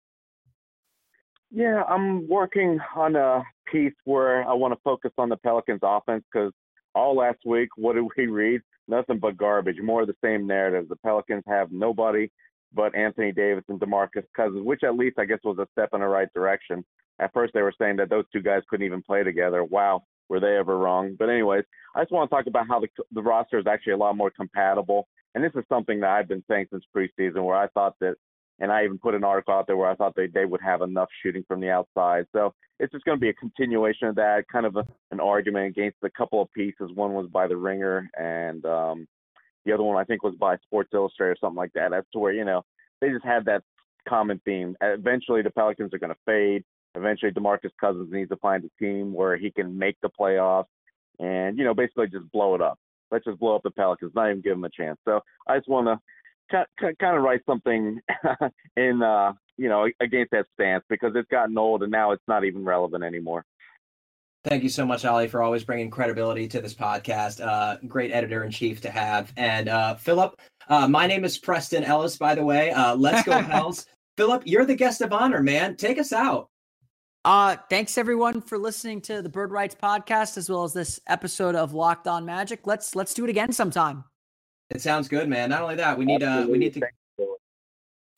[1.50, 6.24] Yeah, I'm working on a piece where I want to focus on the Pelicans offense
[6.32, 6.52] because
[6.94, 8.60] all last week, what did we read?
[8.86, 9.76] Nothing but garbage.
[9.82, 10.88] More of the same narrative.
[10.88, 12.30] The Pelicans have nobody
[12.74, 16.00] but Anthony Davis and DeMarcus Cousins, which at least I guess was a step in
[16.00, 16.84] the right direction.
[17.18, 19.64] At first, they were saying that those two guys couldn't even play together.
[19.64, 21.16] Wow, were they ever wrong?
[21.18, 21.64] But anyways,
[21.94, 24.30] I just want to talk about how the the roster is actually a lot more
[24.30, 25.08] compatible.
[25.34, 28.16] And this is something that I've been saying since preseason, where I thought that
[28.60, 30.82] and I even put an article out there where I thought they, they would have
[30.82, 32.26] enough shooting from the outside.
[32.32, 35.66] So it's just going to be a continuation of that, kind of a, an argument
[35.66, 36.90] against a couple of pieces.
[36.94, 39.08] One was by The Ringer, and um,
[39.64, 41.92] the other one I think was by Sports Illustrated or something like that.
[41.92, 42.62] As to where, you know,
[43.00, 43.62] they just had that
[44.08, 44.76] common theme.
[44.80, 46.64] Eventually, the Pelicans are going to fade.
[46.94, 50.66] Eventually, DeMarcus Cousins needs to find a team where he can make the playoffs
[51.20, 52.78] and, you know, basically just blow it up.
[53.10, 54.98] Let's just blow up the Pelicans, not even give them a chance.
[55.04, 55.98] So I just want to
[56.50, 58.00] kind of write something
[58.76, 62.44] in uh you know against that stance because it's gotten old and now it's not
[62.44, 63.44] even relevant anymore.
[64.44, 67.44] Thank you so much, Ollie, for always bringing credibility to this podcast.
[67.44, 69.32] Uh, great editor in chief to have.
[69.36, 72.70] And uh, Philip, uh, my name is Preston Ellis, by the way.
[72.70, 73.84] Uh, let's go, Pels.
[74.16, 75.76] Philip, you're the guest of honor, man.
[75.76, 76.48] Take us out.
[77.24, 81.56] Uh, thanks everyone for listening to the Bird Writes podcast as well as this episode
[81.56, 82.66] of Locked On Magic.
[82.66, 84.04] Let's let's do it again sometime.
[84.70, 85.50] It sounds good, man.
[85.50, 86.82] Not only that, we need uh we need to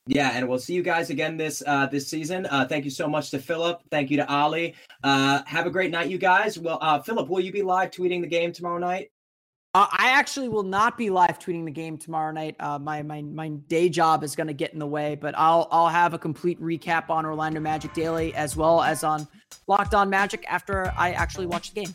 [0.07, 2.47] yeah, and we'll see you guys again this uh, this season.
[2.47, 3.81] Uh, thank you so much to Philip.
[3.91, 4.75] Thank you to Ollie.
[5.05, 6.59] Uh, have a great night, you guys.
[6.59, 9.13] Well, uh, Philip, will you be live tweeting the game tomorrow night?
[9.73, 12.57] Uh, I actually will not be live tweeting the game tomorrow night.
[12.59, 15.69] Uh, my my my day job is going to get in the way, but I'll
[15.71, 19.29] I'll have a complete recap on Orlando Magic Daily as well as on
[19.69, 21.95] Locked On Magic after I actually watch the game.